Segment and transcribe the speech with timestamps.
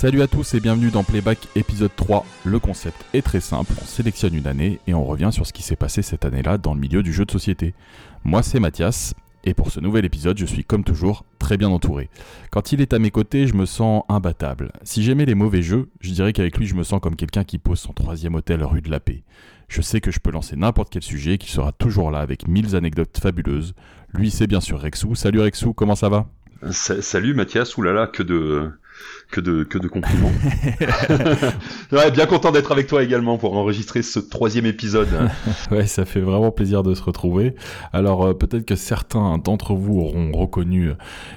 [0.00, 2.24] Salut à tous et bienvenue dans Playback épisode 3.
[2.44, 5.64] Le concept est très simple, on sélectionne une année et on revient sur ce qui
[5.64, 7.74] s'est passé cette année-là dans le milieu du jeu de société.
[8.22, 12.10] Moi c'est Mathias et pour ce nouvel épisode je suis comme toujours très bien entouré.
[12.52, 14.70] Quand il est à mes côtés je me sens imbattable.
[14.84, 17.58] Si j'aimais les mauvais jeux, je dirais qu'avec lui je me sens comme quelqu'un qui
[17.58, 19.24] pose son troisième hôtel rue de la Paix.
[19.66, 22.76] Je sais que je peux lancer n'importe quel sujet, qu'il sera toujours là avec mille
[22.76, 23.74] anecdotes fabuleuses.
[24.14, 25.16] Lui c'est bien sûr Rexou.
[25.16, 26.28] Salut Rexou, comment ça va?
[26.70, 28.70] Salut Mathias, oulala, que de
[29.30, 30.32] que de, que de compliments.
[31.92, 35.08] ouais, bien content d'être avec toi également pour enregistrer ce troisième épisode.
[35.70, 37.54] ouais, ça fait vraiment plaisir de se retrouver.
[37.92, 40.92] Alors euh, peut-être que certains d'entre vous auront reconnu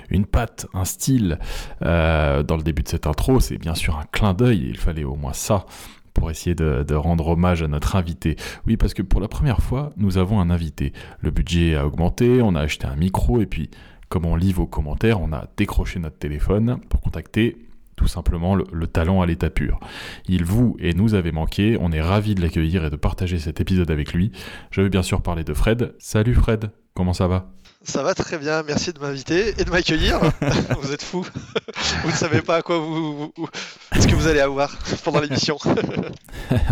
[0.09, 1.39] une patte, un style
[1.81, 3.39] euh, dans le début de cette intro.
[3.39, 5.65] C'est bien sûr un clin d'œil, il fallait au moins ça
[6.13, 8.35] pour essayer de, de, rendre hommage à notre invité.
[8.67, 10.91] Oui, parce que pour la première fois, nous avons un invité.
[11.21, 13.69] Le budget a augmenté, on a acheté un micro et puis
[14.11, 17.57] comme on lit vos commentaires, on a décroché notre téléphone pour contacter
[17.95, 19.79] tout simplement le, talent à l'état pur.
[20.27, 23.61] Il vous et nous avait manqué, on est ravis de l'accueillir et de partager cet
[23.61, 24.33] épisode avec lui.
[24.69, 25.93] Je vais bien sûr parler de Fred.
[25.97, 27.53] Salut Fred, comment ça va?
[27.83, 30.19] Ça va très bien, merci de m'inviter et de m'accueillir.
[30.81, 31.25] vous êtes fous.
[32.03, 33.33] vous ne savez pas à quoi vous,
[33.99, 35.57] ce que vous allez avoir pendant l'émission.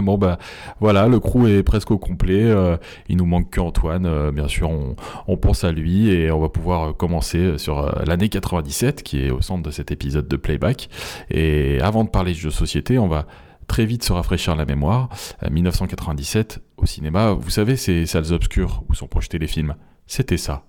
[0.02, 0.38] bon bah
[0.80, 2.44] voilà, le crew est presque au complet.
[2.44, 4.06] Euh, il nous manque que Antoine.
[4.06, 4.96] Euh, bien sûr, on,
[5.28, 9.32] on, pense à lui et on va pouvoir commencer sur euh, l'année 97 qui est
[9.32, 10.90] au centre de cet épisode de Playback.
[11.32, 13.26] Et avant de parler de jeux de société, on va
[13.68, 15.10] très vite se rafraîchir la mémoire.
[15.50, 19.76] 1997 au cinéma, vous savez ces salles obscures où sont projetés les films.
[20.12, 20.64] C'était ça.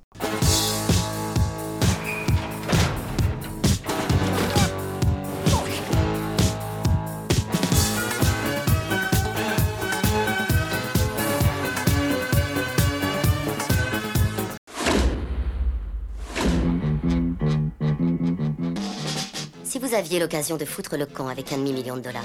[19.65, 22.22] Si vous aviez l'occasion de foutre le camp avec un demi-million de dollars,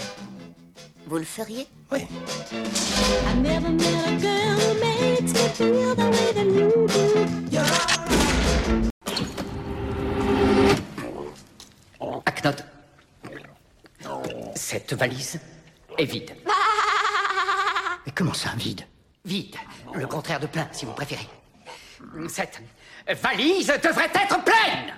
[1.08, 1.66] vous le feriez?
[1.94, 2.06] Oui.
[14.88, 15.40] Cette valise
[15.98, 16.32] est vide.
[18.06, 18.82] Mais comment ça, vide?
[19.26, 19.56] Vide.
[19.96, 21.28] Le contraire de plein, si vous préférez.
[22.28, 22.62] Cette
[23.20, 24.94] valise devrait être pleine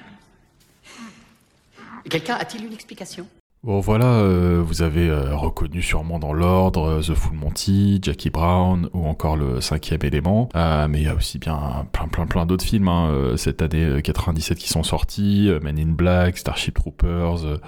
[2.10, 3.28] Quelqu'un a-t-il une explication?
[3.64, 8.30] Bon voilà, euh, vous avez euh, reconnu sûrement dans l'ordre euh, The Full Monty, Jackie
[8.30, 10.48] Brown ou encore le cinquième élément.
[10.54, 14.60] mais il y a aussi bien plein plein plein d'autres films hein, cette année 97
[14.60, 17.60] qui sont sortis, Men in Black, Starship Troopers,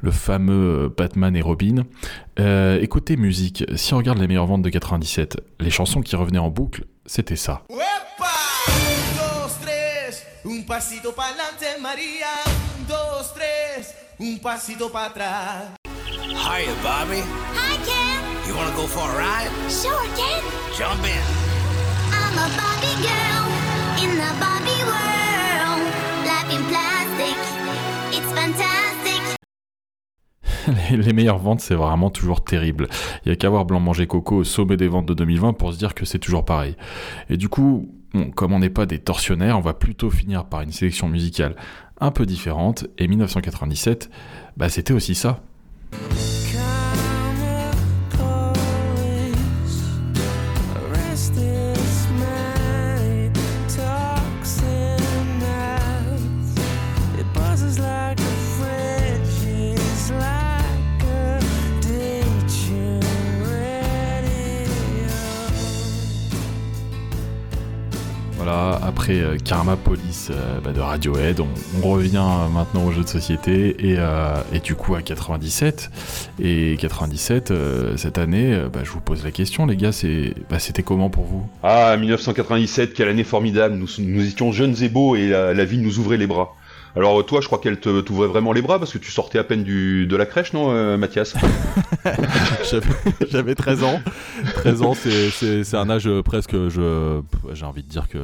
[0.00, 1.84] le fameux Batman et Robin.
[2.80, 6.50] écoutez musique, si on regarde les meilleures ventes de 97, les chansons qui revenaient en
[6.50, 7.62] boucle, c'était ça.
[14.22, 15.64] Un pasito para atrás.
[15.84, 17.22] Hiya, Bobby.
[17.56, 18.48] Hi, Ken.
[18.48, 19.50] You want to go for a ride?
[19.68, 20.42] Sure, Ken.
[20.78, 21.22] Jump in.
[22.12, 23.44] I'm a Bobby girl
[23.98, 25.82] in the Bobby world.
[26.24, 27.36] Life in plastic,
[28.12, 29.20] it's fantastic.
[31.04, 32.88] les, meilleures ventes, c'est vraiment toujours terrible.
[33.24, 35.72] Il y a qu'à voir Blanc Manger Coco au sommet des ventes de 2020 pour
[35.72, 36.76] se dire que c'est toujours pareil.
[37.28, 40.60] Et du coup, bon, comme on n'est pas des tortionnaires, on va plutôt finir par
[40.60, 41.56] une sélection musicale
[42.02, 44.10] un peu différente, et 1997,
[44.56, 45.40] bah, c'était aussi ça.
[69.20, 73.96] Euh, Karma Police euh, bah, de Radiohead, on, revient maintenant au jeu de société et,
[73.98, 75.90] euh, et, du coup à 97.
[76.40, 77.52] Et 97,
[77.96, 81.24] cette année, bah, je vous pose la question, les gars, c'est, bah, c'était comment pour
[81.24, 81.46] vous?
[81.62, 83.74] Ah, 1997, quelle année formidable.
[83.74, 86.54] Nous, nous étions jeunes et beaux et la vie nous ouvrait les bras.
[86.94, 89.64] Alors toi, je crois qu'elle t'ouvrait vraiment les bras parce que tu sortais à peine
[89.64, 91.34] du, de la crèche, non, euh, Mathias?
[93.30, 94.00] J'avais 13 ans.
[94.56, 98.18] 13 ans, c'est un âge presque, j'ai envie de dire que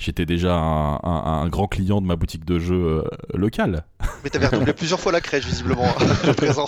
[0.00, 3.02] j'étais déjà un, grand client de ma boutique de jeux euh,
[3.34, 3.84] locale.
[4.24, 5.84] Mais t'avais redoublé plusieurs fois la crèche, visiblement,
[6.26, 6.66] à 13 ans.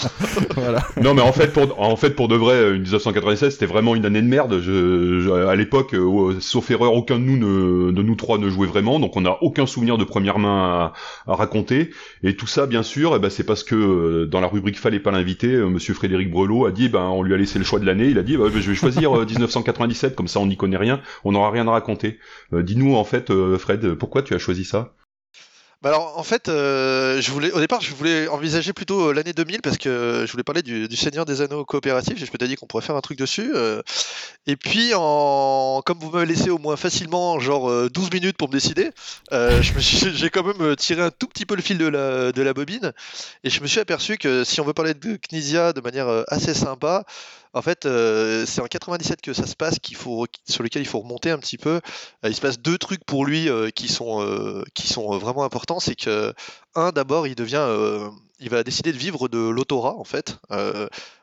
[0.54, 0.82] voilà.
[1.00, 4.20] Non, mais en fait, pour, en fait, pour de vrai, 1996, c'était vraiment une année
[4.20, 4.60] de merde.
[4.60, 8.66] Je, à l'époque, euh, sauf erreur, aucun de nous, ne, de nous trois ne jouait
[8.66, 10.92] vraiment, donc on n'a aucun souvenir de première main
[11.26, 11.90] à, raconter.
[12.22, 15.00] Et tout ça, bien sûr, eh ben, c'est parce que euh, dans la rubrique Fallait
[15.00, 17.86] pas l'inviter, Monsieur Frédéric Brelot a dit, ben, on lui a laissé le choix de
[17.86, 18.08] l'année.
[18.08, 21.32] Il a dit, bah, je vais choisir 1997, comme ça on n'y connaît rien, on
[21.32, 22.18] n'aura rien à raconter.
[22.52, 24.94] Dis-nous en fait euh, Fred, pourquoi tu as choisi ça?
[25.82, 29.32] Bah alors en fait, euh, je voulais, au départ, je voulais envisager plutôt euh, l'année
[29.32, 32.22] 2000 parce que je voulais parler du, Seigneur des Anneaux coopératif.
[32.22, 33.52] Et je m'étais dit qu'on pourrait faire un truc dessus.
[34.46, 38.52] Et puis, en, comme vous m'avez laissé au moins facilement genre 12 minutes pour me
[38.52, 38.90] décider,
[39.32, 42.92] j'ai quand même tiré un tout petit peu le fil de la, de la bobine
[43.42, 46.54] et je me suis aperçu que si on veut parler de Knizia de manière assez
[46.54, 47.04] sympa,
[47.54, 50.88] en fait, euh, c'est en 97 que ça se passe, qu'il faut, sur lequel il
[50.88, 51.80] faut remonter un petit peu.
[52.24, 55.80] Euh, il se passe deux trucs pour lui euh, qui sont, qui sont vraiment importants.
[55.80, 56.32] C'est que,
[56.74, 57.66] un, d'abord, il devient,
[58.42, 60.36] il va décider de vivre de l'autorat, en fait.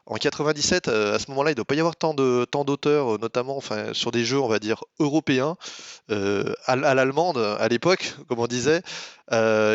[0.06, 3.20] en 97, à ce moment-là, il ne doit pas y avoir tant de tant d'auteurs,
[3.20, 5.56] notamment enfin, sur des jeux, on va dire, européens,
[6.10, 8.82] à, l'allemande à l'époque, comme on disait,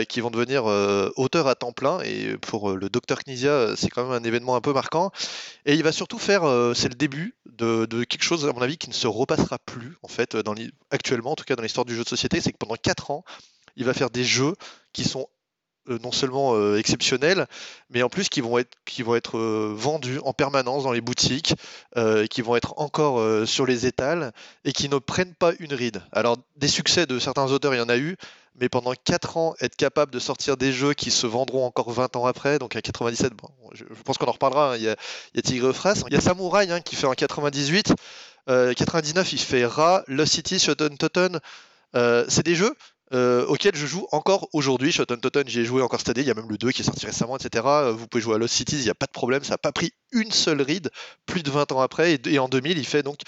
[0.08, 0.64] qui vont devenir
[1.16, 2.00] auteurs à temps plein.
[2.00, 5.12] Et pour le docteur Knizia, c'est quand même un événement un peu marquant.
[5.66, 8.78] Et il va surtout faire euh, c'est le début de, quelque chose, à mon avis,
[8.78, 10.36] qui ne se repassera plus, en fait,
[10.90, 13.24] actuellement, en tout cas dans l'histoire du jeu de société, c'est que pendant 4 ans,
[13.76, 14.54] il va faire des jeux
[14.92, 15.43] qui sont euh,
[15.88, 17.46] non seulement euh, exceptionnels,
[17.90, 18.76] mais en plus qui vont être,
[19.16, 19.38] être
[19.74, 21.54] vendus en permanence dans les boutiques,
[22.30, 24.32] qui vont être encore sur les étals,
[24.64, 26.02] et qui ne prennent pas une ride.
[26.12, 28.16] Alors, des succès de certains auteurs, il y en a eu,
[28.60, 32.16] mais pendant 4 ans, être capable de sortir des jeux qui se vendront encore 20
[32.16, 34.92] ans après, donc à 97, bon, je, pense qu'on en reparlera, hein, il, y a,
[34.92, 37.94] a, Tigre Fras, il y a Samouraï hein, qui fait en 98,
[38.48, 41.40] euh, 99 il fait Ra, Lost City, Shoten Totten,
[41.96, 42.74] euh, c'est des jeux
[43.14, 44.92] euh, auxquels je joue encore aujourd'hui.
[44.92, 46.82] Shoten Totten, j'y ai joué encore cette année, il y a même le 2 qui
[46.82, 47.64] est sorti récemment, etc.
[47.66, 49.58] Euh, vous pouvez jouer à Lost Cities, il n'y a pas de problème, ça n'a
[49.58, 50.90] pas pris une seule ride
[51.26, 53.20] plus de 20 ans après, et, en 2000 il fait donc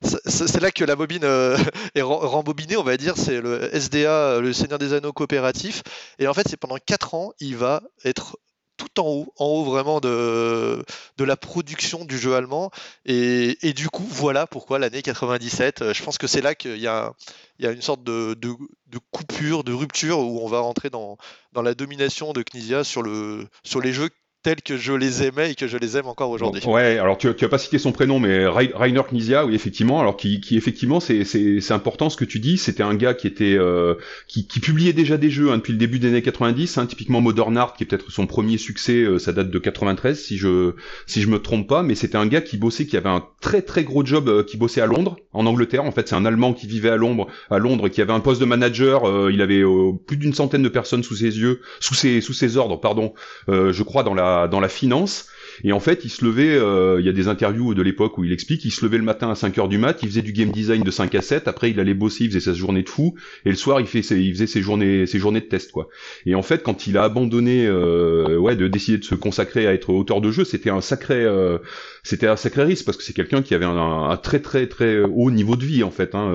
[0.00, 1.58] c'est là que la bobine euh,
[1.94, 5.82] est rembobinée, on va dire, c'est le SDA, le Seigneur des Anneaux coopératif.
[6.20, 8.38] Et en fait, c'est pendant 4 ans, il va être
[8.78, 10.82] tout en haut, en haut vraiment de,
[11.18, 12.70] de la production du jeu allemand.
[13.04, 16.78] Et, et du coup, voilà pourquoi l'année 97, euh, je pense que c'est là qu'il
[16.78, 17.12] y, a,
[17.58, 21.18] il y a une sorte de, de, coupure, de rupture, où on va rentrer dans,
[21.52, 24.08] dans la domination de Knizia sur, le, sur les jeux
[24.42, 26.62] tels que je les aimais et que je les aime encore aujourd'hui.
[26.64, 30.16] Ouais, alors tu, tu as pas cité son prénom, mais Rainer Knizia, oui effectivement, alors
[30.16, 32.56] qui, qui effectivement c'est c'est important ce que tu dis.
[32.56, 33.94] C'était un gars qui était euh,
[34.28, 37.20] qui, qui, publiait déjà des jeux hein, depuis le début des années 90, hein, typiquement
[37.20, 40.74] Modern Art, qui est peut-être son premier succès, euh, ça date de 93 si je
[41.06, 43.62] si je me trompe pas, mais c'était un gars qui bossait, qui avait un très
[43.62, 45.84] très gros job, euh, qui bossait à Londres, en Angleterre.
[45.84, 48.20] En fait, c'est un Allemand qui vivait à Londres, à Londres, et qui avait un
[48.20, 49.30] poste de manager.
[49.30, 49.62] il avait
[50.06, 53.14] plus d'une centaine de personnes sous ses yeux, sous ses sous ses ordres, pardon.
[53.48, 55.28] je crois dans la dans la finance.
[55.64, 58.24] Et en fait, il se levait, euh, il y a des interviews de l'époque où
[58.24, 60.32] il explique, il se levait le matin à 5 heures du mat, il faisait du
[60.32, 62.88] game design de 5 à 7, après il allait bosser, il faisait sa journée de
[62.88, 63.14] fou,
[63.44, 65.88] et le soir il, fait il faisait ses journées, ses journées de test, quoi.
[66.26, 69.74] Et en fait, quand il a abandonné, euh, ouais, de décider de se consacrer à
[69.74, 71.58] être auteur de jeu, c'était un sacré, euh,
[72.02, 75.30] c'était un sacré risque, parce que c'est quelqu'un qui avait un, très très très haut
[75.30, 76.32] niveau de vie, en fait, hein,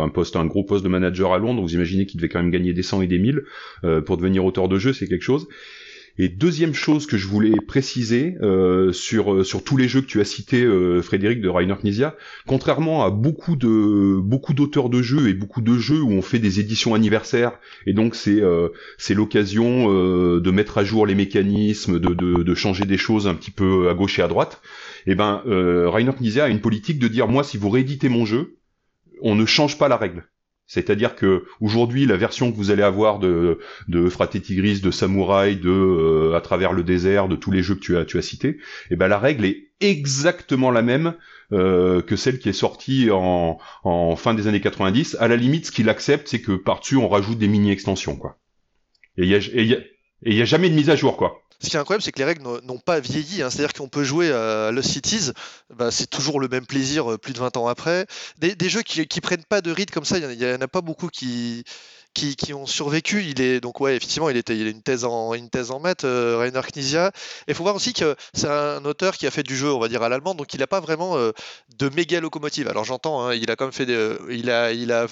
[0.00, 2.50] un poste, un gros poste de manager à Londres, vous imaginez qu'il devait quand même
[2.50, 3.42] gagner des 100 et des 1000,
[4.06, 5.48] pour devenir auteur de jeu, c'est quelque chose.
[6.22, 10.06] Et deuxième chose que je voulais préciser euh, sur euh, sur tous les jeux que
[10.06, 12.14] tu as cités, euh, Frédéric de Rainer Knizia,
[12.46, 16.38] contrairement à beaucoup de beaucoup d'auteurs de jeux et beaucoup de jeux où on fait
[16.38, 17.52] des éditions anniversaires
[17.86, 18.42] et donc c'est
[18.98, 23.50] c'est l'occasion de mettre à jour les mécanismes, de, de, changer des choses un petit
[23.50, 24.60] peu à gauche et à droite.
[25.06, 28.26] Et eh ben Rainer Knizia a une politique de dire moi si vous rééditez mon
[28.26, 28.58] jeu,
[29.22, 30.26] on ne change pas la règle.
[30.70, 33.58] C'est-à-dire que aujourd'hui, la version que vous allez avoir de,
[33.88, 37.74] de Fraté Tigris, de Samouraï, de euh, À travers le désert, de tous les jeux
[37.74, 38.58] que tu as, tu as cités,
[38.88, 41.14] eh ben la règle est exactement la même
[41.52, 45.16] euh, que celle qui est sortie en, en fin des années 90.
[45.18, 48.38] À la limite, ce qu'il accepte, c'est que par-dessus, on rajoute des mini-extensions, quoi.
[49.16, 49.78] Et il y a,
[50.22, 51.42] y a jamais de mise à jour, quoi.
[51.62, 53.42] Ce qui est incroyable, c'est que les règles n'ont pas vieilli.
[53.42, 53.50] Hein.
[53.50, 55.30] C'est-à-dire qu'on peut jouer à Lost Cities,
[55.68, 58.06] bah, c'est toujours le même plaisir euh, plus de 20 ans après.
[58.38, 60.80] Des, jeux qui, qui prennent pas de rythme comme ça, il y, en a pas
[60.80, 61.64] beaucoup qui,
[62.54, 63.34] ont survécu.
[63.60, 66.62] Donc ouais, effectivement, il était, a une thèse en une thèse en maths, euh, Rainer
[66.72, 67.08] Knizia.
[67.46, 69.78] Et il faut voir aussi que c'est un auteur qui a fait du jeu, on
[69.78, 71.32] va dire à l'allemand, donc il n'a pas vraiment euh,
[71.78, 72.68] de méga locomotive.
[72.68, 73.86] Alors j'entends, hein, il a quand même fait,
[74.30, 75.06] il a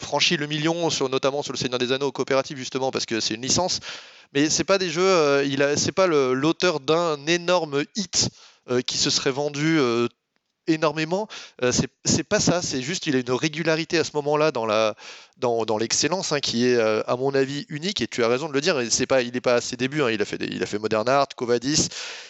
[0.00, 3.34] franchi le million sur notamment sur le Seigneur des Anneaux coopératif justement parce que c'est
[3.34, 3.80] une licence
[4.32, 8.30] mais c'est pas des jeux, euh, il c'est pas l'auteur d'un énorme hit
[8.70, 10.06] euh, qui se serait vendu euh,
[10.66, 11.26] énormément.
[11.72, 14.94] c'est pas ça, c'est juste il a une régularité à ce moment-là dans la
[15.38, 18.52] dans, dans l'excellence hein, qui est à mon avis unique et tu as raison de
[18.52, 18.80] le dire.
[18.90, 20.02] C'est pas il n'est pas à ses débuts.
[20.02, 21.88] Hein, il a fait il a fait Modern Art, Covadis,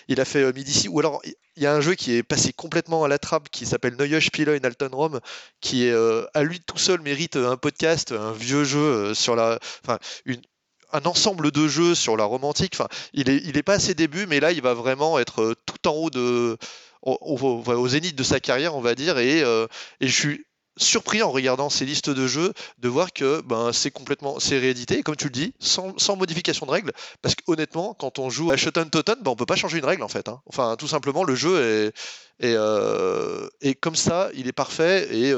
[0.08, 1.20] il a fait Midici ou alors
[1.56, 4.20] il y a un jeu qui est passé complètement à la trappe qui s'appelle Neue
[4.20, 5.20] Spiele in Altenrom
[5.60, 5.94] qui est
[6.32, 9.58] à lui tout seul mérite un podcast, un vieux jeu sur la
[10.92, 12.72] un ensemble de jeux sur la romantique.
[12.74, 15.88] Enfin, il est, pas à ses débuts, mais là, il va vraiment être euh, tout
[15.88, 16.56] en haut de,
[17.02, 19.18] au, zénith de sa carrière, on va dire.
[19.18, 19.66] Et, euh,
[20.00, 23.90] et je suis surpris en regardant ces listes de jeux de voir que ben, c'est
[23.90, 26.92] complètement c'est réédité, comme tu le dis, sans, modification de règles.
[27.22, 29.84] Parce que honnêtement, quand on joue à Shoten Totten, ben, on peut pas changer une
[29.84, 30.28] règle en fait.
[30.28, 30.40] Hein.
[30.46, 31.92] Enfin, tout simplement, le jeu
[32.40, 33.48] est, est, euh,
[33.80, 35.34] comme ça, il est parfait et,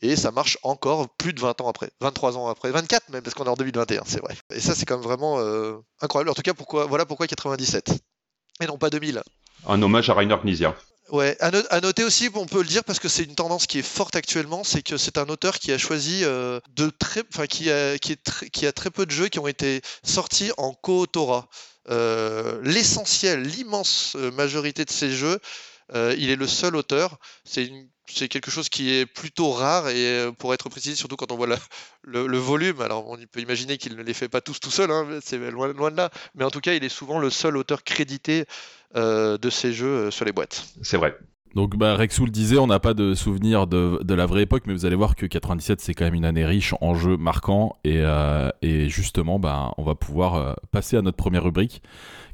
[0.00, 3.34] et ça marche encore plus de 20 ans après, 23 ans après, 24 même, parce
[3.34, 4.36] qu'on est en 2021, c'est vrai.
[4.50, 6.30] Et ça, c'est quand même vraiment euh, incroyable.
[6.30, 7.92] En tout cas, pourquoi, voilà pourquoi 97
[8.60, 9.22] et non pas 2000.
[9.66, 10.76] Un hommage à Rainer Knizia.
[11.10, 13.82] Ouais, à, noter aussi, on peut le dire parce que c'est une tendance qui est
[13.82, 17.70] forte actuellement, c'est que c'est un auteur qui a choisi euh, de très, enfin qui
[17.70, 21.48] a, qui, est qui a très peu de jeux qui ont été sortis en co-autorat.
[21.88, 25.40] Euh, l'essentiel, l'immense majorité de ces jeux,
[25.94, 27.16] il est le seul auteur.
[27.44, 27.70] C'est
[28.10, 31.48] c'est quelque chose qui est plutôt rare et pour être précis, surtout quand on voit
[32.02, 35.06] le, volume, alors on peut imaginer qu'il ne les fait pas tous tout seul, hein,
[35.22, 38.44] c'est loin, de là, mais en tout cas il est souvent le seul auteur crédité
[38.96, 40.66] euh, de ces jeux euh, sur les boîtes.
[40.82, 41.16] C'est vrai.
[41.54, 44.74] Donc bah, Rexou le disait, on n'a pas de souvenir de, la vraie époque, mais
[44.74, 47.98] vous allez voir que 97 c'est quand même une année riche en jeux marquants et,
[47.98, 51.82] euh, justement bah, on va pouvoir passer à notre première rubrique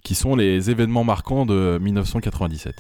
[0.03, 2.75] qui sont les événements marquants de 1997.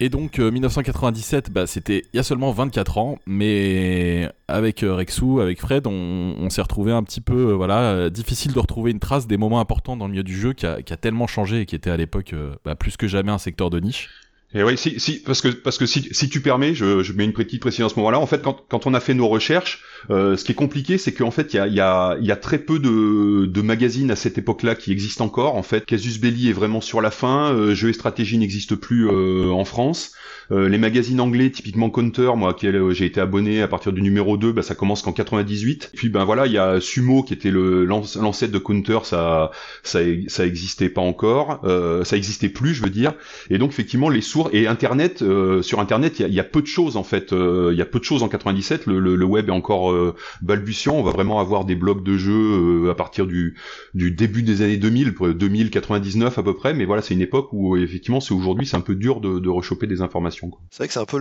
[0.00, 4.94] Et donc 1997, euh, bah, c'était il y a seulement 24 ans, mais avec euh,
[4.94, 8.98] Rexou, avec Fred, on, s'est retrouvé un petit peu, euh, voilà, difficile de retrouver une
[8.98, 11.76] trace des moments importants dans le milieu du jeu qui a, tellement changé et qui
[11.76, 12.34] était à l'époque
[12.64, 14.10] bah, plus que jamais un secteur de niche.
[14.56, 17.24] Et oui, si, si, parce que parce que si, si tu permets, je, je mets
[17.24, 18.20] une petite précision à ce moment-là.
[18.20, 21.12] En fait, quand, quand on a fait nos recherches, euh, ce qui est compliqué, c'est
[21.12, 24.16] qu'en fait, il y a, y, a, y a très peu de, de magazines à
[24.16, 25.56] cette époque-là qui existent encore.
[25.56, 27.52] En fait, Casus Belli est vraiment sur la fin.
[27.52, 30.12] Euh, Jeux et stratégie n'existe plus euh, en France.
[30.50, 34.36] Euh, les magazines anglais, typiquement Counter, moi, qui j'ai été abonné à partir du numéro
[34.36, 35.90] 2, bah, ça commence qu'en 98.
[35.94, 39.50] Puis ben voilà, il y a Sumo qui était le l'ancêtre de Counter, ça
[39.82, 43.14] ça ça existait pas encore, euh, ça existait plus, je veux dire.
[43.50, 46.66] Et donc effectivement, les sources et Internet, euh, sur Internet, il y a, peu de
[46.66, 47.32] choses en fait.
[47.32, 48.86] Euh, il y a peu de choses en 97.
[48.86, 50.94] Le, web est encore euh, balbutiant.
[50.94, 53.56] On va vraiment avoir des blogs de jeux à partir du,
[53.94, 56.74] début des années 2000, 2099 à peu près.
[56.74, 59.48] Mais voilà, c'est une époque où effectivement, c'est aujourd'hui, c'est un peu dur de, de
[59.48, 60.50] rechoper des informations.
[60.70, 61.18] C'est vrai que c'est un peu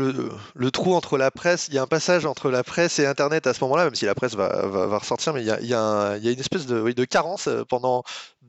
[0.56, 1.68] le, trou entre la presse.
[1.70, 4.06] Il y a un passage entre la presse et Internet à ce moment-là, même si
[4.06, 8.04] la presse va, ressortir, mais il y a, une espèce de carence pendant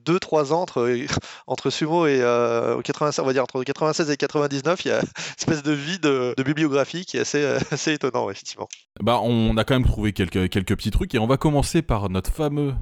[0.05, 0.65] 2-3 ans
[1.47, 4.99] entre, Sumo et euh, 96, on va dire entre 96 et 99, il y a
[4.99, 5.05] une
[5.37, 8.67] espèce de vide de, bibliographie qui est assez, assez étonnant, effectivement.
[9.01, 12.09] Bah, on a quand même trouvé quelques, quelques petits trucs et on va commencer par
[12.09, 12.73] notre fameux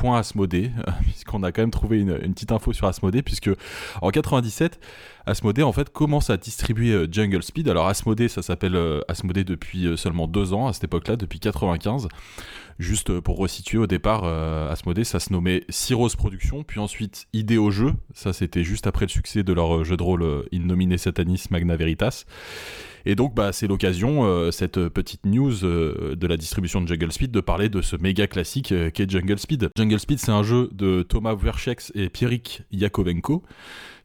[0.00, 0.70] point Asmodée,
[1.02, 3.50] puisqu'on a quand même trouvé une, petite info sur Asmodée, puisque
[4.00, 4.80] en 97,
[5.26, 7.68] Asmodée en fait commence à distribuer euh, Jungle Speed.
[7.68, 11.38] Alors Asmodée, ça s'appelle euh, Asmodée depuis euh, seulement deux ans à cette époque-là, depuis
[11.38, 12.08] 95.
[12.80, 17.92] Juste pour resituer, au départ, Asmodée, ça se nommait Cyros Productions, puis ensuite Ideo Jeux.
[18.14, 21.76] Ça, c'était juste après le succès de leur jeu de rôle In Nomine Satanis Magna
[21.76, 22.24] Veritas.
[23.06, 27.12] Et donc, bah, c'est l'occasion, euh, cette petite news euh, de la distribution de Jungle
[27.12, 29.70] Speed, de parler de ce méga classique euh, qu'est Jungle Speed.
[29.76, 33.42] Jungle Speed, c'est un jeu de Thomas Werchex et Pierrick Yakovenko.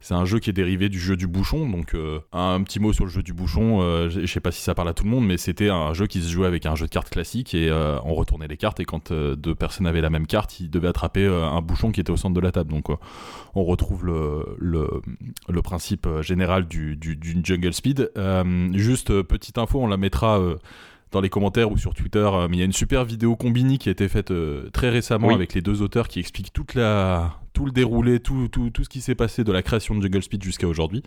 [0.01, 2.93] C'est un jeu qui est dérivé du jeu du bouchon, donc euh, un petit mot
[2.93, 5.25] sur le jeu du bouchon, je sais pas si ça parle à tout le monde,
[5.25, 7.71] mais c'était un jeu qui se jouait avec un jeu de cartes classique et
[8.03, 11.25] on retournait les cartes et quand deux personnes avaient la même carte, ils devaient attraper
[11.25, 12.69] un bouchon qui était au centre de la table.
[12.71, 12.89] Donc
[13.55, 18.11] on retrouve le, le, principe général du, du, Jungle Speed.
[18.85, 20.39] Juste petite info, on la mettra
[21.15, 23.77] dans les commentaires ou sur Twitter, euh, mais il y a une super vidéo combini
[23.77, 27.39] qui a été faite euh, très récemment avec les deux auteurs qui expliquent toute la,
[27.53, 30.21] tout le déroulé, tout, tout, tout ce qui s'est passé de la création de Jungle
[30.21, 31.03] Speed jusqu'à aujourd'hui.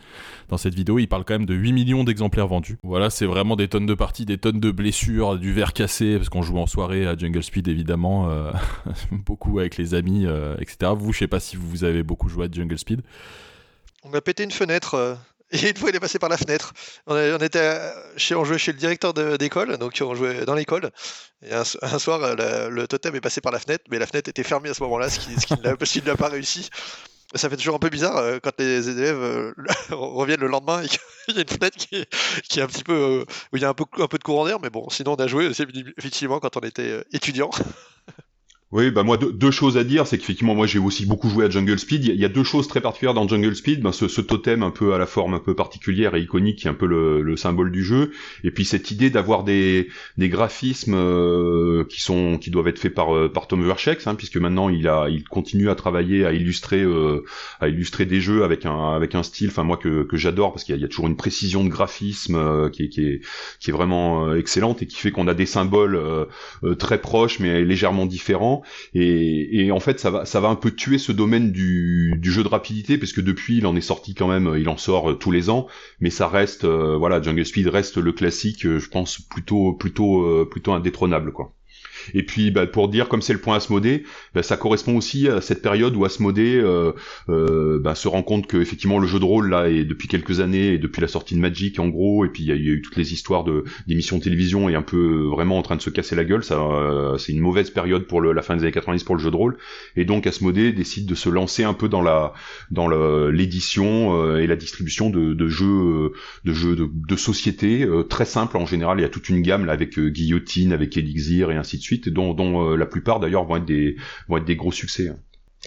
[0.49, 2.79] Dans cette vidéo, il parle quand même de 8 millions d'exemplaires vendus.
[2.83, 6.31] Voilà, c'est vraiment des tonnes de parties, des tonnes de blessures, du verre cassé, parce
[6.31, 8.51] qu'on joue en soirée à Jungle Speed évidemment, euh,
[9.13, 10.27] beaucoup avec les amis,
[10.59, 10.93] etc.
[10.97, 13.03] Vous, je sais pas si vous avez beaucoup joué à Jungle Speed.
[14.05, 15.19] On a pété une fenêtre
[15.51, 16.73] et une fois, il est passé par la fenêtre.
[17.07, 17.79] On, était
[18.17, 20.91] chez, on jouait chez le directeur d'école, donc on jouait dans l'école.
[21.43, 24.69] Et un, soir, le totem est passé par la fenêtre, mais la fenêtre était fermée
[24.69, 26.69] à ce moment-là, ce qui, ce n'a pas réussi.
[27.35, 29.53] Ça fait toujours un peu bizarre euh, quand les élèves euh,
[29.91, 33.25] reviennent le lendemain et qu'il y a une fenêtre qui est, un petit peu euh,
[33.53, 35.17] où il y a un peu, un peu de courant d'air, mais bon, sinon on
[35.17, 35.47] a joué
[35.99, 37.51] effectivement quand on était étudiant.
[38.71, 41.49] Oui, bah moi deux, choses à dire, c'est qu'effectivement moi j'ai aussi beaucoup joué à
[41.49, 42.05] Jungle Speed.
[42.05, 44.71] Il y, a deux choses très particulières dans Jungle Speed, ben, ce, ce, totem un
[44.71, 47.37] peu à la forme un peu particulière et iconique, qui est un peu le, le
[47.39, 48.13] symbole du jeu,
[48.45, 52.93] et puis cette idée d'avoir des, des graphismes euh, qui sont qui doivent être faits
[52.93, 56.35] par euh, par Tom Verchex, hein, puisque maintenant il a il continue à travailler à
[56.35, 57.25] illustrer euh,
[57.61, 60.65] à illustrer des jeux avec un avec un style, enfin moi que, que j'adore parce
[60.65, 63.21] qu'il y, a toujours une précision de graphisme qui est qui est
[63.61, 65.99] qui est vraiment excellente et qui fait qu'on a des symboles
[66.79, 68.58] très proches mais légèrement différents
[68.95, 72.49] Et, en fait, ça va, ça va un peu tuer ce domaine du, jeu de
[72.49, 75.51] rapidité, parce que depuis, il en est sorti quand même, il en sort tous les
[75.51, 75.67] ans,
[76.01, 81.33] mais ça reste, voilà, Jungle Speed reste le classique, je pense plutôt, plutôt, plutôt indétrônable,
[81.33, 81.55] quoi.
[82.15, 85.41] Et puis bah, pour dire comme c'est le point Asmodée, bah, ça correspond aussi à
[85.41, 86.93] cette période où Asmodée euh,
[87.29, 90.41] euh, bah, se rend compte que effectivement le jeu de rôle là est depuis quelques
[90.41, 92.83] années et depuis la sortie de Magic en gros et puis il y, a eu
[92.83, 95.91] toutes les histoires de d'émissions de télévision et un peu vraiment en train de se
[95.91, 96.45] casser la gueule.
[96.45, 99.23] Ça euh, c'est une mauvaise période pour le, la fin des années 90 pour le
[99.23, 99.57] jeu de rôle
[99.97, 102.33] et donc Asmodée décide de se lancer un peu dans la
[102.71, 102.89] dans
[103.31, 106.13] l'édition euh, et la distribution de, de jeux euh,
[106.45, 108.99] de jeux de, de société très simple en général.
[108.99, 111.98] Il y a toute une gamme là avec Guillotine, avec Elixir et ainsi de suite
[112.07, 113.97] dont, dont euh, la plupart d'ailleurs vont être des
[114.29, 115.09] vont être des gros succès.
[115.09, 115.17] Hein.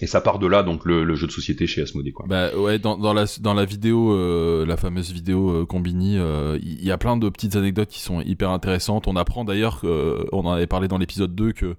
[0.00, 2.24] Et ça part de là, donc le, jeu de société chez Asmodee, quoi.
[2.26, 6.16] Bah ouais, dans, dans la dans la vidéo, euh, la fameuse vidéo euh, Combini,
[6.62, 9.06] il y, a plein de petites anecdotes qui sont hyper intéressantes.
[9.06, 11.76] On apprend d'ailleurs, on en avait parlé dans l'épisode 2 que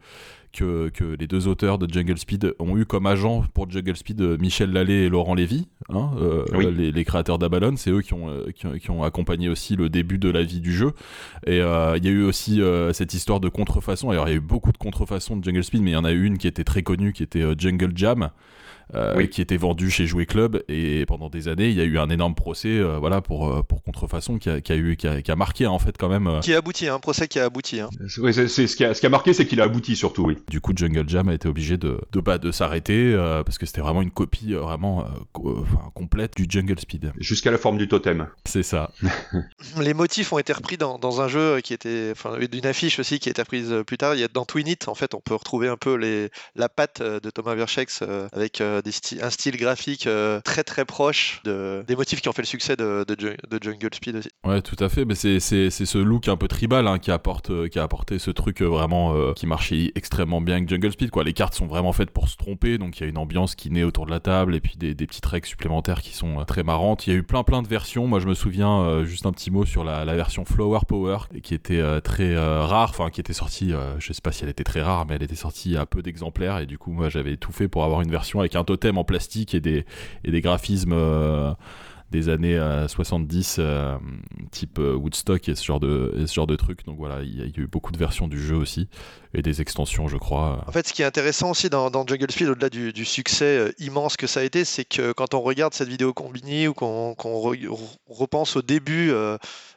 [0.53, 4.21] que, que, les deux auteurs de Jungle Speed ont eu comme agent pour Jungle Speed
[4.21, 7.75] euh, Michel Lallet et Laurent Lévy, hein, euh, les, les, créateurs d'Abalon.
[7.75, 10.61] C'est eux qui ont, euh, qui, qui, ont accompagné aussi le début de la vie
[10.61, 10.93] du jeu.
[11.47, 12.61] Et euh, il y a eu aussi
[12.93, 14.11] cette histoire de contrefaçon.
[14.11, 16.05] Alors il y a eu beaucoup de contrefaçons de Jungle Speed, mais il y en
[16.05, 18.29] a eu une qui était très connue, qui était Jungle Jam.
[18.95, 20.63] Euh, qui était vendu chez Jouet Club.
[20.67, 23.63] Et pendant des années il y a eu un énorme procès euh, voilà pour euh,
[23.63, 26.09] pour contrefaçon qui a, qui a eu qui a, qui a, marqué en fait quand
[26.09, 27.89] même qui a abouti un procès qui a abouti hein.
[28.19, 30.37] oui c'est ce qui a ce qui a marqué c'est qu'il a abouti surtout oui.
[30.49, 33.13] Du coup Jungle Jam a été obligé de de bah, de s'arrêter
[33.45, 35.05] parce que c'était vraiment une copie vraiment
[35.93, 37.13] complète du Jungle Speed.
[37.17, 38.27] Jusqu'à la forme du totem.
[38.45, 38.91] C'est ça.
[39.81, 43.19] Les motifs ont été repris dans, dans un jeu qui était enfin d'une affiche aussi
[43.19, 44.15] qui a été reprise plus tard.
[44.15, 46.69] Il y a dans Twin It en fait on peut retrouver un peu les la
[46.69, 48.61] patte de Thomas Verchex avec
[49.21, 52.75] un style graphique euh, très très proche de, des motifs qui ont fait le succès
[52.75, 53.05] de,
[53.61, 54.29] Jungle Speed aussi.
[54.43, 55.05] Ouais, tout à fait.
[55.05, 58.31] Mais c'est ce look un peu tribal hein, qui, apporte, euh, qui a apporté ce
[58.31, 61.11] truc euh, vraiment qui marchait extrêmement bien avec Jungle Speed.
[61.11, 61.23] Quoi.
[61.23, 63.69] Les cartes sont vraiment faites pour se tromper, donc il y a une ambiance qui
[63.69, 66.63] naît autour de la table et puis des, des petites règles supplémentaires qui sont très
[66.63, 67.07] marrantes.
[67.07, 68.07] Il y a eu plein plein de versions.
[68.07, 71.53] Moi, je me souviens juste un petit mot sur la, la version Flower Power qui
[71.53, 73.73] était très rare, enfin qui était sortie.
[73.99, 76.59] je sais pas si elle était très rare, mais elle était sortie à peu d'exemplaires
[76.59, 79.03] et du coup, moi, j'avais tout fait pour avoir une version avec un totem en
[79.03, 79.85] plastique et des,
[80.23, 81.53] et des graphismes euh,
[82.11, 83.97] des années 70 euh, euh,
[84.51, 86.85] type Woodstock et ce genre de ce genre de trucs.
[86.85, 88.87] Donc voilà il y, a eu beaucoup de versions du jeu aussi
[89.33, 90.63] et des extensions je crois.
[90.67, 94.27] En fait ce qui est intéressant aussi dans, Jungle Speed au-delà du, succès immense que
[94.27, 97.15] ça a été c'est que quand on regarde cette vidéo combinée ou qu'on
[98.09, 99.11] repense au début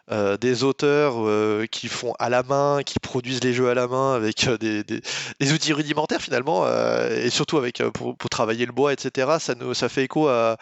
[0.09, 4.14] des auteurs euh, qui font à la main, qui produisent les jeux à la main
[4.14, 6.66] avec euh, des, des, outils rudimentaires finalement,
[7.11, 9.37] et surtout avec pour, pour, travailler le bois, etc.
[9.40, 10.57] Ça, nous, ça fait écho à,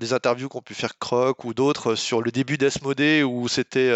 [0.00, 3.92] des interviews qu'ont pu faire Croc ou d'autres sur le début d'Asmodée où c'était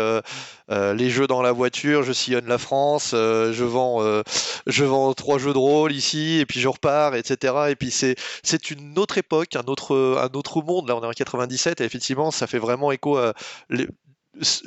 [0.69, 4.23] les jeux dans la voiture, je sillonne la France, je vends
[4.67, 7.55] je vends trois jeux de rôle ici et puis je repars, etc.
[7.71, 10.89] Et puis c'est c'est une autre époque, un autre un autre monde.
[10.89, 13.35] Là, on est en 97 et effectivement, ça fait vraiment écho à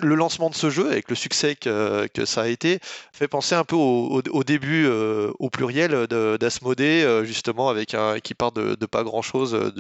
[0.02, 2.80] le lancement de ce jeu, avec le succès que, ça a été,
[3.14, 8.52] fait penser un peu au, début, euh, au pluriel d'Asmodée, euh, justement, avec qui part
[8.52, 9.72] de, pas grand-chose, euh,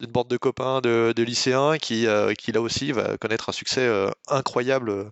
[0.00, 2.06] d'une bande de copains, de, lycéens, qui,
[2.38, 3.88] qui là aussi va connaître un succès
[4.28, 5.10] incroyable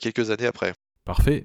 [0.00, 0.74] quelques années après.
[1.04, 1.44] Parfait.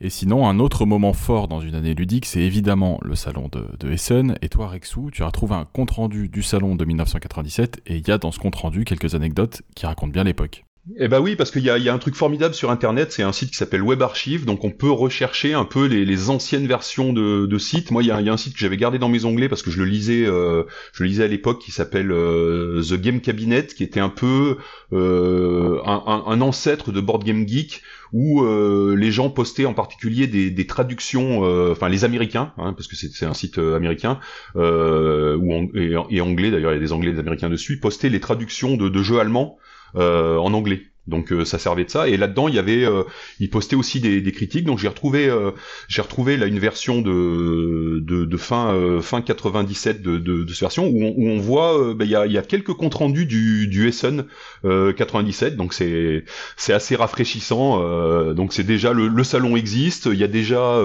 [0.00, 3.90] Et sinon, un autre moment fort dans une année ludique, c'est évidemment le salon de,
[3.90, 4.36] Essen.
[4.42, 8.12] Et toi, Rexou, tu as retrouvé un compte-rendu du salon de 1997, et il y
[8.12, 10.64] a dans ce compte-rendu quelques anecdotes qui racontent bien l'époque.
[10.96, 13.50] Eh ben oui, parce qu'il y a, un truc formidable sur Internet, c'est un site
[13.50, 17.90] qui s'appelle Web Archive, donc on peut rechercher un peu les, anciennes versions de, sites.
[17.90, 19.78] Moi, il y, a, un site que j'avais gardé dans mes onglets parce que je
[19.78, 23.84] le lisais, euh, je le lisais à l'époque, qui s'appelle euh, The Game Cabinet, qui
[23.84, 24.56] était un peu
[24.92, 27.82] euh, un, ancêtre de Board Game Geek,
[28.14, 28.46] où
[28.94, 33.34] les gens postaient en particulier des, traductions, enfin les Américains, hein, parce que c'est un
[33.34, 34.20] site américain
[34.54, 38.20] ou et, anglais d'ailleurs, il y a des Anglais et des Américains dessus, postaient les
[38.20, 40.82] traductions de, de jeux allemands euh, en anglais.
[41.08, 42.08] Donc euh, ça servait de ça.
[42.08, 43.02] Et là-dedans, il y avait, euh,
[43.40, 44.64] il postait aussi des, des critiques.
[44.64, 45.52] Donc j'ai retrouvé, euh,
[45.88, 50.60] j'ai retrouvé là une version de de, de fin fin 97 de, de, de, cette
[50.60, 53.26] version où on, où on voit, bah, il y, a, y, a, quelques comptes rendus
[53.26, 54.26] du du Essen
[54.62, 55.56] 97.
[55.56, 56.24] Donc c'est
[56.56, 58.32] c'est assez rafraîchissant.
[58.34, 60.06] donc c'est déjà le, le, salon existe.
[60.12, 60.80] Il y a déjà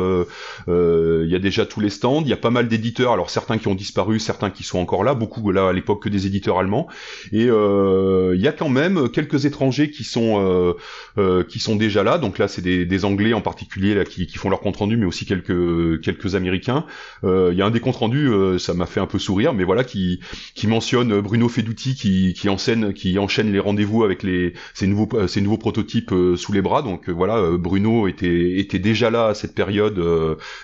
[0.67, 2.21] il y a déjà tous les stands.
[2.21, 3.11] Il y a pas mal d'éditeurs.
[3.11, 5.13] Alors certains qui ont disparu, certains qui sont encore là.
[5.13, 6.87] Beaucoup là à l'époque que des éditeurs allemands.
[7.33, 12.17] Et il y a quand même quelques étrangers qui sont qui sont déjà là.
[12.17, 16.35] Donc là, c'est des, Anglais en particulier qui, font leur compte rendu, mais aussi quelques
[16.35, 16.85] Américains.
[17.23, 19.83] Il y a un des comptes rendus, ça m'a fait un peu sourire, mais voilà,
[19.83, 20.19] qui
[20.67, 26.81] mentionne Bruno Feduti qui enchaîne les rendez-vous avec les ces nouveaux prototypes sous les bras.
[26.81, 29.99] Donc voilà, Bruno était déjà là à cette période.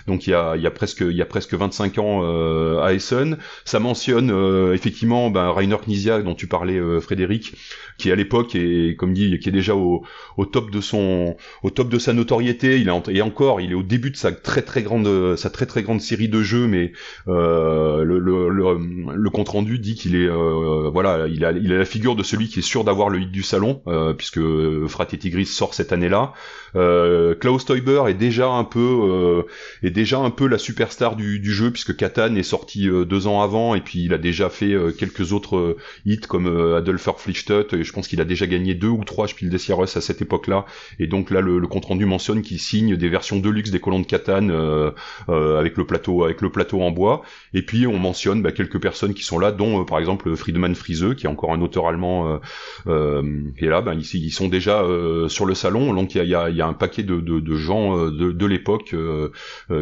[0.06, 2.92] donc il y a il y a presque il y a presque 25 ans à
[2.92, 3.38] Essen.
[3.64, 4.30] Ça mentionne
[4.74, 7.54] effectivement ben, Rainer Knizia dont tu parlais Frédéric
[7.98, 10.04] qui à l'époque est comme dit qui est déjà au,
[10.52, 12.78] top de son au top de sa notoriété.
[12.78, 15.66] Il est et encore il est au début de sa très très grande sa très
[15.66, 16.92] très grande série de jeux mais
[17.28, 22.48] euh, le, compte rendu dit qu'il est euh, voilà il a la figure de celui
[22.48, 24.40] qui est sûr d'avoir le hit du salon euh, puisque
[24.88, 26.32] Frat et Tigris sort cette année là
[26.74, 29.44] euh, Klaus Teuber est déjà un peu
[29.82, 33.40] est déjà un peu la superstar du, du jeu puisque Catan est sorti deux ans
[33.40, 37.92] avant et puis il a déjà fait quelques autres hits comme Adolfer Flichtet et je
[37.92, 40.66] pense qu'il a déjà gagné deux ou trois Spiel des Jahres à cette époque-là.
[40.98, 43.80] Et donc là, le, le compte rendu mentionne qu'il signe des versions de luxe des
[43.80, 44.90] colons de Catane euh,
[45.28, 47.22] euh, avec le plateau avec le plateau en bois.
[47.54, 50.74] Et puis on mentionne bah, quelques personnes qui sont là, dont euh, par exemple Friedman
[50.74, 52.40] Friese, qui est encore un auteur allemand,
[52.86, 53.80] est là.
[53.80, 54.84] Bah, ils sont déjà
[55.28, 55.94] sur le salon.
[55.94, 58.94] Donc il y a, un paquet de, gens de, de l'époque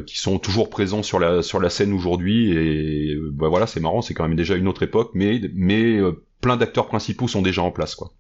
[0.06, 2.52] qui sont toujours présents sur la sur la scène aujourd'hui.
[2.52, 5.98] Et bah, voilà, c'est marrant, c'est quand même déjà une autre époque, mais mais
[6.40, 8.10] plein d'acteurs principaux sont déjà en place, quoi.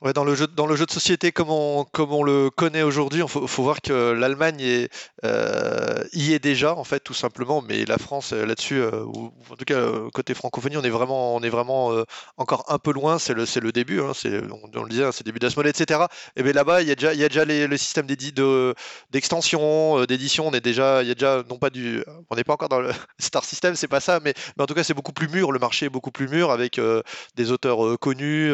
[0.00, 2.82] Ouais, dans le jeu, dans le jeu de société comme on, comme on le connaît
[2.82, 4.86] aujourd'hui, il faut, voir que l'Allemagne
[5.24, 9.56] euh, y est déjà en fait tout simplement, mais la France euh, là-dessus, euh, en
[9.56, 11.92] tout cas côté francophonie, on est vraiment, on est vraiment
[12.36, 13.18] encore un peu loin.
[13.18, 16.02] C'est le, le début, hein, on, le disait, hein, c'est le début d'Asmodee, etc.
[16.36, 18.74] Et bien là-bas, il y a déjà, il y a déjà le système de,
[19.10, 20.46] d'extension, d'édition.
[20.46, 22.80] On est déjà, il y a déjà non pas du, on n'est pas encore dans
[22.80, 25.50] le Star System, c'est pas ça, mais, mais en tout cas c'est beaucoup plus mûr.
[25.50, 26.80] Le marché est beaucoup plus mûr avec
[27.34, 28.52] des auteurs connus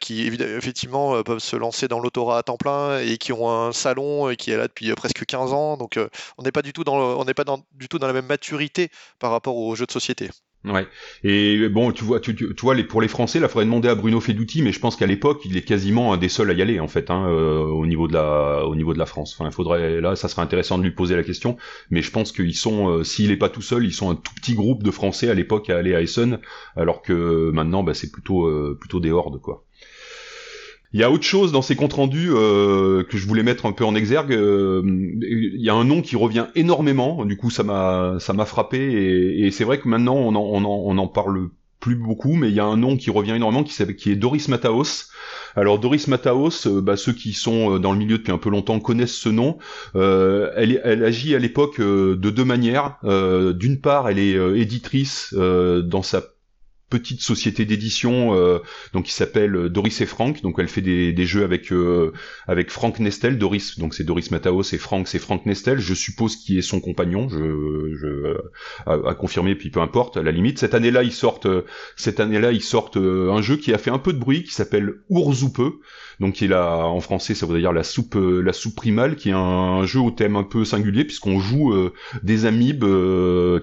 [0.00, 3.72] qui effectivement euh, peuvent se lancer dans l'autorat à temps plein et qui ont un
[3.72, 5.76] salon qui est là depuis euh, presque 15 ans.
[5.76, 8.12] Donc euh, on n'est pas du tout dans on n'est pas du tout dans la
[8.12, 10.30] même maturité par rapport aux jeux de société.
[10.64, 10.88] Ouais.
[11.22, 14.18] Et bon, tu vois, tu, vois, les, pour les Français, là, faudrait demander à Bruno
[14.20, 16.80] Feduti, mais je pense qu'à l'époque, il est quasiment un des seuls à y aller,
[16.80, 19.36] en fait, hein, au niveau de la, au niveau de la France.
[19.38, 21.56] Enfin, faudrait, là, ça serait intéressant de lui poser la question,
[21.90, 24.54] mais je pense qu'ils sont, s'il est pas tout seul, ils sont un tout petit
[24.54, 26.40] groupe de Français à l'époque à aller à Essen,
[26.74, 28.50] alors que maintenant, bah, c'est plutôt,
[28.80, 29.65] plutôt des hordes, quoi.
[30.96, 33.72] Il y a autre chose dans ces comptes rendus euh, que je voulais mettre un
[33.72, 34.32] peu en exergue.
[34.32, 34.80] Euh,
[35.20, 37.26] il y a un nom qui revient énormément.
[37.26, 40.40] Du coup, ça m'a ça m'a frappé et, et c'est vrai que maintenant on en,
[40.40, 43.32] on, en, on en parle plus beaucoup, mais il y a un nom qui revient
[43.32, 45.10] énormément qui, qui est Doris Mataos.
[45.54, 48.48] Alors Doris Mataos, euh, bah, ceux qui sont euh, dans le milieu depuis un peu
[48.48, 49.58] longtemps connaissent ce nom.
[49.96, 52.96] Euh, elle, elle, agit à l'époque de deux manières.
[53.02, 56.22] D'une part, elle est éditrice dans sa
[56.88, 58.60] petite société d'édition euh,
[58.92, 60.42] donc qui s'appelle euh, Doris et Franck.
[60.42, 62.12] Donc elle fait des, jeux avec euh,
[62.46, 63.78] avec Franck Nestel Doris.
[63.78, 65.78] Donc c'est Doris Mataos et Franck c'est Franck Nestel.
[65.78, 67.28] Je suppose qui est son compagnon.
[67.28, 68.36] Je, je
[68.86, 70.58] à, confirmer puis peu importe à la limite.
[70.58, 71.48] Cette année-là ils sortent
[71.96, 74.94] cette année-là ils sortent un jeu qui a fait un peu de bruit qui s'appelle
[75.08, 75.62] Ourzoupe
[76.20, 79.34] donc est là en français ça veut dire la soupe la soupe primale qui est
[79.34, 81.74] un, jeu au thème un peu singulier puisqu'on joue
[82.22, 82.84] des amibes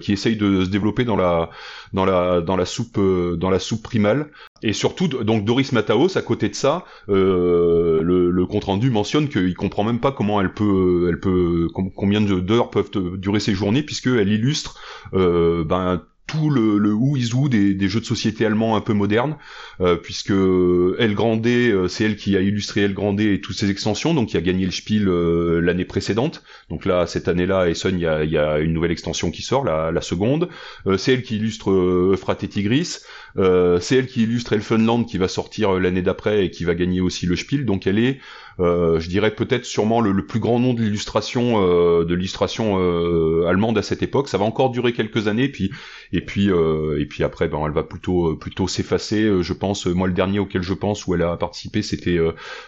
[0.00, 1.50] qui essayent de se développer dans la
[1.92, 4.30] dans la dans la soupe euh, dans la soupe primale.
[4.62, 9.54] Et surtout, donc Doris Mataos, à côté de ça, euh, le, compte rendu mentionne qu'il
[9.54, 14.06] comprend même pas comment elle peut, elle peut, combien d'heures peuvent durer ses journées, puisque
[14.06, 14.80] elle illustre
[15.14, 18.80] euh, ben tout le, le who is who des, des, jeux de société allemands un
[18.80, 19.36] peu modernes,
[19.80, 23.70] euh, puisque El Grande, euh, c'est elle qui a illustré El Grande et toutes ses
[23.70, 26.42] extensions, donc qui a gagné le Spiel euh, l'année précédente.
[26.70, 29.64] Donc là, cette année-là, Essen, il y a, y a, une nouvelle extension qui sort,
[29.64, 30.48] la, la seconde.
[30.86, 32.98] Euh, c'est elle qui illustre Euphrate et Tigris.
[33.36, 37.26] c'est elle qui illustre Elfenland qui va sortir l'année d'après et qui va gagner aussi
[37.26, 37.64] le Spiel.
[37.64, 38.18] Donc elle est euh,
[38.58, 43.46] je dirais peut-être sûrement le, le, plus grand nom de l'illustration euh, de l'illustration euh,
[43.46, 44.28] allemande à cette époque.
[44.28, 45.70] Ça va encore durer quelques années, puis
[46.12, 49.42] et puis et puis après, ben elle va plutôt plutôt s'effacer.
[49.42, 52.18] Je pense, moi le dernier auquel je pense où elle a participé, c'était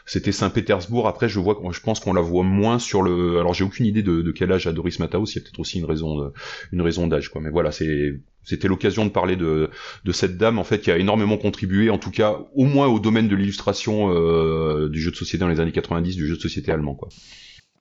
[0.05, 1.07] c'était Saint-Pétersbourg.
[1.07, 3.38] Après, je vois, je pense qu'on la voit moins sur le.
[3.38, 5.35] Alors j'ai aucune idée de, de, quel âge a Doris Mataus.
[5.35, 6.33] Il y a peut-être aussi une raison
[6.72, 7.40] une raison d'âge, quoi.
[7.40, 9.71] Mais voilà, c'est c'était l'occasion de parler de,
[10.05, 13.01] de, cette dame en fait qui a énormément contribué, en tout cas au moins au
[13.01, 16.41] domaine de l'illustration euh, du jeu de société dans les années 90, du jeu de
[16.41, 17.09] société allemand quoi.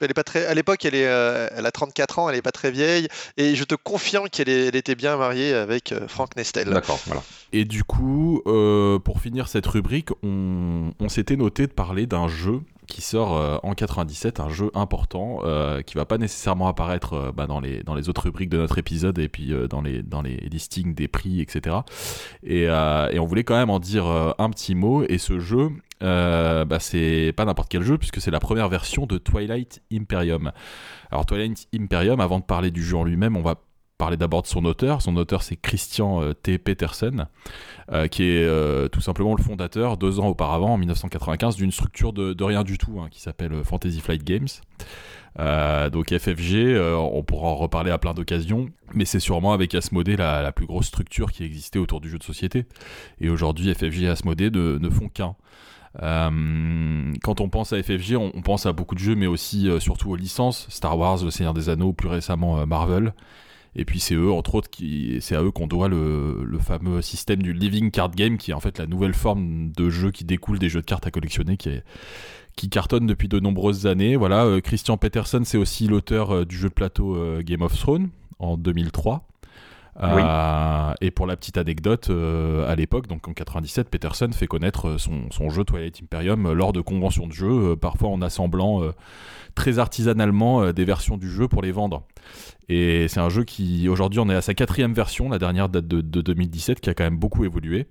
[0.02, 2.42] Elle est pas très, à l'époque, elle, est, euh, elle a 34 ans, elle est
[2.42, 6.36] pas très vieille, et je te confirme qu'elle elle était bien mariée avec euh, Frank
[6.36, 6.70] Nestel.
[6.70, 7.24] D'accord, voilà.
[7.54, 12.60] Et du coup, pour finir cette rubrique, on, on s'était noté de parler d'un jeu
[12.88, 17.32] qui sort euh, en 97, un jeu important euh, qui va pas nécessairement apparaître euh,
[17.32, 20.94] bah, dans, les, autres rubriques de notre épisode et puis dans, les, dans les listings
[20.94, 21.78] des prix, etc.
[22.44, 25.04] Et, on voulait quand même en dire un petit mot.
[25.08, 25.70] Et ce jeu,
[26.02, 30.52] bah, c'est pas n'importe quel jeu puisque c'est la première version de Twilight Imperium.
[31.12, 33.56] Alors Twilight Imperium, avant de parler du jeu en lui-même, on va
[33.98, 35.02] parler d'abord de son auteur.
[35.02, 36.58] Son auteur, c'est Christian euh, T.
[36.58, 37.28] Petersen,
[37.92, 42.14] euh, qui est euh, tout simplement le fondateur, deux ans auparavant, en 1995, d'une structure
[42.14, 44.48] de, rien du tout, hein, qui s'appelle Fantasy Flight Games.
[45.92, 50.52] donc FFG, on pourra en reparler à plein d'occasions, mais c'est sûrement avec Asmodée la,
[50.52, 52.66] plus grosse structure qui existait autour du jeu de société.
[53.20, 55.36] Et aujourd'hui, FFG et Asmodée ne, font qu'un.
[56.00, 60.16] quand on pense à FFG, on, pense à beaucoup de jeux, mais aussi surtout aux
[60.16, 63.14] licences Star Wars, Le Seigneur des Anneaux, plus récemment Marvel.
[63.76, 67.44] Et puis c'est eux, entre autres, qui, c'est à eux qu'on doit le, fameux système
[67.44, 70.58] du Living Card Game, qui est en fait la nouvelle forme de jeu qui découle
[70.58, 71.84] des jeux de cartes à collectionner, qui, est,
[72.70, 74.16] cartonne depuis de nombreuses années.
[74.16, 77.78] Voilà, euh, Christian Peterson, c'est aussi l'auteur euh, du jeu de plateau euh, Game of
[77.78, 78.10] Thrones
[78.40, 79.28] en 2003.
[80.02, 85.50] Et pour la petite anecdote, à l'époque, donc en 97, Peterson fait connaître son, son,
[85.50, 88.82] jeu Twilight Imperium lors de conventions de jeux, parfois en assemblant
[89.56, 92.04] très artisanalement des versions du jeu pour les vendre.
[92.68, 95.88] Et c'est un jeu qui, aujourd'hui, on est à sa quatrième version, la dernière date
[95.88, 97.88] de, de 2017, qui a quand même beaucoup évolué.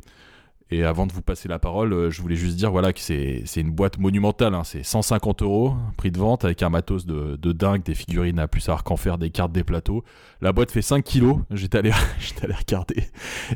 [0.74, 3.44] Et avant de vous passer la parole, euh, je voulais juste dire voilà, que c'est
[3.56, 4.54] une boîte monumentale.
[4.54, 4.64] Hein.
[4.64, 8.60] C'est 150 euros, prix de vente, avec un matos de, dingue, des figurines à plus
[8.60, 10.02] savoir qu'en faire, des cartes, des plateaux.
[10.40, 11.36] La boîte fait 5 kilos.
[11.52, 11.92] J'étais allé,
[12.42, 13.04] allé regarder.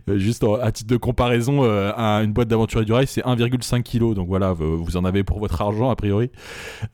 [0.08, 4.14] Euh, juste à titre de comparaison, euh, une boîte d'aventure du rail, c'est 1,5 kilos.
[4.14, 6.30] Donc voilà, vous en avez pour votre argent, a priori.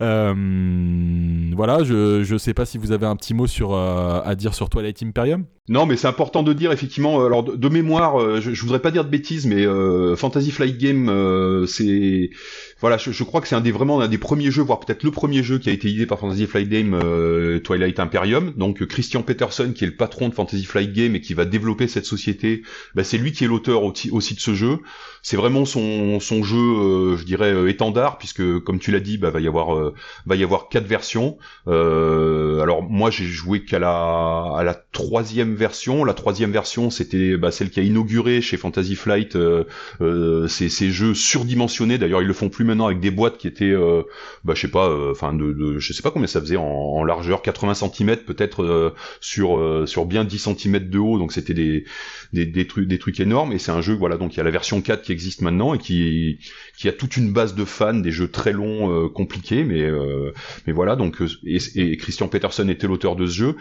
[0.01, 4.71] voilà, je ne sais pas si vous avez un petit mot sur, à dire sur
[4.71, 5.45] Twilight Imperium.
[5.69, 7.25] Non, mais c'est important de dire, effectivement.
[7.25, 9.65] Alors, de, mémoire, je, je voudrais pas dire de bêtises, mais
[10.15, 12.31] Fantasy Flight Game, euh, c'est
[12.85, 15.11] voilà, je, crois que c'est un des vraiment un des premiers jeux, voire peut-être le
[15.11, 18.53] premier jeu qui a été idée par Fantasy Flight Game, euh, Twilight Imperium.
[18.59, 21.89] Donc Christian Peterson, qui est le patron de Fantasy Flight Game et qui va développer
[21.89, 22.61] cette société,
[22.95, 24.81] bah, c'est lui qui est l'auteur aussi, de ce jeu.
[25.23, 29.31] C'est vraiment son, son jeu, euh, je dirais étendard, puisque comme tu l'as dit, bah,
[29.31, 29.93] va y avoir
[30.27, 31.39] va y avoir quatre versions.
[31.67, 36.05] alors moi j'ai joué qu'à la à la troisième version.
[36.05, 40.91] La troisième version, c'était bah, celle qui a inauguré chez Fantasy Flight euh, ces, ces,
[40.91, 41.97] jeux surdimensionnés.
[41.97, 44.03] D'ailleurs, ils le font plus avec des boîtes qui étaient, euh,
[44.45, 47.43] bah, je sais pas, euh, enfin, de, je sais pas combien ça faisait en, largeur,
[47.43, 51.19] 80 cm peut-être sur sur bien 10 cm de haut.
[51.19, 51.55] Donc c'était
[52.33, 53.53] des trucs énormes.
[53.53, 55.75] Et c'est un jeu, voilà, donc il y a la version 4 qui existe maintenant
[55.75, 56.39] et qui
[56.79, 59.87] qui a toute une base de fans, des jeux très longs, compliqués, mais
[60.67, 60.97] mais voilà.
[60.97, 63.57] Donc et, Christian Peterson était l'auteur de ce jeu.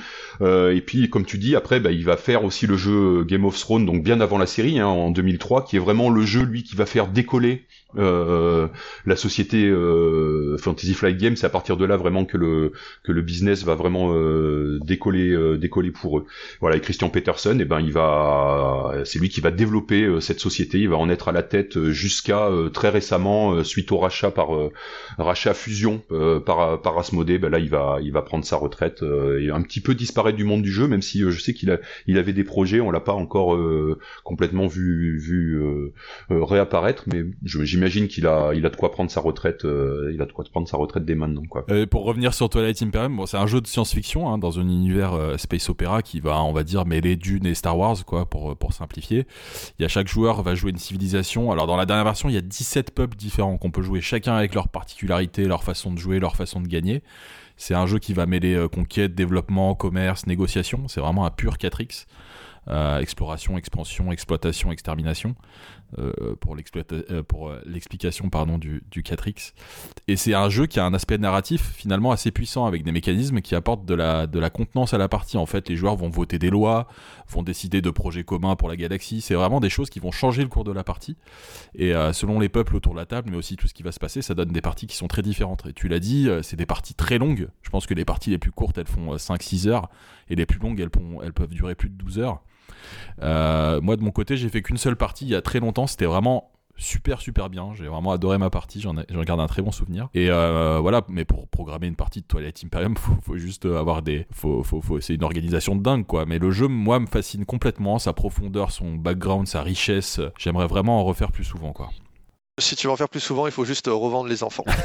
[0.71, 3.59] et puis comme tu dis, après, bah, il va faire aussi le jeu Game of
[3.59, 6.63] Thrones, donc bien avant la série, hein, en 2003, qui est vraiment le jeu lui
[6.63, 7.65] qui va faire décoller
[7.97, 8.67] euh,
[9.05, 12.71] la société euh, Fantasy Flight Games, c'est à partir de là vraiment que le
[13.03, 16.25] que le business va vraiment euh, décoller décoller pour eux.
[16.59, 20.39] Voilà, et Christian Peterson, et eh ben il va c'est lui qui va développer cette
[20.39, 24.49] société, il va en être à la tête jusqu'à très récemment suite au rachat par
[25.17, 26.01] rachat fusion
[26.45, 29.81] par par Asmodee, ben là il va il va prendre sa retraite et un petit
[29.81, 31.77] peu disparaître du monde du jeu même si je sais qu'il a
[32.07, 33.57] il avait des projets, on l'a pas encore
[34.23, 35.61] complètement vu vu
[36.29, 40.21] réapparaître mais j'imagine j'imagine qu'il a, il a de quoi prendre sa retraite, euh, il
[40.21, 41.03] a de quoi prendre sa retraite
[41.49, 41.65] quoi.
[41.69, 44.63] Euh, pour revenir sur Twilight Imperium, bon, c'est un jeu de science-fiction hein, dans un
[44.63, 48.25] univers euh, space opéra qui va, on va dire, mêler Dune et Star Wars, quoi,
[48.25, 49.25] pour, pour simplifier.
[49.77, 51.51] Il y a chaque joueur va jouer une civilisation.
[51.51, 54.35] Alors dans la dernière version, il y a 17 peuples différents qu'on peut jouer, chacun
[54.35, 57.03] avec leurs particularités, leur façon de jouer, leur façon de gagner.
[57.57, 60.87] C'est un jeu qui va mêler conquête, développement, commerce, négociation.
[60.87, 62.05] C'est vraiment un pur 4X.
[62.99, 65.35] exploration, expansion, exploitation, extermination.
[65.99, 66.61] Euh, pour euh,
[67.11, 69.53] euh, l'explication pardon du, du 4X.
[70.07, 73.41] Et c'est un jeu qui a un aspect narratif finalement assez puissant avec des mécanismes
[73.41, 75.37] qui apportent de la, de la contenance à la partie.
[75.37, 76.87] En fait, les joueurs vont voter des lois,
[77.27, 79.21] vont décider de projets communs pour la galaxie.
[79.21, 81.15] C'est vraiment des choses qui vont changer le cours de la partie.
[81.75, 83.99] Et selon les peuples autour de la table, mais aussi tout ce qui va se
[83.99, 85.65] passer, ça donne des parties qui sont très différentes.
[85.67, 87.49] Et tu l'as dit, c'est des parties très longues.
[87.61, 89.89] Je pense que les parties les plus courtes, elles font 5-6 heures.
[90.29, 90.91] Et les plus longues, elles,
[91.23, 92.41] elles peuvent durer plus de 12 heures.
[93.21, 95.87] Euh, moi, de mon côté, j'ai fait qu'une seule partie il y a très longtemps.
[95.87, 97.73] C'était vraiment super super bien.
[97.75, 98.81] J'ai vraiment adoré ma partie.
[98.81, 100.09] J'en garde un très bon souvenir.
[100.13, 101.01] Et euh, voilà.
[101.07, 104.81] Mais pour programmer une partie de Twilight Imperium faut, faut juste avoir des faut, faut,
[104.81, 106.25] faut c'est une organisation de dingue quoi.
[106.25, 107.99] Mais le jeu moi me fascine complètement.
[107.99, 110.19] Sa profondeur son background sa richesse.
[110.37, 111.89] J'aimerais vraiment en refaire plus souvent quoi.
[112.59, 114.65] Si tu veux en faire plus souvent il faut juste revendre les enfants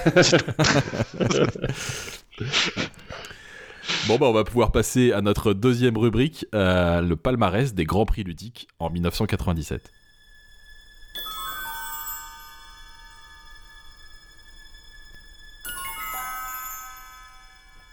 [4.09, 8.07] Bon, bah, on va pouvoir passer à notre deuxième rubrique, euh, le palmarès des Grands
[8.07, 9.93] Prix ludiques en 1997.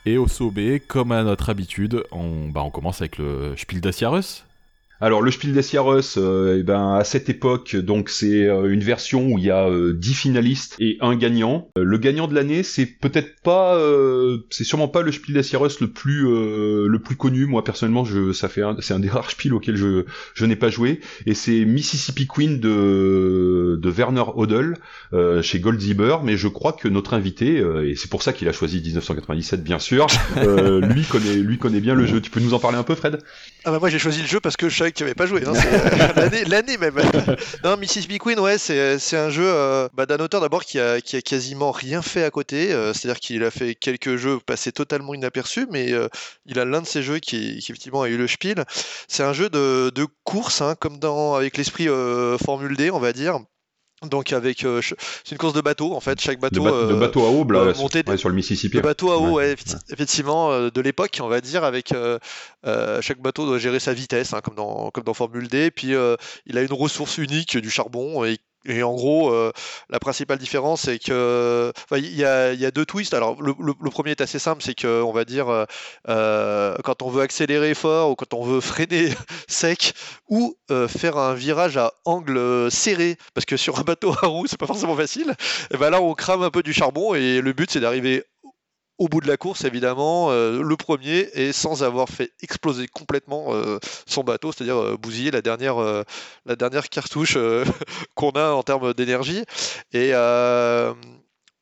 [0.05, 3.81] Et au sommet, comme à notre habitude, on, bah, on commence avec le Spiel.
[5.01, 8.79] Alors le Spiel des Jahres, euh, eh ben à cette époque, donc c'est euh, une
[8.79, 11.67] version où il y a euh, 10 finalistes et un gagnant.
[11.77, 15.43] Euh, le gagnant de l'année, c'est peut-être pas, euh, c'est sûrement pas le Spiel des
[15.43, 17.45] Jahres le plus euh, le plus connu.
[17.45, 20.69] Moi personnellement, je ça fait c'est un des rares Spiels auxquels je je n'ai pas
[20.69, 24.77] joué et c'est Mississippi Queen de de Werner Hodel
[25.11, 26.17] euh, chez Goldzieber.
[26.23, 29.61] Mais je crois que notre invité euh, et c'est pour ça qu'il a choisi 1997
[29.61, 32.21] bien sûr, euh, lui connaît lui connaît bien le jeu.
[32.21, 33.19] Tu peux nous en parler un peu, Fred?
[33.65, 35.43] Ah bah moi j'ai choisi le jeu parce que je que tu avais pas joué,
[35.45, 36.95] hein, euh, l'année, même.
[37.63, 41.01] non, Mississippi Queen, ouais, c'est, c'est un jeu euh, bah, d'un auteur d'abord qui a,
[41.01, 44.71] qui a quasiment rien fait à côté, euh, c'est-à-dire qu'il a fait quelques jeux passés
[44.71, 46.07] totalement inaperçus, mais euh,
[46.45, 48.63] il a l'un de ces jeux qui, qui effectivement a eu le spiel.
[49.07, 51.87] C'est un jeu de, de course, hein, comme dans avec l'esprit
[52.43, 53.39] Formule D, on va dire.
[54.09, 56.63] Donc avec, euh, c'est une course de bateau en fait, chaque de, bateau.
[56.63, 58.75] ba- de euh, bateau à là, euh, sur- monter ouais, sur le Mississippi.
[58.77, 61.91] le bateau à eau, Ouais, ouais, effecti- effectivement, euh, de l'époque, on va dire, avec
[61.91, 62.19] euh,
[62.65, 65.71] euh, chaque bateau doit gérer sa vitesse, hein, comme dans comme dans Formule D.
[65.71, 66.15] Puis euh,
[66.45, 69.51] il a une ressource unique du charbon et et en gros, euh,
[69.89, 73.13] la principale différence, c'est que il y a, deux twists.
[73.13, 73.53] Alors, le,
[73.89, 75.65] premier est assez simple, c'est que on va dire euh,
[76.09, 79.09] euh, quand on veut accélérer fort ou quand on veut freiner
[79.47, 79.93] sec
[80.29, 80.55] ou
[80.87, 84.67] faire un virage à angle serré, parce que sur un bateau à roues, c'est pas
[84.67, 85.33] forcément facile.
[85.71, 88.23] Et ben là, on crame un peu du charbon et le but, c'est d'arriver
[88.97, 93.53] au bout de la course, évidemment, euh, le premier et sans avoir fait exploser complètement
[93.53, 95.75] euh, son bateau, c'est-à-dire euh, bousiller la dernière,
[96.45, 97.37] la dernière cartouche
[98.15, 99.43] qu'on a en termes d'énergie.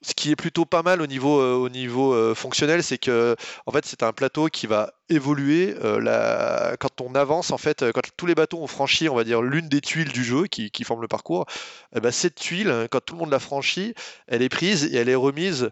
[0.04, 3.36] Ce qui est plutôt pas mal au niveau, euh, au niveau euh, fonctionnel, c'est que
[3.66, 8.02] en fait c'est un plateau qui va évoluer euh, quand on avance en fait, quand
[8.18, 10.84] tous les bateaux ont franchi, on va dire l'une des tuiles du jeu qui, qui
[10.84, 11.46] forment le parcours,
[11.96, 13.94] eh ben, cette tuile, hein, quand tout le monde l'a franchie,
[14.28, 15.70] elle est prise et elle est remise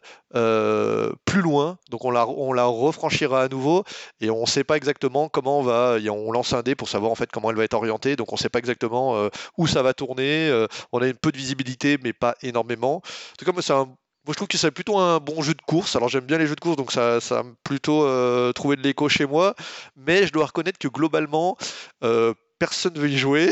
[1.25, 1.77] plus loin.
[1.89, 3.83] Donc on la, on la refranchira à nouveau
[4.21, 5.97] et on ne sait pas exactement comment on va.
[6.09, 8.15] On lance un dé pour savoir en fait comment elle va être orientée.
[8.15, 10.67] Donc on ne sait pas exactement où ça va tourner.
[10.93, 12.97] on a un peu de visibilité, mais pas énormément.
[12.97, 13.89] En tout cas, c'est un
[14.25, 15.95] moi, je trouve que c'est plutôt un bon jeu de course.
[15.95, 18.83] Alors, j'aime bien les jeux de course, donc ça, ça a plutôt euh, trouvé de
[18.83, 19.55] l'écho chez moi.
[19.95, 21.57] Mais je dois reconnaître que globalement,
[22.03, 23.49] euh, personne ne veut y jouer.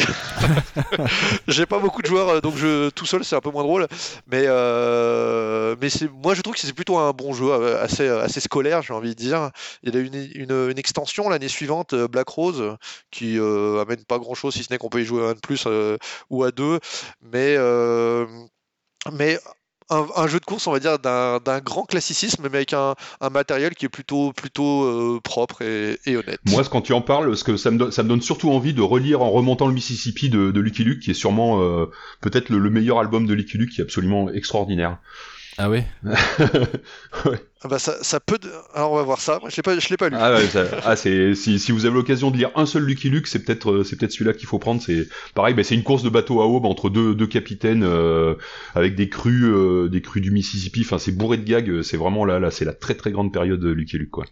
[1.48, 3.88] J'ai pas beaucoup de joueurs, euh, donc je, tout seul, c'est un peu moins drôle.
[4.28, 5.76] Mais, euh,
[6.14, 9.20] moi, je trouve que c'est plutôt un bon jeu, assez, assez scolaire, j'ai envie de
[9.20, 9.50] dire.
[9.82, 12.78] Il y a une, une, extension l'année suivante, Black Rose,
[13.10, 15.40] qui amène pas grand chose, si ce n'est qu'on peut y jouer à un de
[15.40, 15.68] plus
[16.30, 16.80] ou à deux.
[17.22, 17.58] Mais.
[19.12, 19.40] mais
[19.90, 22.96] un, un jeu de course, on va dire, d'un d'un grand classicisme, mais avec un,
[23.22, 26.40] un matériel qui est plutôt, plutôt euh, propre et, et honnête.
[26.46, 28.74] Moi, quand tu en parles, ce que ça me, donne, ça me donne surtout envie
[28.74, 31.86] de relire en remontant le Mississippi de, de Lucky Luke, qui est sûrement euh,
[32.22, 34.98] peut-être le, le meilleur album de Lucky Luke, qui est absolument extraordinaire.
[35.58, 35.86] Ah ouais
[37.62, 38.38] Ah bah ça, ça peut.
[38.74, 39.38] Alors on va voir ça.
[39.42, 40.16] Moi, je l'ai pas, je l'ai pas lu.
[40.18, 43.10] Ah, ouais, ça- ah, c'est si, si vous avez l'occasion de lire un seul Lucky
[43.10, 44.82] Luke, c'est peut-être euh, c'est peut-être celui-là qu'il faut prendre.
[44.82, 48.36] C'est pareil, bah, c'est une course de bateau à aube entre deux, deux capitaines euh,
[48.76, 50.82] avec des crues euh, des crues du Mississippi.
[50.86, 51.82] Enfin, c'est bourré de gags.
[51.82, 54.26] C'est vraiment là là, c'est la très très grande période de Lucky Luke quoi.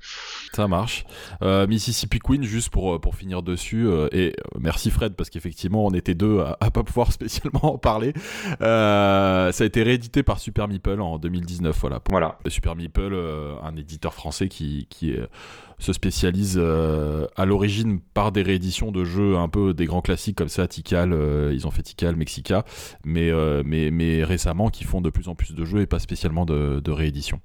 [0.53, 1.03] Ça marche.
[1.41, 5.91] Euh, Mississippi Queen, juste pour, pour finir dessus, euh, et merci Fred, parce qu'effectivement, on
[5.91, 8.13] était deux à, à pas pouvoir spécialement en parler.
[8.61, 11.99] Euh, ça a été réédité par Super Meeple en 2019, voilà.
[12.09, 12.39] Voilà.
[12.47, 13.13] Super Meeple,
[13.63, 15.21] un éditeur français qui, est-
[15.79, 20.35] se spécialise euh, à l'origine par des rééditions de jeux un peu des grands classiques
[20.35, 22.65] comme ça, Tikal, euh, ils ont fait Tikal, Mexica,
[23.05, 23.61] mais, euh,
[24.23, 27.39] récemment qui font de plus en plus de jeux et pas spécialement de rééditions.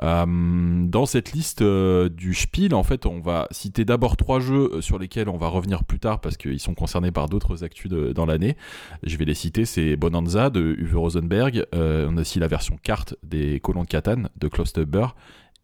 [0.00, 4.70] Euh, dans cette liste euh, du Spiel, en fait, on va citer d'abord trois jeux
[4.72, 7.90] euh, sur lesquels on va revenir plus tard parce qu'ils sont concernés par d'autres actus
[7.90, 8.56] dans l'année.
[9.02, 13.16] Je vais les citer, c'est Bonanza de Uwe Rosenberg, on a aussi la version carte
[13.22, 15.06] des colons de Catane de Klaus Teuber,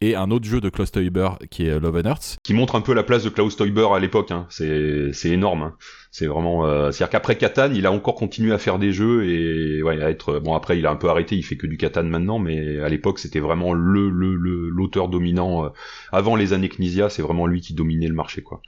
[0.00, 2.38] et un autre jeu de Klaus Teuber qui est Love and Earth.
[2.42, 4.30] Qui montre un peu la place de Klaus Teuber à l'époque.
[4.30, 4.46] Hein.
[4.48, 5.62] C'est c'est énorme.
[5.62, 5.76] Hein.
[6.11, 6.66] C'est vraiment.
[6.66, 10.11] Euh, C'est-à-dire qu'après Catan, il a encore continué à faire des jeux et ouais à
[10.11, 10.54] être bon.
[10.54, 11.37] Après, il a un peu arrêté.
[11.37, 15.08] Il fait que du Catan maintenant, mais à l'époque, c'était vraiment le le le- l'auteur
[15.08, 15.64] dominant.
[15.66, 15.68] euh,
[16.12, 18.62] avant les années Knizia, c'est vraiment lui qui dominait le marché quoi.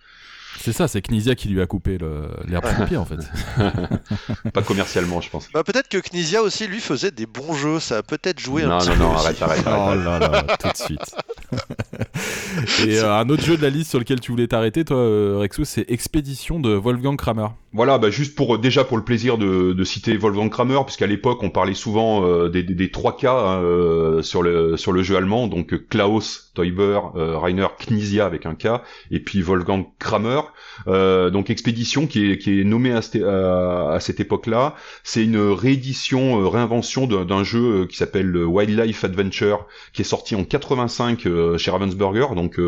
[0.58, 3.16] C'est ça, c'est Knizia qui lui a coupé le- l'herbe sous le pied en fait.
[4.52, 5.48] Pas commercialement, je pense.
[5.54, 7.80] Bah, peut-être que Knizia aussi lui faisait des bons jeux.
[7.80, 9.24] Ça a peut-être joué un Non, petit non, peu non, aussi.
[9.26, 10.04] arrête, arrête, Oh arrête.
[10.04, 11.14] là là, tout de suite.
[12.86, 15.36] Et euh, un autre jeu de la liste sur lequel tu voulais t'arrêter, toi, euh,
[15.38, 17.46] Rexo, c'est Expédition de Wolfgang Kramer.
[17.72, 21.38] Voilà, bah juste pour déjà pour le plaisir de, de citer Wolfgang Kramer, puisqu'à l'époque
[21.44, 25.05] on parlait souvent euh, des, des, des trois cas hein, euh, sur le sur le
[25.05, 28.80] jeu allemand, donc euh, Klaus Teuber, euh, Rainer Knizia avec un K,
[29.12, 30.39] et puis Wolfgang Kramer.
[30.88, 34.74] Euh, donc Expédition qui est qui est nommé à, cette- à, cette époque-là,
[35.05, 40.05] c'est une réédition, euh, réinvention d'un jeu euh, qui s'appelle euh, Wildlife Adventure, qui est
[40.05, 42.59] sorti en 85 euh, chez Ravensburger, donc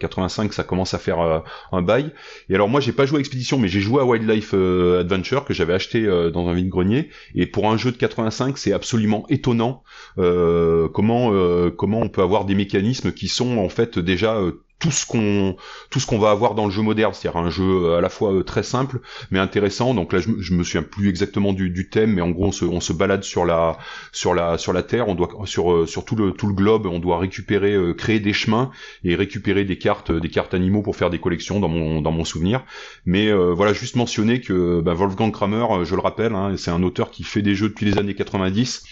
[0.00, 2.12] 85 ça commence à faire un bail.
[2.48, 5.54] Et alors moi j'ai pas joué à Expédition, mais j'ai joué à Wildlife Adventure que
[5.54, 7.08] j'avais acheté dans un vide-grenier.
[7.34, 9.82] Et pour un jeu de 85, c'est absolument étonnant
[10.16, 11.32] comment
[11.76, 14.38] comment on peut avoir des mécanismes qui sont en fait déjà
[14.82, 15.54] tout ce qu'on
[15.90, 18.08] tout ce qu'on va avoir dans le jeu moderne, c'est-à-dire un jeu euh, à la
[18.08, 18.98] fois euh, très simple
[19.30, 19.94] mais intéressant.
[19.94, 22.52] Donc là, je, je me souviens plus exactement du, du, thème, mais en gros, on
[22.52, 23.78] se, on se balade sur la
[24.10, 26.86] sur la sur la terre, on doit sur euh, sur tout le tout le globe,
[26.86, 28.72] on doit récupérer, créer des chemins
[29.04, 32.24] et récupérer des cartes des cartes animaux pour faire des collections dans mon dans mon
[32.24, 32.64] souvenir.
[33.06, 37.12] Mais voilà, juste mentionner que ben, Wolfgang Kramer, je le rappelle, hein, c'est un auteur
[37.12, 38.82] qui fait des jeux depuis les années 90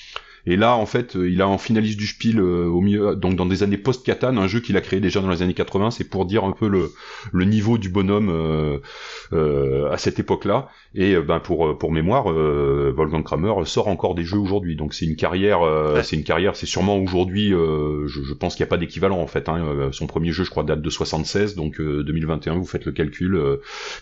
[0.47, 2.81] et là, en fait, euh, il a en finaliste du Spiel euh, au
[3.15, 5.91] donc dans des années post-Catan, un jeu qu'il a créé déjà dans les années 80.
[5.91, 6.93] C'est pour dire un peu le,
[7.33, 10.69] le niveau du bonhomme euh, à cette époque-là.
[10.95, 14.77] Et ben pour pour mémoire, Wolfgang Kramer sort encore des jeux aujourd'hui.
[14.77, 15.61] Donc c'est une carrière,
[16.03, 16.57] c'est une carrière.
[16.57, 19.49] C'est sûrement aujourd'hui, je, je, pense qu'il n'y a pas d'équivalent en fait.
[19.49, 19.91] Hein.
[19.93, 22.55] Son premier jeu, je crois, date de 76, donc 2021.
[22.55, 23.41] Vous faites le calcul.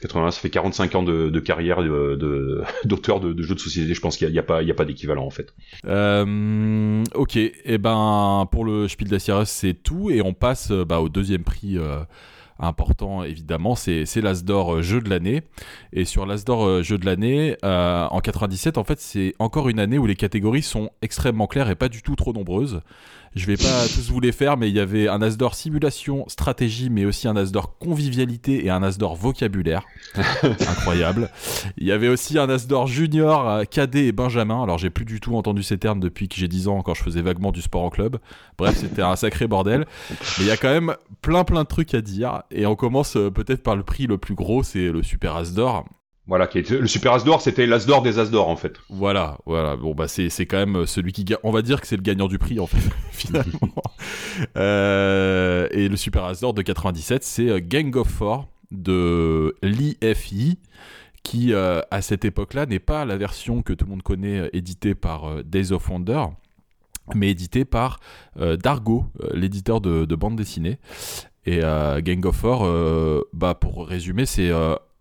[0.00, 3.60] 80, ça fait 45 ans de, de carrière d'auteur de, d'auteur de, de, jeux de
[3.60, 3.92] société.
[3.92, 5.54] Je pense qu'il n'y a, a, pas, il y a pas d'équivalent en fait.
[5.86, 10.70] Euh, euh, ok, et eh ben pour le Spiel des c'est tout et on passe
[10.70, 12.00] euh, bah, au deuxième prix euh,
[12.58, 15.42] important évidemment, c'est l'Asdor jeu de l'année.
[15.92, 20.06] Et sur l'Asdor jeu de l'année, en 97 en fait c'est encore une année où
[20.06, 22.80] les catégories sont extrêmement claires et pas du tout trop nombreuses.
[23.34, 26.90] Je vais pas tous vous les faire, mais il y avait un Asdor simulation stratégie,
[26.90, 29.84] mais aussi un Asdor convivialité et un Asdor vocabulaire.
[30.42, 31.30] Incroyable.
[31.76, 34.62] Il y avait aussi un Asdor junior, euh, cadet et benjamin.
[34.62, 37.02] Alors j'ai plus du tout entendu ces termes depuis que j'ai 10 ans, quand je
[37.02, 38.18] faisais vaguement du sport en club.
[38.56, 39.86] Bref, c'était un sacré bordel.
[40.10, 42.42] Mais il y a quand même plein plein de trucs à dire.
[42.50, 45.84] Et on commence euh, peut-être par le prix le plus gros, c'est le Super Asdor.
[46.28, 48.74] Voilà, qui est, le Super As c'était l'As d'or des As d'or en fait.
[48.90, 49.76] Voilà, voilà.
[49.76, 51.38] Bon bah c'est c'est quand même euh, celui qui gagne.
[51.42, 53.72] On va dire que c'est le gagnant du prix en fait finalement.
[54.58, 60.58] euh, et le Super As d'or de 97, c'est euh, Gang of Four de l'IFI
[61.22, 64.94] qui euh, à cette époque-là n'est pas la version que tout le monde connaît éditée
[64.94, 66.24] par Days of Wonder
[67.14, 68.00] mais édité par
[68.36, 70.78] Dargo, l'éditeur de, de, bande dessinée.
[71.46, 72.68] Et Gang of Four,
[73.32, 74.52] bah pour résumer, c'est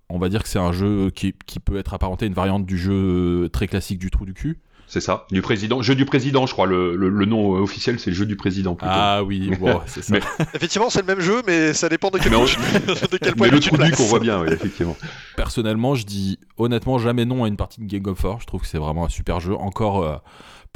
[0.09, 2.77] on va dire que c'est un jeu qui, peut être apparenté à une variante du
[2.77, 4.59] jeu très classique du trou du cul.
[4.89, 6.65] C'est ça, du président, jeu du président, je crois.
[6.65, 8.73] Le, nom officiel, c'est le jeu du président.
[8.75, 8.93] Plutôt.
[8.95, 10.15] Ah oui, bon, c'est ça.
[10.53, 12.37] Effectivement, c'est le même jeu, mais ça dépend de quel, mais
[13.11, 13.47] de quel point.
[13.47, 14.95] Mais le trou du qu'on voit bien, oui, effectivement.
[15.35, 18.39] Personnellement, je dis honnêtement jamais non à une partie de Game of War.
[18.39, 19.55] Je trouve que c'est vraiment un super jeu.
[19.55, 20.03] Encore.
[20.03, 20.15] Euh,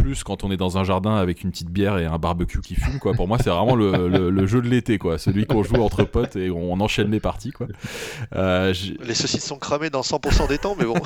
[0.01, 2.75] plus quand on est dans un jardin avec une petite bière et un barbecue qui
[2.75, 3.13] fume quoi.
[3.13, 6.49] Pour moi, c'est vraiment le, jeu de l'été quoi, celui qu'on joue entre potes et
[6.49, 7.67] on enchaîne les parties quoi.
[8.35, 10.95] Euh, les saucisses sont cramées dans 100% des temps, mais bon.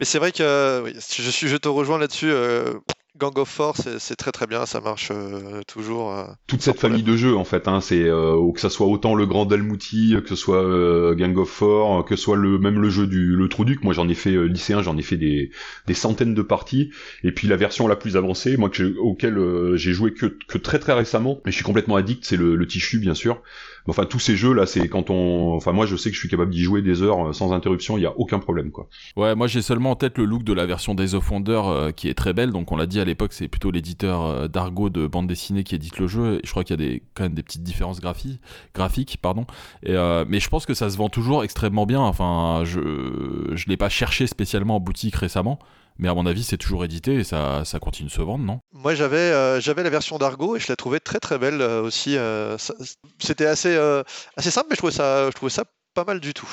[0.00, 2.30] mais c'est vrai que je suis, je te rejoins là-dessus.
[2.30, 2.74] Euh,
[3.18, 6.12] Gang of Four, c'est très très bien, ça marche euh, toujours.
[6.12, 9.14] Euh, Toute cette famille de jeux en fait, hein, c'est euh, que ça soit autant
[9.14, 12.88] le Grand Dalmouti, que ce soit Gang of Four, que ce soit le même le
[12.88, 13.84] jeu du le Trouduc.
[13.84, 15.50] Moi j'en ai fait lycéen, j'en ai fait des,
[15.86, 16.90] des centaines de parties.
[17.22, 19.38] Et puis la version la plus avancée, moi que auquel
[19.76, 22.66] j'ai joué que, que très très récemment, mais je suis complètement addict, c'est le, le
[22.66, 23.42] Tichu bien sûr.
[23.88, 25.54] Enfin, tous ces jeux là, c'est quand on.
[25.54, 27.98] Enfin, moi, je sais que je suis capable d'y jouer des heures euh, sans interruption,
[27.98, 28.88] il y a aucun problème, quoi.
[29.16, 32.08] Ouais, moi, j'ai seulement en tête le look de la version Days of euh, qui
[32.08, 32.52] est très belle.
[32.52, 35.74] Donc, on l'a dit à l'époque, c'est plutôt l'éditeur euh, d'Argo de bande dessinée qui
[35.74, 36.40] édite le jeu.
[36.44, 38.40] Je crois qu'il y a des, quand même des petites différences graphiques,
[38.74, 39.46] graphiques pardon.
[39.84, 42.00] Mais je pense que ça se vend toujours extrêmement bien.
[42.00, 42.80] Enfin, je
[43.54, 45.58] je l'ai pas cherché spécialement en boutique récemment.
[45.98, 48.60] Mais à mon avis, c'est toujours édité et ça, ça continue de se vendre, non?
[48.72, 51.82] Moi, j'avais euh, j'avais la version d'Argo et je la trouvais très très belle euh,
[51.82, 52.16] aussi.
[52.16, 52.56] Euh,
[53.18, 53.76] c'était assez,
[54.36, 55.64] assez simple, mais je trouvais, ça, je trouvais ça
[55.94, 56.48] pas mal du tout.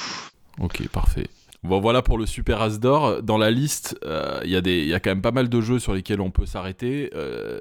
[0.60, 1.28] Ok, parfait.
[1.64, 3.22] Bon, voilà pour le Super Asdor.
[3.22, 3.98] Dans la liste,
[4.46, 7.12] il y, y, a quand même pas mal de jeux sur lesquels on peut s'arrêter.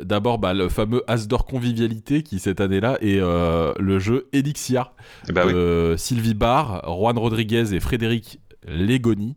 [0.02, 4.92] D'abord, bah, le fameux Asdor Convivialité qui, cette année-là, est le jeu Elixia.
[5.28, 9.36] Eh ben Sylvie Barr, Juan Rodriguez et Frédéric Legoni.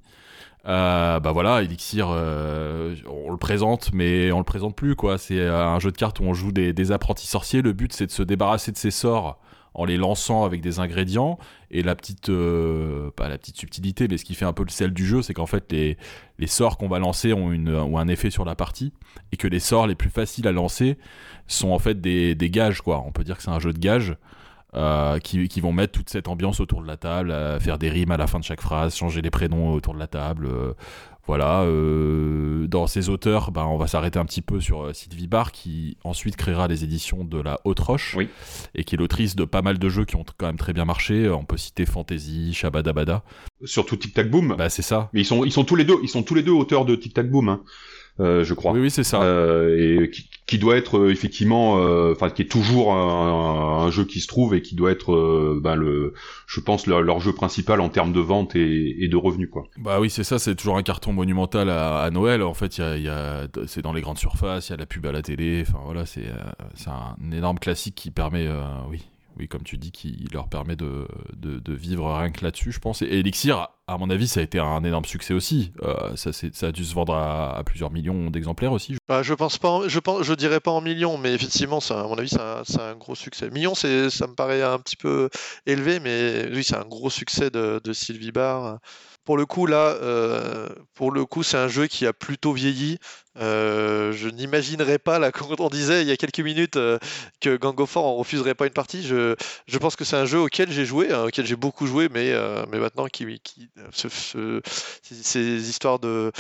[0.68, 5.18] Euh, bah voilà, Elixir, euh, on le présente, mais on le présente plus quoi.
[5.18, 7.62] C'est euh, un jeu de cartes où on joue des, apprentis sorciers.
[7.62, 9.40] Le but c'est de se débarrasser de ces sorts
[9.74, 11.40] en les lançant avec des ingrédients.
[11.72, 12.30] Et la petite,
[13.16, 15.34] pas la petite subtilité, mais ce qui fait un peu le sel du jeu, c'est
[15.34, 15.98] qu'en fait les,
[16.48, 18.92] sorts qu'on va lancer ont, une, un effet sur la partie,
[19.32, 20.98] et que les sorts les plus faciles à lancer
[21.48, 23.02] sont en fait des, des gages quoi.
[23.06, 24.16] On peut dire que c'est un jeu de gages.
[24.74, 28.18] Euh, qui, vont mettre toute cette ambiance autour de la table, faire des rimes à
[28.18, 30.46] la fin de chaque phrase, changer les prénoms autour de la table.
[30.46, 30.74] Euh,
[31.28, 31.64] voilà.
[31.64, 35.98] Euh, dans ces auteurs, ben, on va s'arrêter un petit peu sur Sylvie Barr, qui
[36.06, 38.18] ensuite créera les éditions de la Haute Roche,
[38.74, 40.86] et qui est l'autrice de pas mal de jeux qui ont quand même très bien
[40.86, 41.30] marché.
[41.30, 43.24] On peut citer Fantasy, Shabadabada.
[43.66, 44.56] Surtout Tic Tac Boom.
[44.58, 45.10] Bah, c'est ça.
[45.12, 46.96] Mais ils sont, ils sont tous les deux, ils sont tous les deux auteurs de
[46.96, 47.50] Tic Tac Boom.
[47.50, 47.62] Hein.
[48.20, 48.72] Euh, je crois.
[48.74, 49.22] Oui, oui, c'est ça.
[49.22, 50.12] Euh, et
[50.46, 51.74] qui, doit être euh, effectivement,
[52.12, 56.14] enfin, qui est toujours un, jeu qui se trouve et qui doit être, ben, le,
[56.48, 59.64] je pense leur, jeu principal en termes de vente et, de revenus, quoi.
[59.78, 60.40] Bah oui, c'est ça.
[60.40, 62.44] C'est toujours un carton monumental à, Noël.
[62.44, 65.06] En fait, il y a, c'est dans les grandes surfaces, il y a la pub
[65.06, 65.64] à la télé.
[65.68, 66.30] Enfin voilà, c'est,
[66.76, 68.48] c'est un énorme classique qui permet,
[68.90, 69.02] oui,
[69.42, 71.08] oui, comme tu dis, qui leur permet de,
[71.68, 73.02] vivre rien que là-dessus, je pense.
[73.02, 75.74] Et Elixir, à mon avis, ça a été un énorme succès aussi.
[75.82, 78.98] Euh, ça, a dû se vendre à, plusieurs millions d'exemplaires aussi.
[79.10, 82.18] Bah, je pense pas, je pense, je dirais pas en millions, mais effectivement, à mon
[82.20, 83.50] avis, c'est un, gros succès.
[83.50, 85.30] Millions, ça me paraît un petit peu
[85.66, 88.78] élevé, mais oui, c'est un gros succès de, de Sylvie Barr.
[89.24, 92.98] Pour le coup, là, euh, pour le coup, c'est un jeu qui a plutôt vieilli.
[93.38, 96.98] Euh, je n'imaginerais pas, là, quand on disait il y a quelques minutes euh,
[97.40, 99.36] que Gang of War en refuserait pas une partie, je,
[99.80, 102.34] pense que c'est un jeu auquel j'ai joué, hein, auquel j'ai beaucoup joué, mais,
[102.72, 103.70] mais maintenant, qui, qui
[105.04, 106.32] ces histoires de,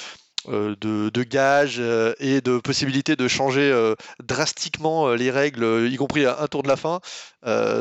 [0.47, 0.75] de,
[1.09, 1.79] de, gages
[2.19, 6.77] et de possibilités de changer drastiquement les règles, y compris à un tour de la
[6.77, 6.99] fin,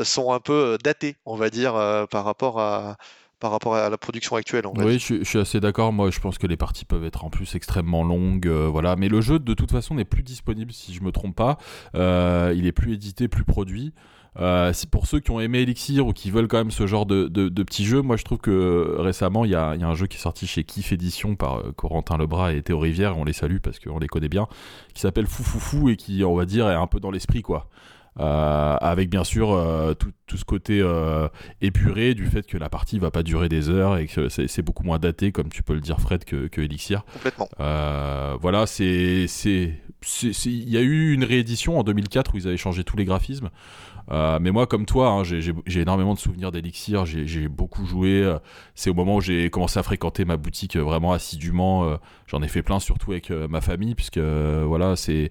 [0.03, 1.73] sont un peu datées, on va dire,
[2.09, 2.97] par rapport à,
[3.41, 4.65] par rapport à la production actuelle.
[4.77, 5.91] oui, je, suis assez d'accord.
[5.91, 8.47] Moi, je pense que les parties peuvent être en plus extrêmement longues.
[8.47, 8.95] Euh, voilà.
[8.95, 11.57] Mais le jeu, de toute façon, n'est plus disponible, si je me trompe pas.
[11.95, 13.93] Euh, il est plus édité, plus produit.
[14.39, 17.27] Euh, pour ceux qui ont aimé Elixir ou qui veulent quand même ce genre de,
[17.27, 20.07] de, petits jeux, moi je trouve que récemment il y a, y a, un jeu
[20.07, 23.57] qui est sorti chez Kif Edition par Corentin Lebras et Théo Rivière, on les salue
[23.61, 24.47] parce qu'on les connaît bien,
[24.93, 27.67] qui s'appelle Fou et qui on va dire est un peu dans l'esprit quoi.
[28.19, 31.29] Euh, avec bien sûr euh, tout, tout, ce côté euh,
[31.61, 34.83] épuré du fait que la partie va pas durer des heures et que c'est beaucoup
[34.83, 37.05] moins daté, comme tu peux le dire, Fred, que, que Elixir.
[37.13, 37.47] Complètement.
[38.41, 39.27] voilà, c'est
[40.23, 43.49] il y a eu une réédition en 2004 où ils avaient changé tous les graphismes.
[44.09, 47.05] mais moi, comme toi, hein, j'ai énormément de souvenirs d'Elixir.
[47.05, 48.29] J'ai beaucoup joué.
[48.75, 51.97] C'est au moment où j'ai commencé à fréquenter ma boutique vraiment assidûment.
[52.27, 55.29] J'en ai fait plein, surtout avec ma famille, puisque voilà, c'est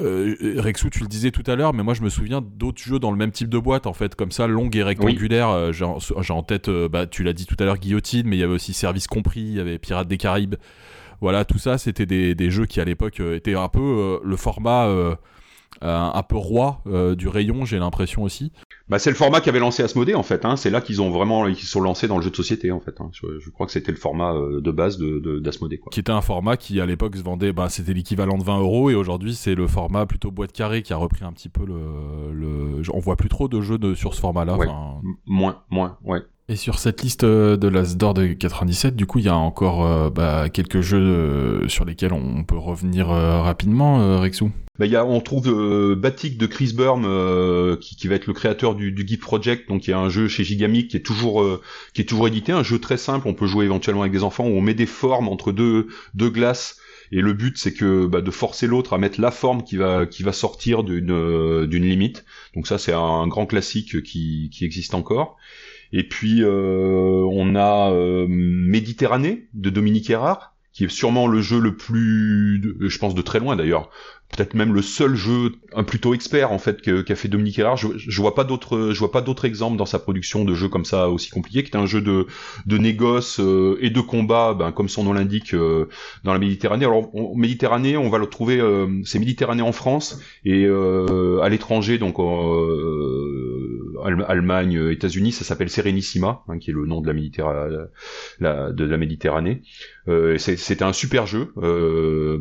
[0.00, 2.98] euh, Rexou, tu le disais tout à l'heure, mais moi je me souviens d'autres jeux
[2.98, 5.48] dans le même type de boîte, en fait, comme ça, longue et rectangulaire.
[5.50, 8.40] Euh, j'ai en, tête, euh, bah, tu l'as dit tout à l'heure, Guillotine, mais il
[8.40, 10.56] y avait aussi Service Compris, il y avait Pirates des Caraïbes.
[11.20, 14.86] Voilà, tout ça, c'était des, des, jeux qui à l'époque étaient un peu le format
[15.80, 16.82] un peu roi
[17.16, 18.52] du rayon, j'ai l'impression aussi.
[18.88, 20.44] Bah, c'est le format qui avait lancé Asmodée en fait.
[20.44, 20.56] Hein.
[20.56, 23.00] C'est là qu'ils ont vraiment ils sont lancés dans le jeu de société en fait.
[23.00, 23.10] Hein.
[23.12, 25.80] Je, crois que c'était le format euh, de base de d'Asmodée.
[25.90, 28.90] Qui était un format qui à l'époque se vendait, bah, c'était l'équivalent de 20 euros
[28.90, 32.32] et aujourd'hui c'est le format plutôt boîte carrée qui a repris un petit peu le.
[32.32, 32.82] le...
[32.92, 34.56] On voit plus trop de jeux de, sur ce format-là.
[35.26, 36.20] Moins, moins, ouais.
[36.48, 39.84] Et sur cette liste euh, de l'Asdor de 97, du coup, il y a encore
[39.84, 44.52] euh, bah, quelques jeux sur lesquels on peut revenir rapidement, Rexou.
[44.78, 48.34] Bah, y a, on trouve euh, Batik de Chris Burm euh, qui, va être le
[48.34, 51.42] créateur du, Geek Project, donc il y a un jeu chez Gigamic qui est toujours
[51.42, 51.62] euh,
[51.94, 54.44] qui est toujours édité, un jeu très simple, on peut jouer éventuellement avec des enfants
[54.44, 56.78] où on met des formes entre deux deux glaces.
[57.12, 60.06] Et le but c'est que bah, de forcer l'autre à mettre la forme qui va
[60.06, 62.24] qui va sortir d'une euh, d'une limite.
[62.54, 65.38] Donc ça c'est un, grand classique qui qui existe encore.
[65.98, 67.90] Et puis on a
[68.28, 73.38] Méditerranée de Dominique Erard qui est sûrement le jeu le plus, je pense de très
[73.38, 73.88] loin d'ailleurs,
[74.28, 77.76] peut-être même le seul jeu un plutôt expert en fait qu'a fait Dominique Erard.
[77.76, 80.68] Je, je vois pas d'autres, je vois pas d'autres exemples dans sa production de jeux
[80.68, 82.26] comme ça aussi compliqués, qui est un jeu de
[82.66, 85.88] de négoce euh, et de combat, ben, comme son nom l'indique, euh,
[86.24, 86.84] dans la Méditerranée.
[86.84, 92.16] Alors Méditerranée, on va le trouver, euh, c'est Méditerranée en France et à l'étranger, donc
[94.04, 97.76] Allemagne, États-Unis, ça s'appelle Serenissima, hein, qui est le nom de la Méditerranée,
[98.40, 99.62] la, de la Méditerranée.
[100.38, 101.52] C'était un super jeu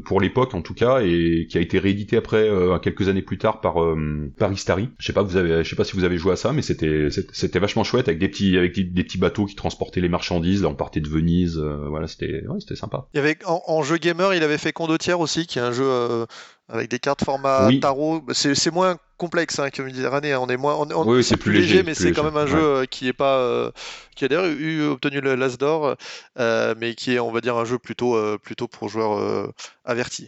[0.05, 3.37] pour l'époque en tout cas et qui a été réédité après euh, quelques années plus
[3.37, 4.89] tard par euh, par Istari.
[4.97, 6.61] Je sais pas vous avez je sais pas si vous avez joué à ça mais
[6.61, 10.63] c'était c'était vachement chouette avec des petits avec des, petits bateaux qui transportaient les marchandises.
[10.63, 13.07] Là on partait de Venise, euh, voilà, c'était c'était sympa.
[13.13, 15.89] Il y avait en, jeu gamer, il avait fait Condottière aussi qui est un jeu
[16.69, 18.23] avec des cartes format tarot.
[18.33, 20.33] C'est moins complexe hein, que Méditerranée.
[20.33, 20.39] Hein.
[20.41, 23.07] On est moins, on, c'est plus, léger, mais c'est quand même un jeu euh, qui
[23.07, 23.71] est pas, euh,
[24.15, 25.95] qui a d'ailleurs eu obtenu le l'As d'or,
[26.39, 29.51] euh, mais qui est, on va dire, un jeu plutôt, plutôt pour joueurs
[29.83, 30.27] avertis.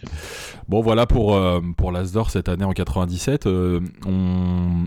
[0.67, 1.39] Bon, voilà pour
[1.77, 3.45] pour l'As d'or cette année en 97.
[3.45, 3.81] on,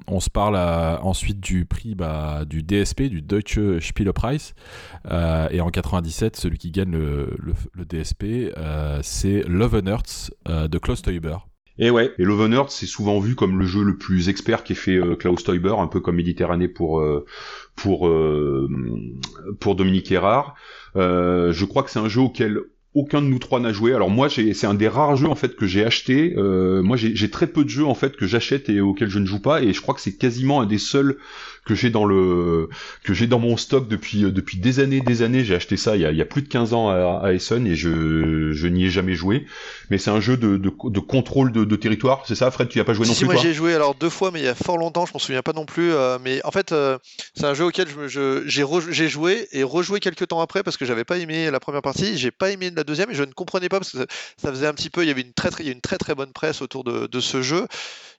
[0.07, 0.57] on, se parle
[1.03, 4.55] ensuite du prix bah, du DSP, du Deutsche Spielepreis,
[5.51, 7.37] et en 97, celui qui gagne le,
[7.73, 8.55] le, DSP,
[9.03, 11.37] c'est Love Earth de Klaus Teuber.
[11.79, 14.97] Et ouais, et Love c'est souvent vu comme le jeu le plus expert qu'ait fait
[14.97, 17.25] euh, Klaus Teuber, un peu comme Méditerranée pour euh,
[17.75, 18.69] pour euh,
[19.61, 20.55] pour Dominique Erard.
[20.95, 22.61] je crois que c'est un jeu auquel
[22.93, 23.95] aucun de nous trois n'a joué.
[23.95, 26.35] Alors moi, c'est un des rares jeux en fait que j'ai acheté.
[26.37, 29.41] moi, j'ai très peu de jeux en fait que j'achète et auxquels je ne joue
[29.41, 31.17] pas, et je crois que c'est quasiment un des seuls
[31.71, 32.69] que j'ai dans le
[33.05, 35.45] que j'ai dans mon stock depuis depuis des années des années.
[35.45, 37.33] J'ai acheté ça il y a, il y a plus de 15 ans à, à
[37.33, 39.47] Essen et je je n'y ai jamais joué.
[39.89, 42.25] Mais c'est un jeu de, de, de contrôle de, de territoire.
[42.27, 43.95] C'est ça, Fred Tu n'y as pas joué non si, plus Moi j'ai joué alors
[43.95, 45.07] deux fois, mais il y a fort longtemps.
[45.07, 45.93] Je m'en souviens pas non plus.
[45.93, 46.99] Euh, mais en fait, euh,
[47.35, 50.85] c'est un jeu auquel je, j'ai j'ai joué et rejoué quelques temps après parce que
[50.85, 52.19] j'avais pas aimé la première partie.
[52.19, 53.99] J'ai pas aimé la deuxième et je ne comprenais pas parce que
[54.43, 55.05] ça, faisait un petit peu.
[55.05, 56.83] Il y avait une très très, il y a une très très bonne presse autour
[56.83, 57.69] de, de ce jeu.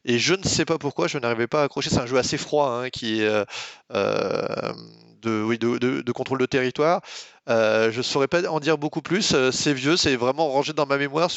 [0.05, 1.89] Et je ne sais pas pourquoi je n'arrivais pas à accrocher.
[1.89, 3.45] C'est un jeu assez froid hein, qui euh,
[3.93, 4.73] euh,
[5.21, 7.01] de, contrôle de territoire.
[7.49, 9.35] Euh, je ne saurais pas en dire beaucoup plus.
[9.51, 11.29] C'est vieux, c'est vraiment rangé dans ma mémoire,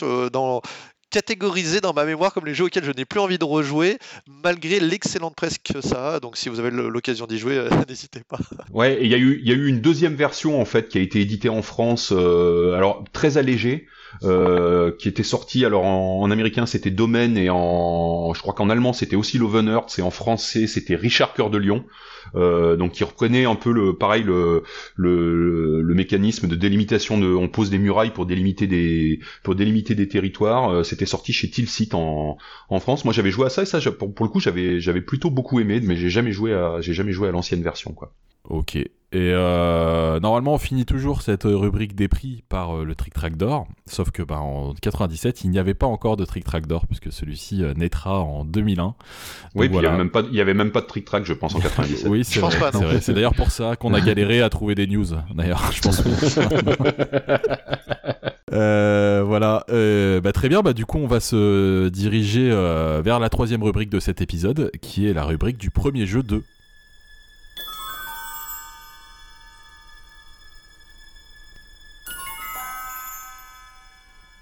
[1.11, 4.81] catégorisé dans ma mémoire comme les jeux auxquels je n'ai plus envie de rejouer, malgré
[4.81, 6.21] l'excellente presse que ça a.
[6.21, 8.39] Donc si vous avez l'occasion d'y jouer, n'hésitez pas.
[8.73, 11.63] Ouais, il y, a eu, une deuxième version en fait qui a été éditée en
[11.63, 13.87] France, alors très allégée.
[14.23, 18.71] Euh, qui était sorti alors en, en américain c'était Domain et en je crois qu'en
[18.71, 21.85] allemand c'était aussi Lovenheart et en français c'était Richard Cœur de Lion
[22.37, 24.63] euh, donc qui reprenait un peu le pareil le,
[24.95, 29.95] le, le mécanisme de délimitation de on pose des murailles pour délimiter des pour délimiter
[29.95, 32.37] des territoires euh, c'était sorti chez Tilsit en,
[32.69, 33.05] en France.
[33.05, 35.59] Moi j'avais joué à ça et ça pour, pour le coup j'avais j'avais plutôt beaucoup
[35.61, 38.13] aimé mais j'ai jamais joué à j'ai jamais joué à l'ancienne version quoi
[38.49, 38.77] Ok.
[38.77, 43.37] Et euh, normalement, on finit toujours cette rubrique des prix par euh, le Trick Track
[43.37, 43.69] d'or.
[43.87, 47.13] Sauf que bah, en 97, il n'y avait pas encore de Trick Track d'or, puisque
[47.13, 48.97] celui-ci euh, naîtra en 2001.
[49.55, 51.25] oui, puis il n'y avait, même pas, il y avait même pas de Trick Track,
[51.27, 52.09] je pense, en 97.
[52.09, 52.73] oui, c'est vrai.
[52.73, 55.07] C'est, c'est d'ailleurs pour ça qu'on a galéré à trouver des news.
[55.33, 56.03] D'ailleurs, je pense.
[58.55, 60.63] Euh, voilà, euh, bah, très bien.
[60.63, 64.71] Bah, du coup, on va se diriger euh, vers la troisième rubrique de cet épisode,
[64.81, 66.43] qui est la rubrique du premier jeu de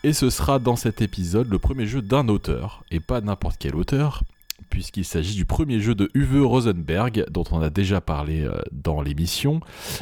[0.05, 3.77] Et ce sera dans cet épisode le premier jeu d'un auteur, et pas n'importe quel
[3.77, 4.25] auteur,
[4.69, 9.01] puisqu'il s'agit du premier jeu de Uwe Rosenberg, dont on a déjà parlé euh, dans
[9.01, 9.61] l'émission.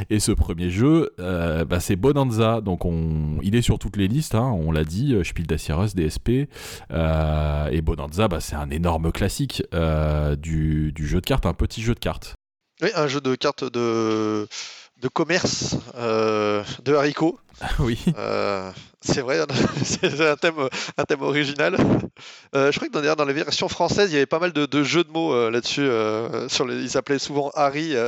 [0.08, 3.38] Et ce premier jeu, euh, bah, c'est Bonanza, donc on...
[3.42, 6.48] il est sur toutes les listes, hein, on l'a dit, euh, Spiel des DSP.
[6.92, 11.52] Euh, et Bonanza, bah, c'est un énorme classique euh, du, du, jeu de cartes, un
[11.52, 12.36] petit jeu de cartes.
[12.80, 14.48] Oui, un jeu de cartes de
[15.02, 17.38] de commerce de haricots.
[17.78, 17.98] Oui.
[19.08, 19.38] Euh, c'est vrai,
[19.84, 21.76] c'est un thème, un thème original.
[22.54, 24.66] Euh, je crois que dans, dans les versions françaises, il y avait pas mal de,
[24.66, 25.82] de jeux de mots euh, là-dessus.
[25.82, 27.94] Euh, ils s'appelaient souvent Harry.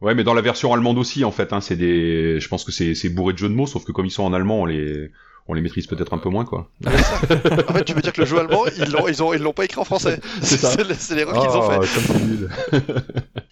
[0.00, 2.40] Ouais, mais dans la version allemande aussi, en fait, hein, c'est des.
[2.40, 4.32] Je pense que c'est bourré de jeux de mots, sauf que comme ils sont en
[4.32, 5.10] allemand, on les
[5.46, 6.70] on les maîtrise peut-être un peu moins quoi.
[6.86, 9.52] en fait, tu veux dire que le jeu allemand, ils l'ont ils ont ils l'ont
[9.52, 10.18] pas écrit en français.
[10.40, 12.80] C'est l'erreur oh, qu'ils ont Ah, fait.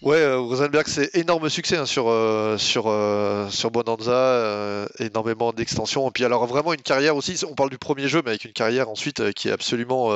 [0.01, 6.07] Ouais, euh, Rosenberg, c'est énorme succès hein, sur euh, sur euh, sur Bonanza, énormément d'extensions.
[6.07, 7.43] Et puis alors vraiment une carrière aussi.
[7.49, 10.11] On parle du premier jeu, mais avec une carrière ensuite qui est absolument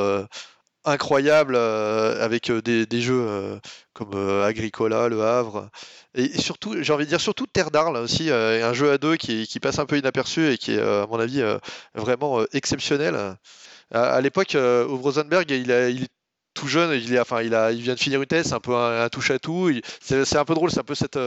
[0.86, 3.60] incroyable avec des, des jeux
[3.94, 4.14] comme
[4.44, 5.70] Agricola, Le Havre.
[6.16, 9.48] Et surtout, j'ai envie de dire surtout Terre d'Arles aussi, un jeu à deux qui,
[9.48, 11.44] qui, passe un peu inaperçu et qui est, à mon avis,
[11.96, 13.38] vraiment exceptionnel.
[13.92, 16.08] À, l'époque, Rosenberg, il, a, il
[16.54, 18.60] tout jeune, il, est, enfin, il, a, il vient de finir une thèse, c'est un
[18.60, 19.72] peu un, un touche à tout.
[20.02, 21.18] C'est un peu drôle, c'est un peu cette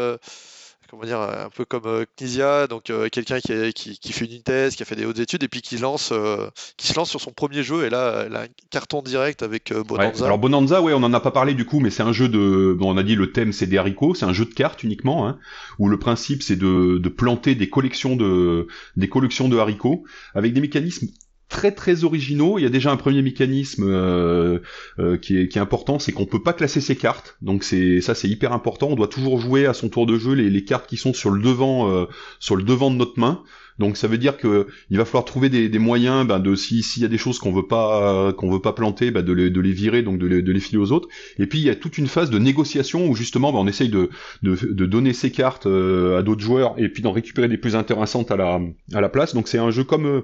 [0.91, 4.77] comment dire, un peu comme euh, donc euh, quelqu'un qui, qui, qui, fait une thèse,
[4.77, 7.20] qui a fait des hautes études et puis qui lance, euh, qui se lance sur
[7.20, 10.20] son premier jeu et là, a un carton direct avec Bonanza.
[10.20, 12.29] Ouais, alors Bonanza, ouais, on en a pas parlé du coup, mais c'est un jeu
[12.29, 14.83] de, bon, on a dit le thème c'est des haricots, c'est un jeu de cartes
[14.83, 15.39] uniquement, hein,
[15.79, 18.66] où le principe c'est de, de planter des collections de,
[18.97, 20.05] des collections de haricots
[20.35, 21.09] avec des mécanismes
[21.49, 22.59] très très originaux.
[22.59, 24.59] Il y a déjà un premier mécanisme euh,
[24.99, 27.36] euh, qui, est, qui est important, c'est qu'on peut pas classer ses cartes.
[27.42, 28.88] Donc c'est ça c'est hyper important.
[28.88, 31.30] On doit toujours jouer à son tour de jeu les, les cartes qui sont sur
[31.30, 32.07] le devant euh,
[32.40, 33.42] sur le devant de notre main.
[33.78, 36.82] Donc ça veut dire que il va falloir trouver des, des moyens ben, de si
[36.82, 39.51] s'il y a des choses qu'on veut pas qu'on veut pas planter, ben, de, les,
[39.51, 41.09] de les virer donc de les, de les filer aux autres.
[41.38, 43.90] Et puis il y a toute une phase de négociation où justement ben, on essaye
[43.90, 44.09] de,
[44.42, 47.76] de, de donner ses cartes euh, à d'autres joueurs et puis d'en récupérer des plus
[47.76, 48.61] intéressantes à la
[48.94, 49.34] à la place.
[49.34, 50.22] Donc c'est un jeu comme euh,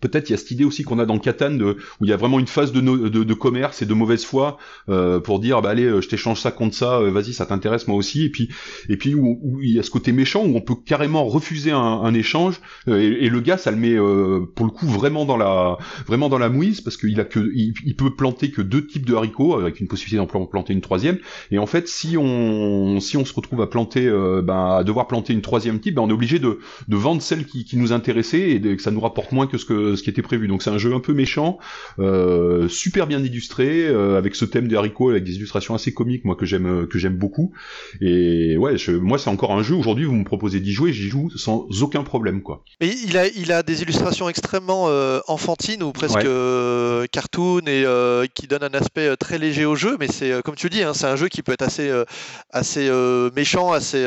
[0.00, 2.16] Peut-être il y a cette idée aussi qu'on a dans Catan où il y a
[2.16, 5.70] vraiment une phase de, de, de, commerce et de mauvaise foi euh, pour dire bah
[5.70, 8.24] allez je t'échange ça contre ça euh, vas-y ça t'intéresse moi aussi.
[8.24, 8.48] Et puis
[8.88, 11.70] et puis où, où, il y a ce côté méchant où on peut carrément refuser
[11.70, 14.86] un, un échange euh, et, et, le gars ça le met euh, pour le coup
[14.86, 18.50] vraiment dans la vraiment dans la mouise parce qu'il a que il, il, peut planter
[18.50, 21.18] que deux types de haricots avec une possibilité d'en planter une troisième.
[21.50, 24.08] Et en fait si on si on se retrouve à planter
[24.42, 27.46] ben, à devoir planter une troisième type ben, on est obligé de, de vendre celle
[27.46, 29.96] qui, qui nous intéressait et de, que ça nous rapporte moins que ce que euh,
[29.96, 30.48] ce qui était prévu.
[30.48, 31.58] Donc c'est un jeu un peu méchant,
[31.98, 36.36] euh, super bien illustré, avec ce thème des haricots, avec des illustrations assez comiques, moi
[36.36, 37.52] que j'aime que j'aime beaucoup.
[38.00, 39.74] Et ouais, moi c'est encore un jeu.
[39.74, 42.64] Aujourd'hui, vous me proposez d'y jouer, j'y joue sans aucun problème, quoi.
[42.80, 44.88] Mais il a il a des illustrations extrêmement
[45.28, 46.26] enfantines ou presque
[47.10, 47.84] cartoon et
[48.34, 49.96] qui donnent un aspect très léger au jeu.
[49.98, 51.90] Mais c'est comme tu dis, hein, c'est un jeu qui peut être assez
[52.50, 52.90] assez
[53.34, 54.04] méchant, assez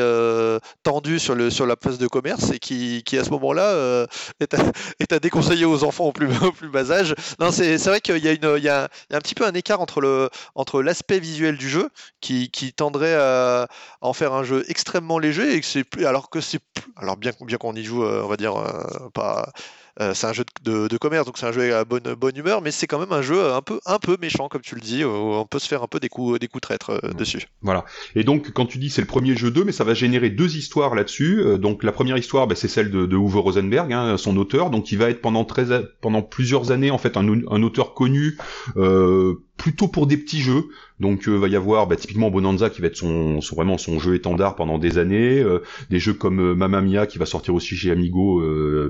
[0.82, 4.06] tendu sur le sur la place de commerce et qui, qui à ce moment-là euh,
[4.40, 4.58] est, à,
[5.00, 6.28] est, à, déconseiller aux enfants au plus,
[6.68, 7.14] bas âge.
[7.38, 11.18] Non, c'est vrai qu'il y, a un petit peu un écart entre le entre l'aspect
[11.18, 11.88] visuel du jeu
[12.20, 13.68] qui, qui tendrait à,
[14.00, 16.60] en faire un jeu extrêmement léger et que c'est alors que c'est
[16.96, 19.52] alors bien bien qu'on y joue, euh, on va dire euh, pas
[20.00, 22.70] euh, c'est un jeu de, commerce, donc c'est un jeu à bonne, bonne humeur, mais
[22.70, 25.04] c'est quand même un jeu un peu, un peu méchant, comme tu le dis.
[25.04, 27.46] Où on peut se faire un peu des coups, des coups traîtres euh, dessus.
[27.60, 27.84] Voilà.
[28.14, 30.56] Et donc, quand tu dis c'est le premier jeu 2, mais ça va générer deux
[30.56, 31.40] histoires là-dessus.
[31.40, 34.70] Euh, donc, la première histoire, bah, c'est celle de, de Uwe Rosenberg, hein, son auteur.
[34.70, 35.66] Donc, il va être pendant, très,
[36.00, 38.38] pendant plusieurs années, en fait, un, un auteur connu.
[38.76, 40.64] Euh, plutôt pour des petits jeux.
[41.02, 43.98] Donc euh, va y avoir bah, typiquement Bonanza qui va être son, son, vraiment son
[43.98, 45.58] jeu étendard pendant des années, euh,
[45.90, 48.40] des jeux comme euh, Mamma Mia qui va sortir aussi chez Amigo,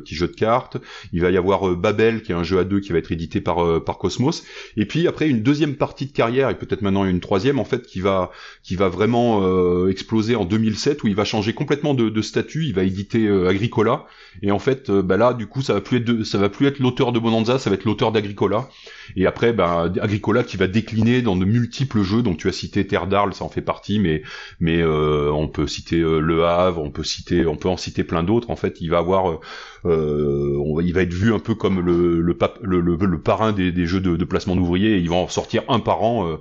[0.04, 0.76] petit jeu de cartes.
[1.12, 3.40] Il va y avoir Babel qui est un jeu à deux qui va être édité
[3.40, 4.44] par par Cosmos.
[4.76, 7.86] Et puis après une deuxième partie de carrière et peut-être maintenant une troisième en fait
[7.86, 8.30] qui va
[8.62, 9.42] qui va vraiment
[9.88, 12.66] exploser en 2007 où il va changer complètement de, de statut.
[12.66, 14.04] Il va éditer Agricola
[14.42, 16.78] et en fait bah là du coup ça va plus être ça va plus être
[16.78, 18.68] l'auteur de Bonanza, ça va être l'auteur d'Agricola.
[19.16, 22.22] Et après bah, Agricola qui va décliner dans de multiples jeux.
[22.22, 24.22] Donc tu as cité Terre d'Arles, ça en fait partie, mais
[24.60, 28.04] mais euh, on peut citer euh, Le Havre, on peut citer, on peut en citer
[28.04, 28.50] plein d'autres.
[28.50, 29.40] En fait, il va avoir,
[29.84, 34.98] euh, il va être vu un peu comme le parrain des, jeux de, placement d'ouvriers.
[34.98, 36.38] Il va en sortir un par an,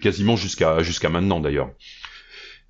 [0.00, 1.70] quasiment jusqu'à jusqu'à maintenant d'ailleurs.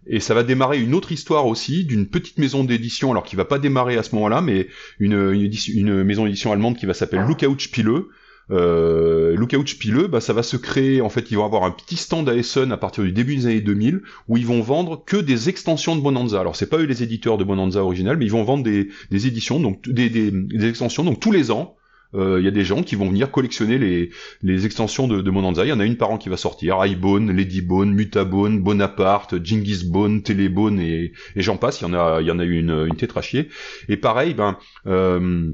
[0.09, 3.45] Et ça va démarrer une autre histoire aussi d'une petite maison d'édition, alors qui va
[3.45, 4.68] pas démarrer à ce moment-là, mais
[5.01, 8.05] une, une, une maison d'édition allemande qui va s'appeler Lookout Spiele,
[8.51, 9.64] euh, Lookout
[10.09, 12.72] bah, ça va se créer, en fait, ils vont avoir un petit stand à Essen
[12.72, 16.01] à partir du début des années 2000, où ils vont vendre que des extensions de
[16.01, 16.40] Bonanza.
[16.40, 19.26] Alors, c'est pas eux les éditeurs de Bonanza original, mais ils vont vendre des, des
[19.26, 21.76] éditions, donc des, des, des, extensions, donc tous les ans,
[22.14, 24.11] euh, il y a des gens qui vont venir collectionner les,
[24.42, 25.64] les extensions de, de Bonanza.
[25.64, 26.80] Il y en a une par an qui va sortir.
[26.80, 31.80] Highbone, Ladybone, Mutabone, Bonaparte, Genghis Bone, Télébone et, et j'en passe.
[31.80, 33.49] Il y en a, il y en a une, une tétrachier.
[33.88, 35.51] Et pareil, ben, euh,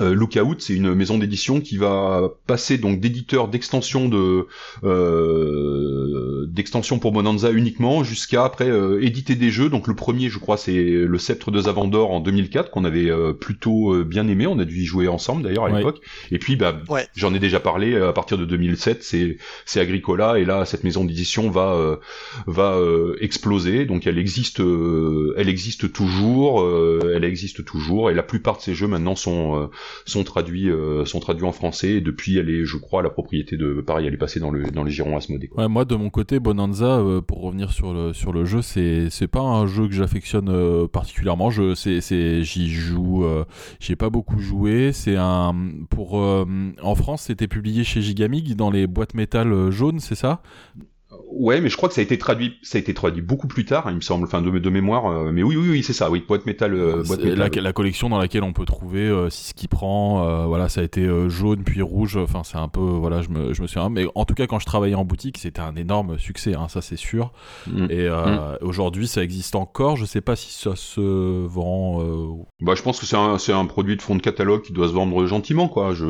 [0.00, 4.46] euh, Lookout, c'est une maison d'édition qui va passer donc d'éditeur d'extension de
[4.84, 9.70] euh, d'extension pour Bonanza uniquement jusqu'à après euh, éditer des jeux.
[9.70, 13.32] Donc le premier, je crois, c'est le Sceptre de Zavandor en 2004 qu'on avait euh,
[13.32, 14.46] plutôt bien aimé.
[14.46, 16.00] On a dû y jouer ensemble d'ailleurs à l'époque.
[16.30, 16.78] Et puis, bah,
[17.16, 17.96] j'en ai déjà parlé.
[17.96, 21.98] À partir de 2007, c'est c'est Agricola et là cette maison d'édition va
[22.46, 22.78] va
[23.20, 23.86] exploser.
[23.86, 26.68] Donc elle existe elle existe toujours,
[27.14, 29.70] elle existe toujours et la plupart de ces jeux maintenant sont
[30.04, 31.92] sont traduits euh, sont traduits en français.
[31.94, 34.70] Et depuis elle est je crois la propriété de pareil elle est passée dans le
[34.70, 35.50] dans les girons Asmodée.
[35.56, 39.10] Ouais, moi de mon côté Bonanza euh, pour revenir sur le sur le jeu c'est
[39.10, 41.50] c'est pas un jeu que j'affectionne euh, particulièrement.
[41.50, 43.24] Je c'est c'est j'y joue
[43.80, 44.92] j'ai pas beaucoup joué.
[44.92, 45.54] C'est un
[45.90, 50.42] pour en France c'était publié chez Gigamig dans les boîtes métal jaunes c'est ça?
[51.30, 53.64] Ouais, mais je crois que ça a été traduit, ça a été traduit beaucoup plus
[53.64, 55.06] tard, hein, il me semble, enfin de, de mémoire.
[55.06, 57.50] Euh, mais oui, oui, oui, c'est ça, oui, boîte métal, euh, boîte métal.
[57.54, 60.68] La, la, collection dans laquelle on peut trouver euh, si ce qui prend, euh, voilà,
[60.68, 62.16] ça a été jaune puis rouge.
[62.16, 63.90] Enfin, c'est un peu, voilà, je me, je me souviens.
[63.90, 66.82] Mais en tout cas, quand je travaillais en boutique, c'était un énorme succès, hein, ça
[66.82, 67.32] c'est sûr.
[67.66, 67.86] Mm.
[67.90, 68.58] Et mm.
[68.62, 69.96] aujourd'hui, ça existe encore.
[69.96, 72.46] Je sais pas si ça se vend.
[72.60, 74.88] Bah, je pense que c'est un, c'est un produit de fond de catalogue qui doit
[74.88, 75.92] se vendre gentiment, quoi.
[75.92, 76.06] Je,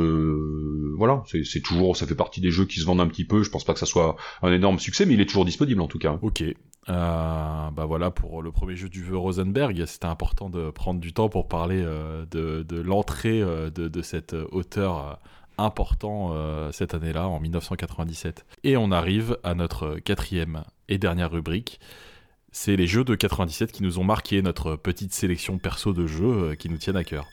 [0.96, 3.42] voilà, c'est toujours, ça fait partie des jeux qui se vendent un petit peu.
[3.42, 5.88] Je pense pas que ça soit un énorme succès, mais il est toujours disponible en
[5.88, 6.18] tout cas.
[6.22, 6.42] Ok.
[6.88, 11.12] Euh, bah voilà pour le premier jeu du vieux Rosenberg, c'était important de prendre du
[11.12, 15.18] temps pour parler euh, de, de l'entrée euh, de, de, cet auteur
[15.58, 16.32] important
[16.70, 18.46] cette année-là, en 1997.
[18.62, 21.80] Et on arrive à notre quatrième et dernière rubrique.
[22.52, 26.54] C'est les jeux de 97 qui nous ont marqué notre petite sélection perso de jeux
[26.54, 27.26] qui nous tiennent à cœur.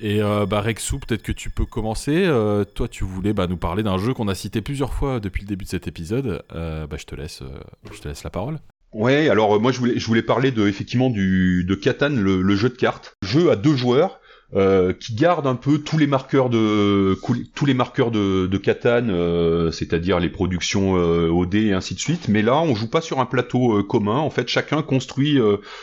[0.00, 2.24] Et euh, bah Rexou, peut-être que tu peux commencer.
[2.26, 5.42] Euh, toi, tu voulais bah, nous parler d'un jeu qu'on a cité plusieurs fois depuis
[5.42, 6.42] le début de cet épisode.
[6.54, 7.42] Euh, bah, je te laisse,
[7.90, 8.58] je te laisse la parole.
[8.92, 12.70] Ouais, alors moi je voulais, je voulais parler de effectivement du de Catan, le, jeu
[12.70, 14.20] de cartes, jeu à deux joueurs.
[14.54, 17.18] Euh, qui garde un peu tous les marqueurs de
[17.56, 22.28] tous les marqueurs de, de euh, c'est-à-dire les productions euh, OD et ainsi de suite.
[22.28, 24.18] Mais là, on joue pas sur un plateau commun.
[24.18, 25.40] En fait, chacun construit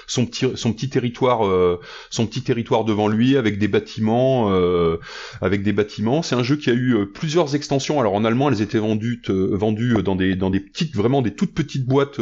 [0.08, 1.42] son petit son petit territoire
[2.10, 4.50] son petit territoire devant lui avec des bâtiments
[5.42, 6.22] avec des bâtiments.
[6.22, 8.00] C'est un jeu qui a eu plusieurs extensions.
[8.00, 11.54] Alors en allemand, elles étaient vendues vendues dans des dans des petites vraiment des toutes
[11.54, 12.20] petites boîtes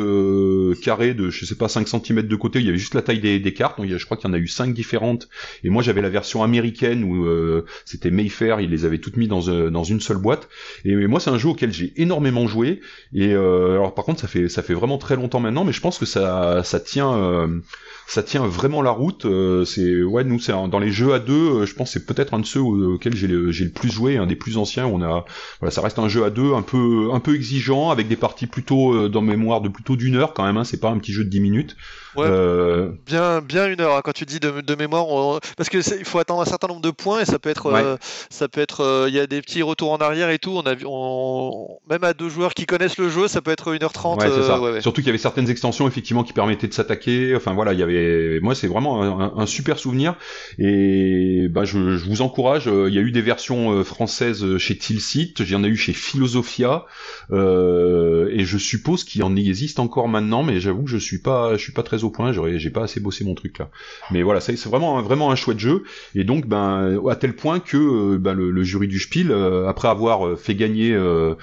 [0.82, 2.60] carrées de je sais pas 5 cm de côté.
[2.60, 3.78] Il y avait juste la taille des, des cartes.
[3.78, 5.30] Donc, je crois qu'il y en a eu 5 différentes.
[5.64, 9.28] Et moi, j'avais la version américaine où euh, c'était Mayfair, ils les avaient toutes mis
[9.28, 10.50] dans, euh, une seule boîte.
[10.86, 12.82] Et, moi, c'est un jeu auquel j'ai énormément joué.
[13.14, 14.28] Et euh, alors, par contre, ça
[14.64, 19.26] fait vraiment très longtemps maintenant, mais je pense que ça tient vraiment la route.
[19.66, 22.62] c'est ouais, nous dans les jeux à deux, je pense c'est peut-être un de ceux
[22.62, 24.86] auxquels j'ai le, plus joué, un des plus anciens.
[24.86, 25.26] On a
[25.70, 29.10] ça reste un jeu à deux, un peu un peu exigeant, avec des parties plutôt
[29.10, 30.58] dans mémoire de plutôt d'une heure quand même.
[30.58, 31.76] Hein, c'est pas un petit jeu de 10 minutes.
[32.16, 35.78] Ouais, euh, bien, bien une heure hein, quand tu dis de, de mémoire, parce que
[35.98, 37.96] il faut attendre un certain nombre de points et ça peut être, euh,
[38.30, 40.52] ça peut être, euh, il y a des petits retours en arrière et tout.
[40.52, 41.80] On a, on...
[41.90, 44.62] même à deux joueurs qui connaissent le jeu, ça peut être 1h30.
[44.62, 47.34] Ouais, Surtout qu'il y avait certaines extensions effectivement qui permettaient de s'attaquer.
[47.36, 50.16] Enfin voilà, il y avait, moi c'est vraiment un, super souvenir
[50.60, 52.66] et bah je, je vous encourage.
[52.66, 56.86] Il y a eu des versions françaises chez Tilsit, j'en ai eu chez Philosophia
[57.32, 61.62] et je suppose qu'il en existe encore maintenant, mais j'avoue que je suis pas, je
[61.62, 63.70] suis pas très au point, j'ai pas assez bossé mon truc là.
[64.12, 65.84] Mais voilà, c'est vraiment, vraiment un chouette jeu.
[66.16, 69.88] Et donc, ben, à tel point que euh, ben, le, jury du Spiel, euh, après
[69.88, 71.36] avoir euh, fait gagner euh,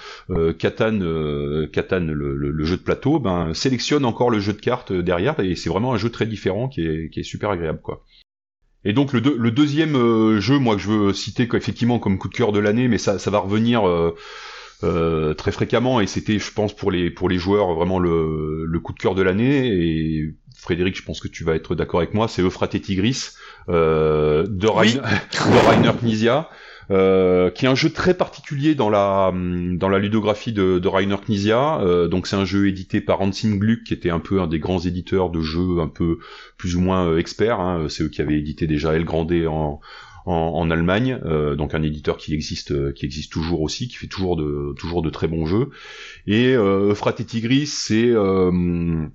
[0.58, 0.98] Catan,
[1.72, 5.38] Catan le, jeu de plateau, ben, sélectionne encore le jeu de cartes derrière.
[5.40, 8.04] Et c'est vraiment un jeu très différent qui est, qui est super agréable, quoi.
[8.84, 12.34] Et donc le, le deuxième jeu, moi que je veux citer effectivement comme coup de
[12.34, 13.82] cœur de l'année, mais ça, ça va revenir
[14.84, 18.78] euh, très fréquemment et c'était je pense pour les pour les joueurs vraiment le, le
[18.78, 20.34] coup de cœur de l'année et
[20.68, 23.30] Frédéric je pense que tu vas être d'accord avec moi c'est Euphrate Tigris
[23.70, 26.50] euh, de, Rainer, de Rainer Knizia
[26.90, 31.16] euh, qui est un jeu très particulier dans la dans la ludographie de, de Rainer
[31.26, 31.80] Knizia.
[31.80, 34.58] Euh, donc c'est un jeu édité par Hansin Gluck, qui était un peu un des
[34.58, 36.18] grands éditeurs de jeux un peu
[36.56, 37.60] plus ou moins experts.
[37.60, 37.88] Hein.
[37.90, 39.80] C'est eux qui avaient édité déjà El Grande en,
[40.28, 44.36] en, Allemagne, euh, donc un éditeur qui existe, qui existe toujours aussi, qui fait toujours
[44.36, 45.70] de, toujours de très bons jeux.
[46.26, 49.06] Et euh, Frate Tigris, c'est euh,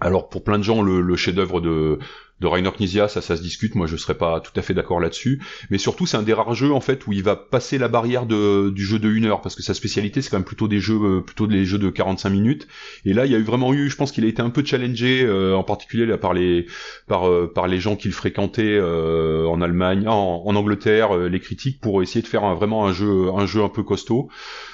[0.00, 1.98] alors pour plein de gens le, chef-d'œuvre de
[2.40, 2.70] de Rainer
[3.08, 3.74] ça, ça se discute.
[3.74, 5.42] Moi, je serais pas tout à fait d'accord là-dessus.
[5.70, 8.26] Mais surtout, c'est un des rares jeux en fait où il va passer la barrière
[8.26, 11.00] du jeu de 1 heure parce que sa spécialité, c'est quand même plutôt des jeux,
[11.02, 12.66] euh, plutôt des jeux de 45 minutes.
[13.04, 14.64] Et là, il y a eu vraiment eu, je pense qu'il a été un peu
[14.64, 16.66] challengé, euh, en particulier là, par les,
[17.06, 22.26] par, euh, les gens qu'il fréquentait en Allemagne, en, Angleterre, les critiques pour essayer de
[22.26, 24.28] faire vraiment un jeu, un jeu un peu costaud.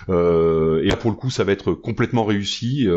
[0.09, 2.89] et là, pour le coup, ça va être complètement réussi.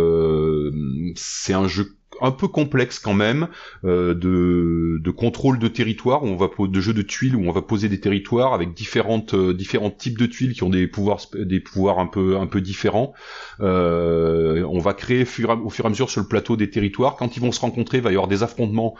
[1.15, 3.47] c'est un jeu un peu complexe quand même
[3.83, 7.51] euh, de, de, contrôle de territoire où on va de jeux de tuiles où on
[7.51, 11.21] va poser des territoires avec différentes euh, différents types de tuiles qui ont des pouvoirs
[11.33, 13.13] des pouvoirs un peu un peu différents.
[13.61, 15.25] Euh, on va créer au
[15.69, 17.15] fur et à mesure sur le plateau des territoires.
[17.15, 18.95] Quand ils vont se rencontrer, il va y avoir des affrontements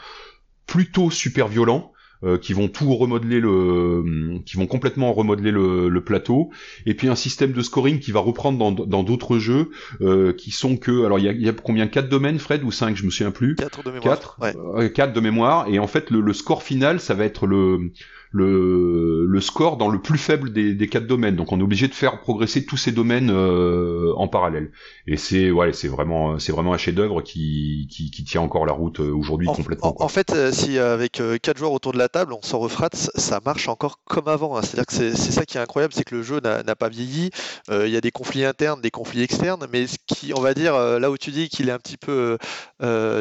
[0.66, 1.92] plutôt super violents.
[2.22, 6.50] Euh, qui vont tout remodeler le, qui vont complètement remodeler le, le, plateau,
[6.84, 9.70] et puis un système de scoring qui va reprendre dans d'autres jeux,
[10.02, 11.86] euh, qui sont que, alors il y a, y a, combien?
[11.86, 13.54] Quatre domaines, Fred ou cinq, je me souviens plus.
[13.54, 14.18] Quatre de mémoire.
[14.18, 14.54] Quatre, ouais.
[14.76, 17.90] Euh, quatre de mémoire, et en fait le, le score final, ça va être le
[18.32, 21.34] le, le score dans le plus faible des, des quatre domaines.
[21.36, 24.70] Donc on est obligé de faire progresser tous ces domaines euh, en parallèle.
[25.06, 28.72] Et c'est ouais, c'est vraiment c'est vraiment un chef-d'œuvre qui, qui, qui, tient encore la
[28.72, 29.96] route euh, aujourd'hui complètement.
[30.00, 33.40] En, fait, euh, si avec quatre joueurs autour de la table, on s'en refrate, ça
[33.44, 34.56] marche encore comme avant.
[34.56, 34.62] Hein.
[34.62, 37.30] C'est-à-dire que c'est ça qui est incroyable, c'est que le jeu n'a pas vieilli.
[37.70, 40.74] Il y a des conflits internes, des conflits externes, mais ce qui, on va dire,
[40.74, 42.38] là où tu dis qu'il est un petit peu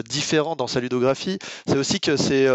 [0.07, 2.47] différent dans sa ludographie, c'est aussi que c'est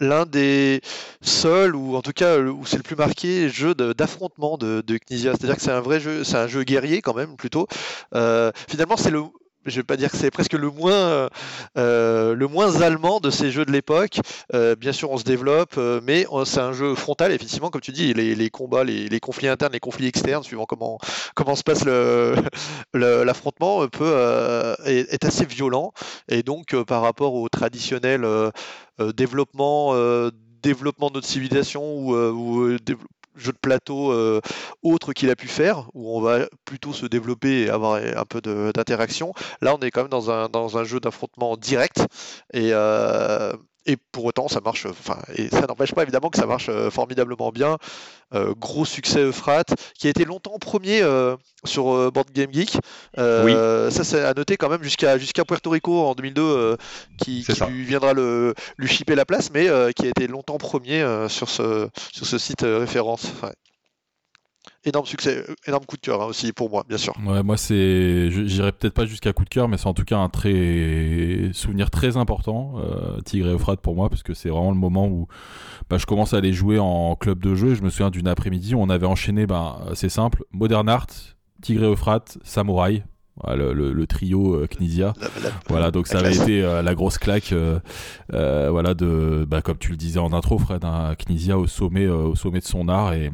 [0.00, 0.80] l'un des
[1.20, 5.32] seuls, ou en tout cas où c'est le plus marqué, jeu d'affrontement de, de, Knizia.
[5.32, 7.66] C'est-à-dire que c'est un vrai jeu, c'est un jeu guerrier quand même plutôt.
[8.14, 9.22] Euh, finalement, c'est le
[9.66, 11.28] je vais pas dire que c'est presque le moins
[11.76, 14.18] euh, le moins allemand de ces jeux de l'époque.
[14.52, 17.32] Euh, bien sûr, on se développe, mais c'est un jeu frontal.
[17.32, 20.98] Effectivement, comme tu dis, les, combats, les, conflits internes, les conflits externes, suivant comment
[21.34, 21.84] comment se passe
[22.94, 25.92] l'affrontement, peut est, assez violent.
[26.28, 28.24] Et donc, par rapport au traditionnel
[29.00, 30.30] euh, développement, euh,
[30.62, 32.76] développement de notre civilisation ou, euh, ou
[33.36, 34.12] jeu de plateau
[34.82, 38.40] autre qu'il a pu faire, où on va plutôt se développer et avoir un peu
[38.40, 39.32] d'interaction.
[39.60, 42.06] Là, on est quand même dans un, dans un jeu d'affrontement direct.
[42.52, 42.72] Et,
[43.86, 44.86] et pour autant, ça marche.
[44.86, 47.78] Enfin, et ça n'empêche pas évidemment que ça marche formidablement bien.
[48.32, 51.02] gros succès Euphrate, qui a été longtemps premier
[51.64, 52.78] sur Board Game Geek.
[53.16, 56.76] Ça, c'est à noter quand même jusqu'à jusqu'à Puerto Rico en 2002,
[57.18, 61.48] qui, lui viendra le, lui shipper la place, mais qui a été longtemps premier sur
[61.48, 63.26] ce sur ce site référence
[64.84, 67.14] énorme succès, énorme coup de cœur hein, aussi pour moi, bien sûr.
[67.26, 70.18] Ouais, moi c'est, j'irai peut-être pas jusqu'à coup de cœur, mais c'est en tout cas
[70.18, 74.70] un très souvenir très important, euh, Tigre et Euphrate pour moi, parce que c'est vraiment
[74.70, 75.26] le moment où
[75.88, 77.74] bah, je commence à aller jouer en club de jeu.
[77.74, 79.46] je me souviens d'une après-midi où on avait enchaîné,
[79.94, 81.06] c'est simple, Modern Art,
[81.62, 83.04] Tigre et Euphrate, Samouraï.
[83.42, 85.12] Le, trio euh, Knizia.
[85.68, 87.52] voilà, donc ça avait été euh, la grosse claque,
[88.30, 92.34] voilà, de, bah, comme tu le disais en intro, Fred, hein, Knizia au sommet, au
[92.34, 93.32] sommet de son art, et,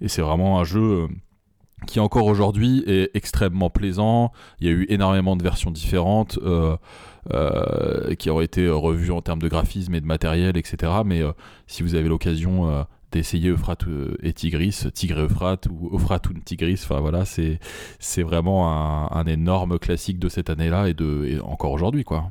[0.00, 1.08] et c'est vraiment un jeu
[1.86, 4.32] qui encore aujourd'hui est extrêmement plaisant.
[4.60, 6.76] Il y a eu énormément de versions différentes euh,
[7.32, 10.92] euh, qui ont été revues en termes de graphisme et de matériel, etc.
[11.04, 11.32] Mais euh,
[11.66, 13.84] si vous avez l'occasion d'essayer Euphrate
[14.22, 17.58] et Tigris, Tigre et Euphrate ou Euphrate ou Tigris, enfin voilà, c'est
[17.98, 22.30] c'est vraiment un, énorme classique de cette année-là et de encore aujourd'hui quoi.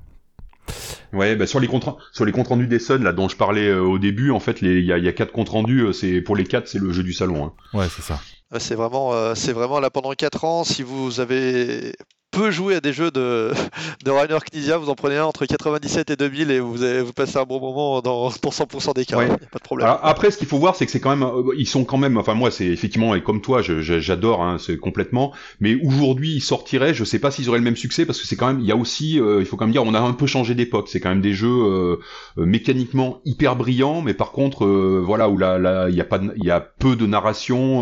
[1.13, 3.73] Ouais, bah sur les comptes sur les comptes rendus des Suns là dont je parlais
[3.73, 5.85] au début, en fait, il y a, y a quatre comptes rendus.
[5.93, 7.45] C'est pour les quatre, c'est le jeu du salon.
[7.45, 7.53] Hein.
[7.73, 8.19] Ouais, c'est ça.
[8.57, 10.63] C'est vraiment, euh, c'est vraiment là pendant 4 ans.
[10.63, 11.93] Si vous avez
[12.31, 13.51] peu joué à des jeux de,
[14.05, 17.13] de Rainer Knizia, vous en prenez un entre 97 et 2000 et vous, avez, vous
[17.13, 19.17] passez un bon moment dans, pour 100% des cas.
[19.17, 19.89] pas de problème.
[20.01, 22.17] après, ce qu'il faut voir, c'est que c'est quand même, euh, ils sont quand même,
[22.17, 25.33] enfin moi, c'est effectivement, et comme toi, j'adore, hein, c'est complètement.
[25.59, 28.35] Mais aujourd'hui, ils sortiraient, je sais pas s'ils auraient le même succès parce que c'est
[28.35, 30.13] quand même, il y a aussi, euh, il faut quand même dire, on a un
[30.13, 30.87] peu changé d'époque.
[30.89, 31.97] C'est quand même des jeux euh,
[32.37, 36.43] mécaniquement hyper brillants, mais par contre, voilà, où là, là, il y a pas, il
[36.43, 37.81] y a peu de narration,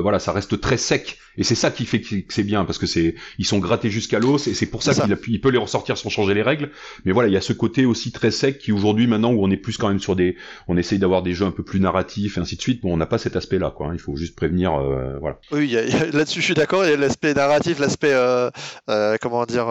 [0.00, 1.18] voilà, ça reste très sec.
[1.38, 3.58] Et c'est ça qui fait que c'est bien parce que c'est, ils sont
[3.90, 6.70] jusqu'à l'os et c'est pour ça qu'il peut les ressortir sans changer les règles.
[7.04, 9.50] Mais voilà, il y a ce côté aussi très sec qui aujourd'hui maintenant où on
[9.50, 10.36] est plus quand même sur des,
[10.68, 12.82] on essaye d'avoir des jeux un peu plus narratifs et ainsi de suite.
[12.82, 13.88] Bon, on n'a pas cet aspect-là, quoi.
[13.88, 13.90] Hein.
[13.94, 15.38] Il faut juste prévenir, euh, voilà.
[15.50, 15.76] Oui,
[16.12, 16.84] là-dessus je suis d'accord.
[16.84, 18.50] Il y a l'aspect narratif, l'aspect, euh,
[18.90, 19.66] euh, comment dire,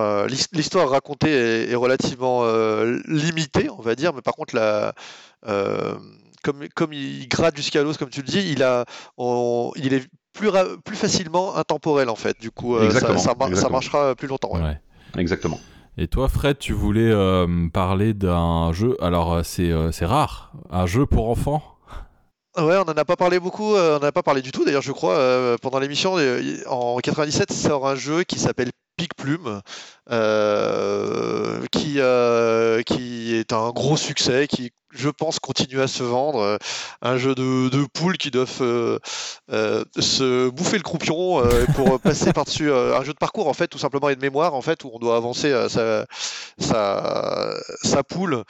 [0.54, 2.46] l'histoire racontée est, relativement
[3.08, 4.14] limitée, on va dire.
[4.14, 4.94] Mais par contre la
[6.44, 8.86] comme, comme il gratte jusqu'à l'os, comme tu le dis, il, a,
[9.76, 10.50] il est plus,
[10.84, 12.40] plus facilement intemporel en fait.
[12.40, 14.54] Du coup, euh, ça, ça, marchera plus longtemps.
[15.18, 15.60] Exactement.
[15.98, 18.96] Et toi, Fred, tu voulais euh, parler d'un jeu.
[19.02, 21.64] Alors, euh, c'est rare, un jeu pour enfants?
[22.58, 24.82] Ouais, on n'en a pas parlé beaucoup, on n'en a pas parlé du tout d'ailleurs,
[24.82, 26.18] je crois, pendant l'émission.
[26.68, 29.62] En 97, sort un jeu qui s'appelle Pic Plume,
[31.72, 32.00] qui,
[32.86, 36.40] qui est un gros succès, qui je pense, continue à se vendre.
[36.40, 36.58] Euh,
[37.02, 39.00] un jeu de, de poules qui doivent euh,
[39.52, 41.44] euh, se bouffer le croupion
[41.76, 44.62] pour passer par-dessus un jeu de parcours, en fait, tout simplement, et de mémoire, en
[44.62, 46.06] fait, où on doit avancer sa,
[46.58, 48.44] sa, sa poule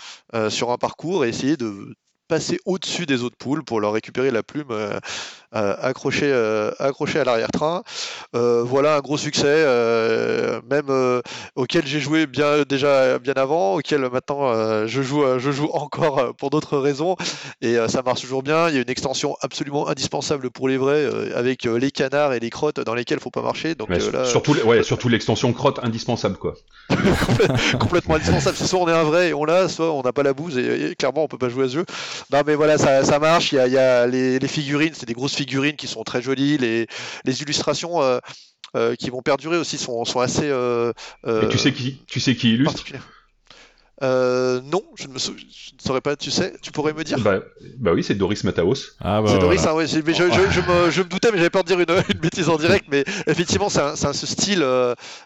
[0.49, 1.95] sur un parcours et essayer de
[2.31, 4.71] passer au-dessus des autres poules pour leur récupérer la plume
[5.53, 7.83] euh, accroché, euh, accroché à l'arrière-train.
[8.37, 9.65] Euh, voilà un gros succès,
[10.69, 11.21] même
[11.55, 16.51] auquel j'ai joué bien déjà bien avant, auquel maintenant je joue, je joue encore pour
[16.51, 17.17] d'autres raisons
[17.61, 18.69] et ça marche toujours bien.
[18.69, 21.05] Il y a une extension absolument indispensable pour les vrais
[21.35, 23.75] avec les canards et les crottes dans lesquelles il faut pas marcher.
[23.75, 23.89] Donc
[24.23, 26.53] surtout, ouais, surtout l'extension crotte indispensable quoi.
[27.79, 28.55] complètement indispensable.
[28.55, 30.95] Soit on est un vrai et on l'a, soit on n'a pas la bouse et,
[30.97, 31.85] clairement on peut pas jouer à ce jeu.
[32.31, 33.51] Non mais voilà, ça, ça marche.
[33.51, 36.03] Il y a, il y a les, les, figurines, c'est des grosses figurines qui sont
[36.03, 36.87] très jolies, les,
[37.25, 38.19] les illustrations euh,
[38.75, 40.49] euh, qui vont perdurer aussi sont, sont assez.
[40.49, 40.93] Euh,
[41.25, 42.83] Et tu sais qui, tu sais qui illustre
[44.03, 47.19] non, je ne, me je ne saurais pas, tu sais, tu pourrais me dire?
[47.19, 47.39] Bah,
[47.77, 48.95] bah oui, c'est Doris Mataos.
[48.99, 51.63] Ah bah, c'est Doris, hein, je, je, je, me, je, me, doutais, mais j'avais peur
[51.63, 54.65] de dire une, une bêtise en direct, mais effectivement, c'est un, un, ce style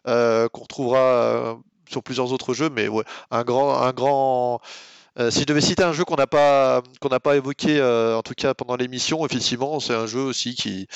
[0.04, 1.58] qu'on retrouvera
[1.90, 4.60] sur plusieurs autres jeux, mais ouais, un grand, un grand,
[5.18, 8.18] euh, si je devais citer un jeu qu'on n'a pas qu'on n'a pas évoqué euh,
[8.18, 10.88] en tout cas pendant l'émission, effectivement, c'est un jeu aussi qui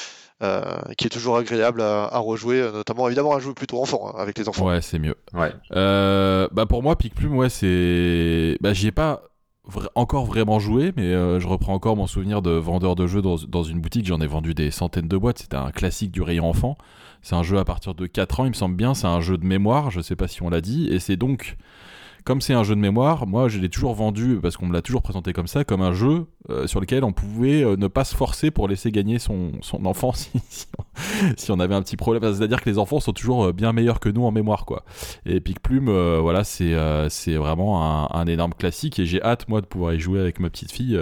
[0.43, 4.37] euh, qui est toujours agréable à, rejouer, notamment évidemment un jeu plutôt enfant hein, avec
[4.37, 4.65] les enfants.
[4.65, 5.15] Ouais, c'est mieux.
[5.33, 5.53] Ouais.
[5.71, 9.23] bah pour moi, Pic Plume, ouais, c'est bah j'y ai pas
[9.95, 13.63] encore vraiment joué, mais je reprends encore mon souvenir de vendeur de jeux dans, dans
[13.63, 14.05] une boutique.
[14.05, 15.39] J'en ai vendu des centaines de boîtes.
[15.39, 16.77] C'était un classique du rayon enfant.
[17.21, 18.93] C'est un jeu à partir de 4 ans, il me semble bien.
[18.93, 20.87] C'est un jeu de mémoire, je sais pas si on l'a dit.
[20.87, 21.57] Et c'est donc
[22.29, 24.83] comme c'est un jeu de mémoire, moi je l'ai toujours vendu, parce qu'on me l'a
[24.83, 28.03] toujours présenté comme ça, comme un jeu euh, sur lequel on pouvait euh, ne pas
[28.03, 32.21] se forcer pour laisser gagner son, son enfant si, on, avait un petit problème.
[32.31, 34.65] C'est-à-dire que les enfants sont toujours euh, bien meilleurs que nous en mémoire.
[34.65, 34.85] quoi.
[35.25, 36.75] Et Pic Plume, voilà, c'est
[37.09, 40.51] c'est vraiment un, énorme classique et j'ai hâte moi de pouvoir y jouer avec ma
[40.51, 40.99] petite fille.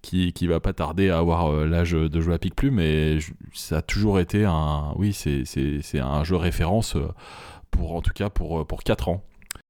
[0.00, 3.18] qui, qui va pas tarder à avoir l'âge de jouer à Pic Plume et
[3.52, 6.96] ça a toujours été un oui c'est un jeu référence
[7.70, 9.22] pour en tout cas pour pour 4 ans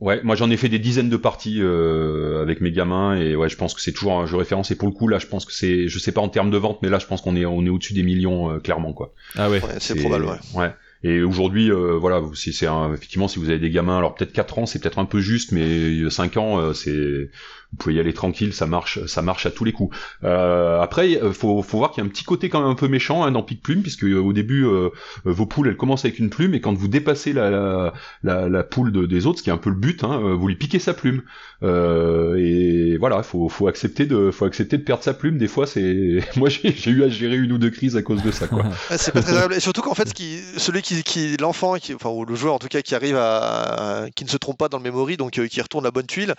[0.03, 3.48] Ouais, moi j'en ai fait des dizaines de parties euh, avec mes gamins et ouais,
[3.48, 5.44] je pense que c'est toujours un jeu référence et pour le coup là, je pense
[5.44, 7.46] que c'est, je sais pas en termes de vente, mais là je pense qu'on est
[7.46, 9.14] on est au-dessus des millions euh, clairement quoi.
[9.36, 10.24] Ah ouais, c'est probable.
[10.24, 10.61] Ouais.
[10.61, 10.72] ouais.
[11.05, 14.59] Et aujourd'hui, euh, voilà, si c'est effectivement si vous avez des gamins, alors peut-être 4
[14.59, 17.30] ans, c'est peut-être un peu juste, mais 5 ans, euh, c'est
[17.73, 19.97] vous pouvez y aller tranquille, ça marche, ça marche à tous les coups.
[20.25, 22.87] Euh, après, faut, faut voir qu'il y a un petit côté quand même un peu
[22.87, 24.91] méchant hein, dans Pic Plume, puisque euh, au début, euh,
[25.25, 28.93] vos poules, elles commencent avec une plume, et quand vous dépassez la, la, la, poule
[28.93, 30.93] de, des autres, ce qui est un peu le but, hein, vous lui piquez sa
[30.93, 31.23] plume.
[31.62, 35.39] et voilà, faut, faut accepter de, faut accepter de perdre sa plume.
[35.39, 38.31] Des fois, c'est, moi j'ai eu à gérer une ou deux crises à cause de
[38.31, 38.49] ça.
[38.49, 38.64] Quoi.
[38.91, 39.55] c'est pas très agréable.
[39.55, 42.59] Et surtout qu'en fait, qui, celui qui, qui l'enfant, qui, enfin ou le joueur en
[42.59, 45.61] tout cas, qui arrive à, qui ne se trompe pas dans le memory, donc qui
[45.62, 46.35] retourne la bonne tuile,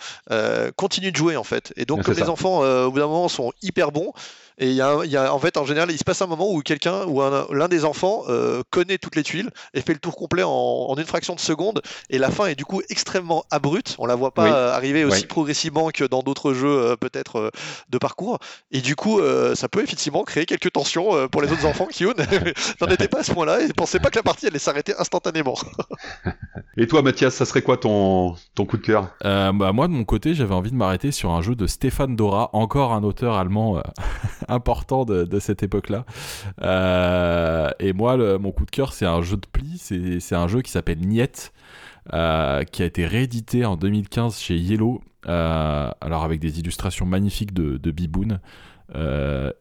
[0.76, 1.74] continue de jouer en fait.
[1.76, 4.14] Et donc, comme les enfants, euh, au bout d'un moment, sont hyper bons,
[4.58, 7.06] et il y, a, en fait, en général, il se passe un moment où quelqu'un
[7.06, 7.22] ou
[7.54, 11.06] l'un des enfants euh, connaît toutes les tuiles et fait le tour complet en, une
[11.06, 11.82] fraction de seconde.
[12.10, 13.96] Et la fin est du coup extrêmement abrupte.
[13.98, 17.52] On la voit pas euh, arriver aussi progressivement que dans d'autres jeux euh, peut-être
[17.90, 18.38] de parcours.
[18.72, 19.22] Et du coup,
[19.56, 23.24] ça peut effectivement créer quelques tensions pour les autres enfants qui n'en étaient pas à
[23.24, 25.56] ce point-là et ne pensaient pas que la partie allait s'arrêter instantanément.
[26.78, 29.10] et toi, Mathias, ça serait quoi ton, ton coup de cœur?
[29.22, 32.50] Bah, Moi, de mon côté, j'avais envie de m'arrêter sur un jeu de Stéphane Dora,
[32.54, 33.82] encore un auteur allemand
[34.50, 36.06] important de, cette époque-là.
[36.62, 40.62] Euh, et moi, mon coup de cœur, c'est un jeu de pli, c'est un jeu
[40.62, 41.54] qui s'appelle Niet,
[42.14, 47.54] euh, qui a été réédité en 2015 chez Yellow, euh, alors avec des illustrations magnifiques
[47.54, 48.40] de, de Biboun.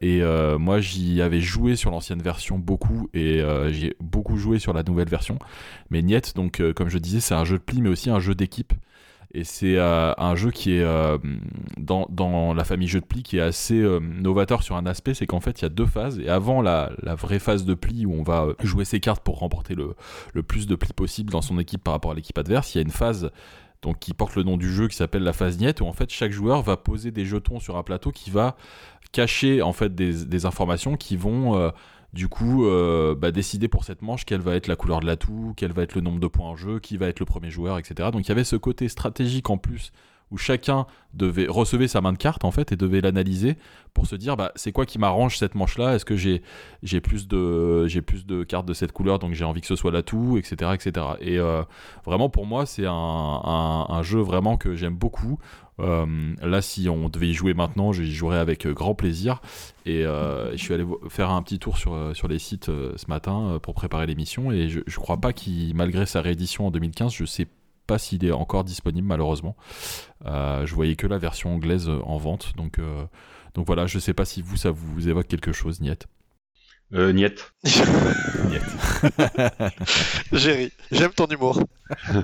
[0.01, 0.21] et
[0.59, 5.09] moi j'y avais joué sur l'ancienne version beaucoup et j'ai beaucoup joué sur la nouvelle
[5.09, 5.39] version.
[5.89, 8.35] Mais Niet, donc comme je disais, c'est un jeu de pli mais aussi un jeu
[8.35, 8.73] d'équipe.
[9.35, 11.17] Et c'est euh, un jeu qui est euh,
[11.77, 15.15] dans, dans, la famille jeu de pli qui est assez euh, novateur sur un aspect,
[15.15, 16.19] c'est qu'en fait il y a deux phases.
[16.19, 19.39] Et avant la, la, vraie phase de pli où on va jouer ses cartes pour
[19.39, 19.95] remporter le,
[20.33, 22.79] le plus de plis possible dans son équipe par rapport à l'équipe adverse, il y
[22.79, 23.31] a une phase
[23.81, 26.11] donc qui porte le nom du jeu qui s'appelle la phase niette où en fait
[26.11, 28.55] chaque joueur va poser des jetons sur un plateau qui va
[29.13, 31.71] cacher en fait des, des informations qui vont
[32.13, 35.53] du coup, euh, bah, décider pour cette manche quelle va être la couleur de l'atout,
[35.57, 37.79] quel va être le nombre de points en jeu, qui va être le premier joueur,
[37.79, 38.09] etc.
[38.11, 39.91] Donc il y avait ce côté stratégique en plus
[40.33, 43.55] où chacun devait recevoir sa main de carte en fait et devait l'analyser
[43.93, 46.41] pour se dire bah, c'est quoi qui m'arrange cette manche là est-ce que j'ai
[47.01, 51.05] plus de cartes de cette couleur donc j'ai envie que ce soit l'atout etc etc
[51.21, 51.61] et euh,
[52.03, 55.37] vraiment pour moi c'est un, jeu vraiment que j'aime beaucoup
[55.79, 59.41] euh, là, si on devait y jouer maintenant, j'y jouerais avec euh, grand plaisir.
[59.85, 63.59] Et euh, je suis allé faire un petit tour sur, sur les sites ce matin
[63.61, 64.51] pour préparer l'émission.
[64.51, 67.47] Et je, je crois pas qu'il, malgré sa réédition en 2015, je sais
[67.87, 69.57] pas s'il est encore disponible malheureusement.
[70.25, 72.53] je voyais que la version anglaise en vente.
[72.55, 72.79] Donc,
[73.55, 76.07] donc voilà, je sais pas si vous, ça vous évoque quelque chose, Niette.
[76.93, 77.53] Euh, niet.
[80.31, 81.59] Jerry, j'aime ton humour.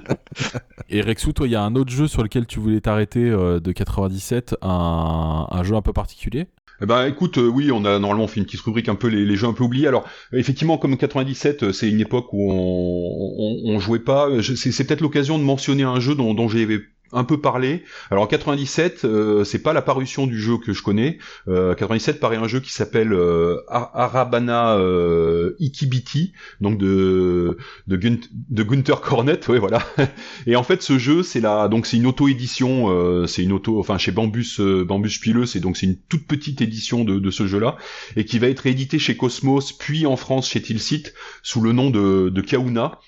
[0.89, 3.59] Et Rexou, toi, il y a un autre jeu sur lequel tu voulais t'arrêter euh,
[3.59, 6.47] de 97, un, un jeu un peu particulier?
[6.81, 9.35] Eh ben écoute, euh, oui, on a normalement fait une petite rubrique un peu les,
[9.35, 9.87] jeux un peu oubliés.
[9.87, 14.29] Alors effectivement, comme 97, euh, c'est une époque où on, on, jouait pas.
[14.41, 16.79] C'est peut-être l'occasion de mentionner un jeu dont, dont j'ai
[17.11, 17.83] un peu parlé.
[18.11, 21.17] Alors en 97, euh, c'est pas la parution du jeu que je connais.
[21.47, 27.57] Euh, 97 paraît un jeu qui s'appelle euh, Arabana euh, Ikibiti, donc de
[27.87, 29.81] de, Gunther Cornet, ouais voilà.
[30.47, 33.51] Et en fait, ce jeu, c'est la donc c'est une auto édition, euh, c'est une
[33.51, 37.31] auto, enfin chez Bambus Bambus Pileux, c'est donc c'est une toute petite édition de, de
[37.31, 37.77] ce jeu-là
[38.15, 41.03] et qui va être édité chez Cosmos, puis en France chez Tilsit
[41.43, 42.99] sous le nom de, de Kauna.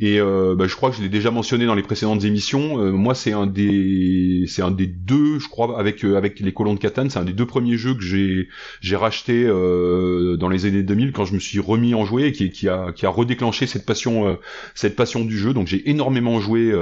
[0.00, 2.80] Et euh, bah, je crois que je l'ai déjà mentionné dans les précédentes émissions.
[2.80, 6.52] Euh, moi, c'est un des, c'est un des deux, je crois, avec euh, avec les
[6.52, 8.48] colons de Catane, c'est un des deux premiers jeux que j'ai
[8.80, 12.50] j'ai racheté dans les années 2000 quand je me suis remis en jouer et qui,
[12.50, 14.38] qui a qui a redéclenché cette passion
[14.74, 15.52] cette passion du jeu.
[15.54, 16.72] Donc j'ai énormément joué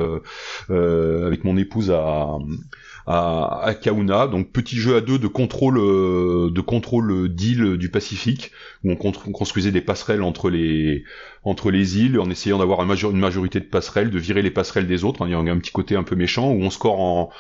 [0.69, 2.39] avec mon épouse à
[3.07, 4.27] à, à Kauna.
[4.27, 8.53] Donc petit jeu à deux de contrôle de contrôle d'île du Pacifique
[8.85, 11.05] où on construisait des passerelles entre les
[11.45, 15.03] entre les îles en essayant d'avoir une majorité de passerelles, de virer les passerelles des
[15.03, 15.27] autres.
[15.27, 17.31] Il y a un petit côté un peu méchant où on score en,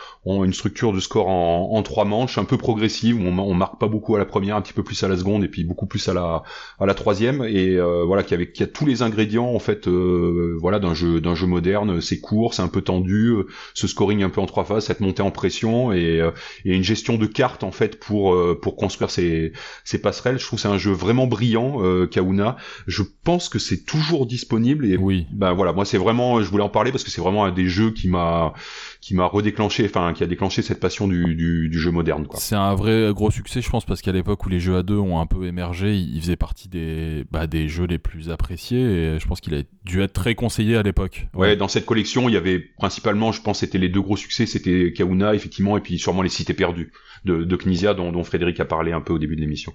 [0.44, 3.86] une structure de score en, trois manches, un peu progressive, où on, on, marque pas
[3.86, 6.08] beaucoup à la première, un petit peu plus à la seconde et puis beaucoup plus
[6.08, 6.42] à la
[6.80, 7.44] à la troisième.
[7.44, 11.20] Et euh, voilà, qui, avait, a tous les ingrédients en fait, euh, voilà, d'un jeu
[11.20, 12.00] d'un jeu moderne.
[12.00, 13.34] C'est court, c'est un peu tendu,
[13.74, 16.28] ce scoring un peu en trois phases, cette montée en pression et,
[16.64, 19.52] et, une gestion de cartes en fait pour pour construire ces,
[19.84, 20.40] ces passerelles.
[20.40, 21.78] Je trouve c'est un jeu vraiment brillant,
[22.12, 22.56] Kauna.
[22.88, 25.26] Je pense que c'est toujours disponible et oui.
[25.30, 27.66] ben voilà, moi c'est vraiment, je voulais en parler parce que c'est vraiment un des
[27.66, 28.54] jeux qui m'a
[29.02, 32.26] qui m'a redéclenché, enfin qui a déclenché cette passion du, du, du jeu moderne.
[32.34, 34.96] C'est un vrai gros succès, je pense, parce qu'à l'époque où les jeux à deux
[34.96, 39.18] ont un peu émergé, il faisait partie des, bah, des jeux les plus appréciés et
[39.18, 41.26] je pense qu'il a dû être très conseillé à l'époque.
[41.34, 41.56] Ouais.
[41.56, 44.94] dans cette collection, il y avait principalement, je pense, c'était les deux gros succès, c'était
[44.96, 46.92] Kauna effectivement et puis sûrement les Cités perdues
[47.24, 49.74] de, de Knizia dont, dont Frédéric a parlé un peu au début de l'émission.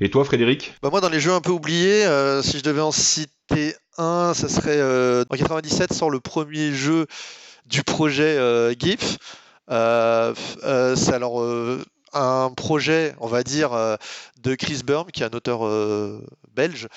[0.00, 2.80] Et toi, Frédéric bah Moi, dans les jeux un peu oubliés, euh, si je devais
[2.82, 7.06] en citer un, ce serait euh, en 97 sort le premier jeu
[7.66, 9.18] du projet euh, GIF.
[9.70, 11.42] Euh, euh, c'est alors
[12.12, 13.70] un projet, on va dire,
[14.42, 15.68] de Chris Burm, qui est un auteur
[16.54, 16.88] belge,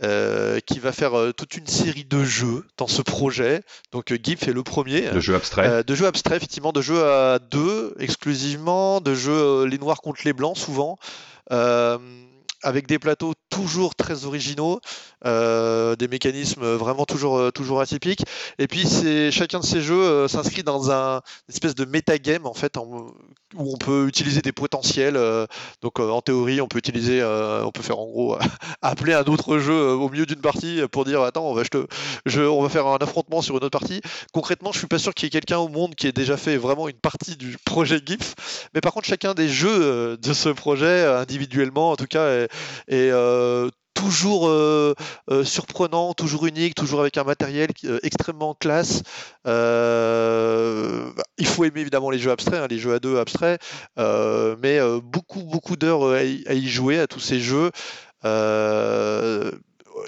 [0.00, 3.62] qui va faire toute une série de jeux dans ce projet.
[3.92, 5.10] Donc GIF est le premier.
[5.10, 5.86] De jeux abstraits.
[5.86, 10.32] de jeux abstraits, effectivement, de jeux à deux exclusivement, de jeux les noirs contre les
[10.32, 10.98] blancs souvent
[12.62, 14.80] avec des plateaux toujours très originaux,
[15.26, 18.24] euh, des mécanismes vraiment toujours, euh, toujours atypiques.
[18.58, 18.86] Et puis
[19.30, 23.12] chacun de ces jeux euh, s'inscrit dans un une espèce de metagame en fait, où
[23.56, 25.18] on peut utiliser des potentiels.
[25.82, 28.38] donc en théorie, on peut utiliser, on peut faire en gros
[28.82, 32.96] appeler un autre jeu au milieu d'une partie pour dire attends, on va, faire un
[32.96, 34.00] affrontement sur une autre partie.
[34.32, 36.56] Concrètement, je suis pas sûr qu'il y ait quelqu'un au monde qui ait déjà fait
[36.56, 38.68] vraiment une partie du projet GIF.
[38.74, 42.46] Mais par contre, chacun des jeux de ce projet individuellement, en tout cas,
[42.88, 43.10] est,
[43.94, 44.94] toujours euh,
[45.30, 47.68] euh, surprenant, toujours unique, toujours avec un matériel
[48.02, 49.02] extrêmement classe.
[49.46, 53.60] il faut aimer évidemment les jeux abstraits, hein, les jeux à deux abstraits,
[53.96, 57.70] mais beaucoup beaucoup d'heures à, y jouer à tous ces jeux.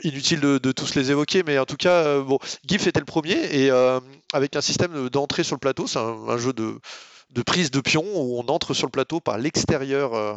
[0.03, 3.71] inutile de, tous les évoquer, mais en tout cas, bon, GIF était le premier et
[4.35, 6.81] avec un système d'entrée sur le plateau, c'est un, jeu de,
[7.43, 10.35] prise de pion où on entre sur le plateau par l'extérieur euh,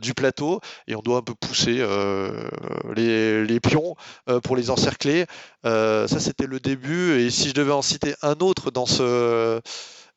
[0.00, 2.48] du plateau et on doit un peu pousser euh,
[2.94, 3.96] les, pions
[4.28, 5.26] euh, pour les encercler.
[5.64, 7.20] ça, c'était le début.
[7.20, 9.60] Et si je devais en citer un autre dans, ce,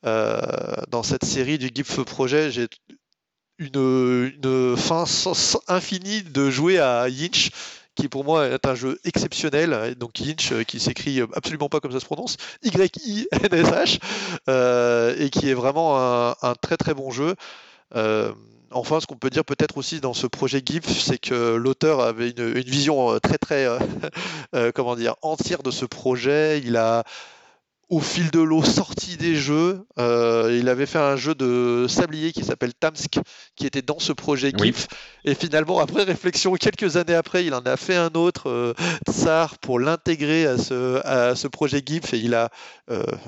[0.04, 2.68] dans cette série du GIF Projet, j'ai
[3.60, 5.06] une, fin
[5.68, 7.50] infinie de jouer à Yinch
[7.96, 9.96] qui pour moi est un jeu exceptionnel.
[9.96, 14.00] Donc Yinch, qui s'écrit absolument pas comme ça se prononce, Y-I-N-S-H,
[15.20, 17.34] et qui est vraiment un, très très bon jeu.
[17.96, 18.34] Euh,
[18.72, 22.30] enfin, ce qu'on peut dire peut-être aussi dans ce projet GIF, c'est que l'auteur avait
[22.30, 23.68] une, vision euh, très très
[24.56, 26.60] euh, comment dire entière de ce projet.
[26.60, 27.04] Il a
[27.90, 29.86] au fil de l'eau sorti des jeux.
[29.98, 33.20] il avait fait un jeu de sablier qui s'appelle Tamsk,
[33.56, 34.88] qui était dans ce projet GIF.
[35.24, 38.76] Et finalement, après réflexion, quelques années après, il en a fait un autre,
[39.10, 42.14] Tsar, pour l'intégrer à ce, à ce projet GIF.
[42.14, 42.50] Et il a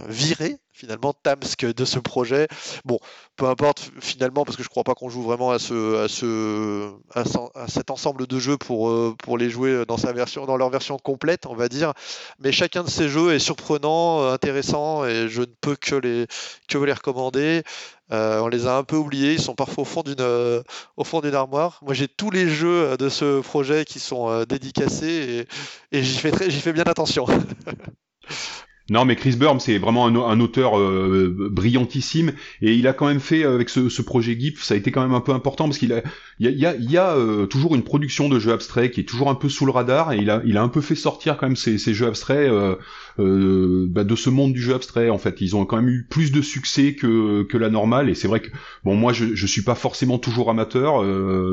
[0.10, 2.48] viré finalement Tamsk de ce projet.
[2.86, 3.00] Bon,
[3.36, 6.94] peu importe finalement parce que je crois pas qu'on joue vraiment à ce à ce
[7.14, 10.70] à, cet ensemble de jeux pour euh, pour les jouer dans sa version dans leur
[10.70, 11.94] version complète, on va dire.
[12.40, 16.28] Mais chacun de ces jeux est surprenant, euh, intéressant et je ne peux que les
[16.70, 17.64] que les recommander.
[18.12, 20.64] Euh, on les a un peu oubliés, ils sont parfois au fond d'une
[20.96, 21.80] au fond d'une armoire.
[21.84, 25.48] Moi, j'ai tous les jeux de ce projet qui sont dédicacés
[25.92, 27.26] et, et j'y fais très, j'y fais bien attention.
[28.90, 33.20] Non, mais Chris Burm, c'est vraiment un, auteur euh, brillantissime, et il a quand même
[33.20, 35.94] fait avec ce, projet GIF, ça a été quand même un peu important parce qu'il
[35.94, 36.02] a,
[36.40, 39.30] il y a, y a, euh, toujours une production de jeux abstraits qui est toujours
[39.30, 41.46] un peu sous le radar, et il a, il a un peu fait sortir quand
[41.46, 45.10] même ces, jeux abstraits euh, bah, de ce monde du jeu abstrait.
[45.10, 48.16] En fait, ils ont quand même eu plus de succès que, que la normale, et
[48.16, 48.50] c'est vrai que
[48.84, 51.04] bon, moi, je, je suis pas forcément toujours amateur,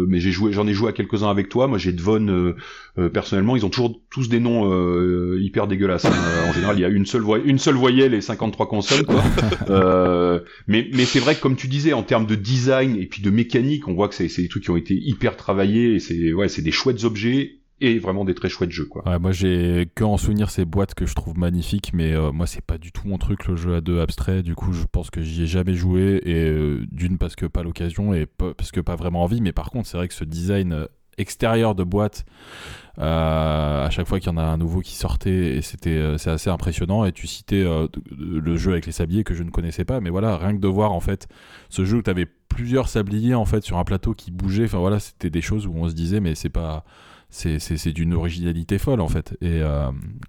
[0.08, 1.66] mais j'ai joué, j'en ai joué à quelques uns avec toi.
[1.66, 2.54] Moi, j'ai Devon
[3.12, 6.06] personnellement, ils ont toujours tous des noms hyper dégueulasses.
[6.06, 6.48] Hein.
[6.48, 9.22] en général, il y a une seule une seule voyelle et 53 consonnes, quoi.
[9.70, 13.22] euh, mais mais c'est vrai que comme tu disais, en termes de design et puis
[13.22, 16.32] de mécanique, on voit que c'est des trucs qui ont été hyper travaillés et c'est
[16.32, 19.06] ouais, c'est des chouettes objets et vraiment des très chouettes jeux quoi.
[19.06, 22.46] Ouais, moi j'ai que en souvenir ces boîtes que je trouve magnifiques mais euh, moi
[22.46, 25.10] c'est pas du tout mon truc le jeu à deux abstrait du coup je pense
[25.10, 28.80] que j'y ai jamais joué et euh, d'une parce que pas l'occasion et parce que
[28.80, 30.86] pas vraiment envie mais par contre c'est vrai que ce design euh,
[31.18, 32.24] extérieur de boîte
[32.98, 36.16] euh, à chaque fois qu'il y en a un nouveau qui sortait et c'était euh,
[36.16, 37.88] c'est assez impressionnant et tu citais euh,
[38.18, 40.68] le jeu avec les sabliers que je ne connaissais pas mais voilà rien que de
[40.68, 41.28] voir en fait
[41.68, 44.78] ce jeu où tu avais plusieurs sabliers en fait sur un plateau qui bougeait enfin
[44.78, 46.84] voilà c'était des choses où on se disait mais c'est pas
[47.28, 49.36] c'est d'une originalité folle en fait.
[49.42, 49.60] Et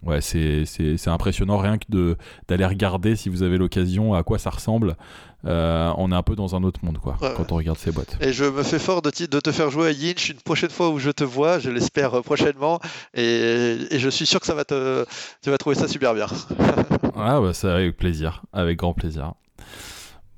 [0.03, 4.97] ouais, c'est impressionnant rien que d'aller regarder si vous avez l'occasion à quoi ça ressemble.
[5.45, 8.17] Euh, on est un peu dans un autre monde quoi quand on regarde ces boîtes.
[8.21, 10.89] Et je me fais fort de, de te faire jouer à Yinch une prochaine fois
[10.89, 12.79] où je te vois, je l'espère euh, prochainement.
[13.13, 15.05] Et, et, je suis sûr que ça va te,
[15.43, 16.25] tu vas trouver ça super bien.
[17.15, 19.33] ah bah ça avec plaisir, avec grand plaisir.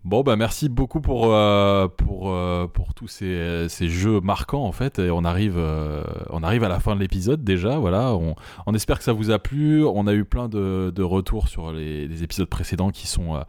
[0.09, 4.71] Bon bah merci beaucoup pour euh, pour euh, pour tous ces, ces, jeux marquants en
[4.71, 4.97] fait.
[4.97, 8.15] Et on arrive euh, on arrive à la fin de l'épisode déjà voilà.
[8.15, 8.33] On,
[8.65, 9.85] on, espère que ça vous a plu.
[9.85, 13.39] On a eu plein de, de retours sur les, les, épisodes précédents qui sont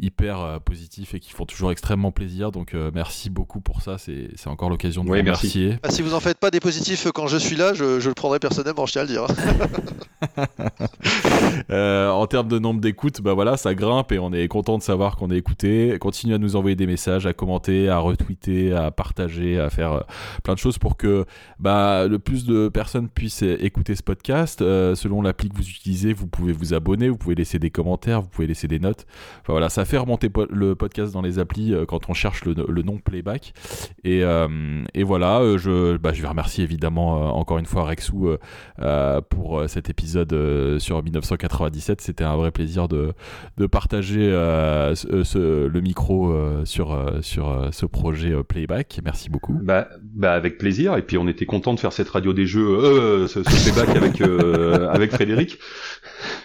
[0.00, 2.50] hyper positifs et qui font toujours extrêmement plaisir.
[2.50, 3.96] Donc merci beaucoup pour ça.
[3.96, 5.78] C'est encore l'occasion de vous remercier.
[5.84, 8.14] Ah, si vous en faites pas des positifs quand je suis là je, je le
[8.14, 9.26] prendrai personnellement je tiens à le dire.
[11.70, 15.16] En termes de nombre d'écoutes bah voilà ça grimpe et on est content de savoir
[15.16, 19.60] qu'on est écouté continuez à nous envoyer des messages, à commenter, à retweeter, à partager,
[19.60, 20.00] à faire euh,
[20.42, 21.24] plein de choses pour que
[21.60, 24.62] bah, le plus de personnes puissent écouter ce podcast.
[24.62, 28.22] Euh, selon l'appli que vous utilisez, vous pouvez vous abonner, vous pouvez laisser des commentaires,
[28.22, 29.06] vous pouvez laisser des notes.
[29.42, 32.82] Enfin, voilà, ça fait remonter le podcast dans les applis euh, quand on cherche le,
[32.82, 33.52] nom playback.
[34.04, 34.22] Et,
[34.94, 38.30] et voilà, je, bah, je vais remercier évidemment encore une fois Rexou
[39.28, 42.00] pour cet épisode sur 1997.
[42.00, 43.12] C'était un vrai plaisir de,
[43.58, 44.30] de partager
[44.94, 49.00] ce, le micro euh, sur, euh, sur euh, ce projet Playback.
[49.04, 49.58] Merci beaucoup.
[49.62, 50.96] Bah, bah, avec plaisir.
[50.96, 54.20] Et puis on était content de faire cette radio des jeux, ce, ce, Playback avec,
[54.90, 55.58] avec Frédéric.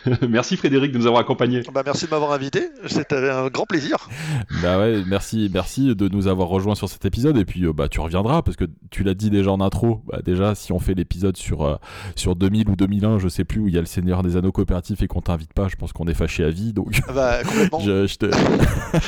[0.30, 1.62] merci Frédéric de nous avoir accompagnés.
[1.74, 2.70] Bah, merci de m'avoir invité.
[2.88, 4.08] C'était un grand plaisir.
[4.62, 7.38] Bah ouais, merci, merci de nous avoir rejoints sur cet épisode.
[7.38, 10.02] Et puis bah, tu reviendras parce que tu l'as dit déjà en intro.
[10.08, 11.80] Bah, déjà, si on fait l'épisode sur,
[12.16, 14.52] sur 2000 ou 2001, je sais plus, où il y a le Seigneur des Anneaux
[14.52, 16.74] coopératif et qu'on t'invite pas, je pense qu'on est fâché à vie.
[16.74, 17.80] Donc, bah, complètement.
[17.80, 18.26] je, te...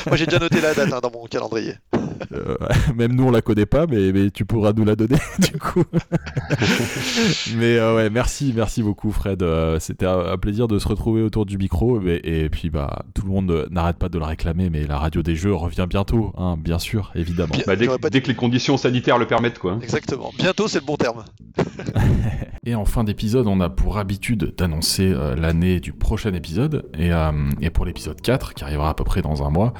[0.08, 1.74] Moi, j'ai déjà noté la date hein, dans mon calendrier.
[2.32, 2.56] Euh,
[2.94, 5.84] même nous, on la connaît pas, mais, mais tu pourras nous la donner, du coup.
[7.56, 9.42] mais euh, ouais, merci, merci beaucoup, Fred.
[9.42, 12.00] Euh, c'était un, plaisir de se retrouver autour du micro.
[12.02, 15.36] et puis, bah, tout le monde n'arrête pas de le réclamer, mais la radio des
[15.36, 17.54] jeux revient bientôt, hein, bien sûr, évidemment.
[17.66, 19.78] Bah, dès, dès, que les conditions sanitaires le permettent, quoi.
[19.82, 20.32] Exactement.
[20.38, 21.24] Bientôt, c'est le bon terme.
[22.64, 26.88] et en fin d'épisode, on a pour habitude d'annoncer l'année du prochain épisode.
[26.98, 27.10] Et,
[27.60, 29.74] et pour l'épisode 4, qui arrivera à peu près dans un mois,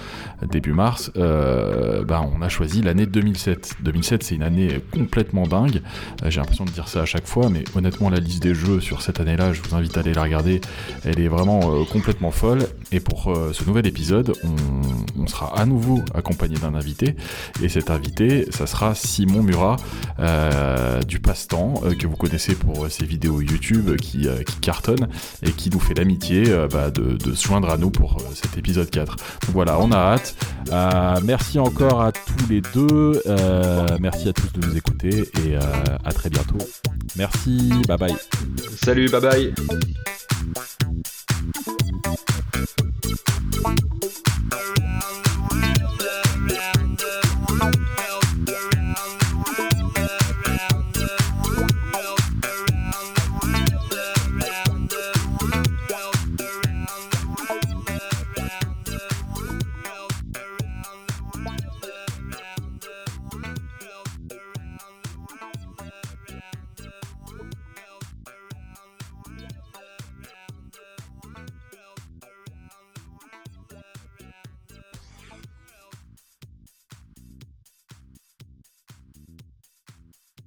[0.50, 3.76] début mars, euh, bah, on a choisi l'année 2007.
[3.80, 5.82] 2007, c'est une année complètement dingue.
[6.22, 8.80] Euh, j'ai l'impression de dire ça à chaque fois, mais honnêtement, la liste des jeux
[8.80, 10.60] sur cette année-là, je vous invite à aller la regarder.
[11.04, 12.66] Elle est vraiment euh, complètement folle.
[12.92, 14.32] Et pour ce nouvel épisode,
[15.18, 17.16] on, sera à nouveau accompagné d'un invité.
[17.62, 19.76] Et cet invité, ça sera Simon Murat
[21.06, 24.26] du Passe-Temps, que vous connaissez pour ses vidéos YouTube qui,
[24.62, 25.08] cartonnent
[25.42, 28.88] et qui nous fait l'amitié bah, de, de, se joindre à nous pour cet épisode
[28.88, 29.16] 4.
[29.16, 30.34] Donc voilà, on a hâte.
[30.70, 33.22] Euh, merci encore à tous les deux.
[33.26, 35.60] Euh, merci à tous de nous écouter et euh,
[36.04, 36.58] à très bientôt.
[37.16, 38.16] Merci, bye bye.
[38.76, 39.54] Salut, bye bye.
[41.56, 41.77] you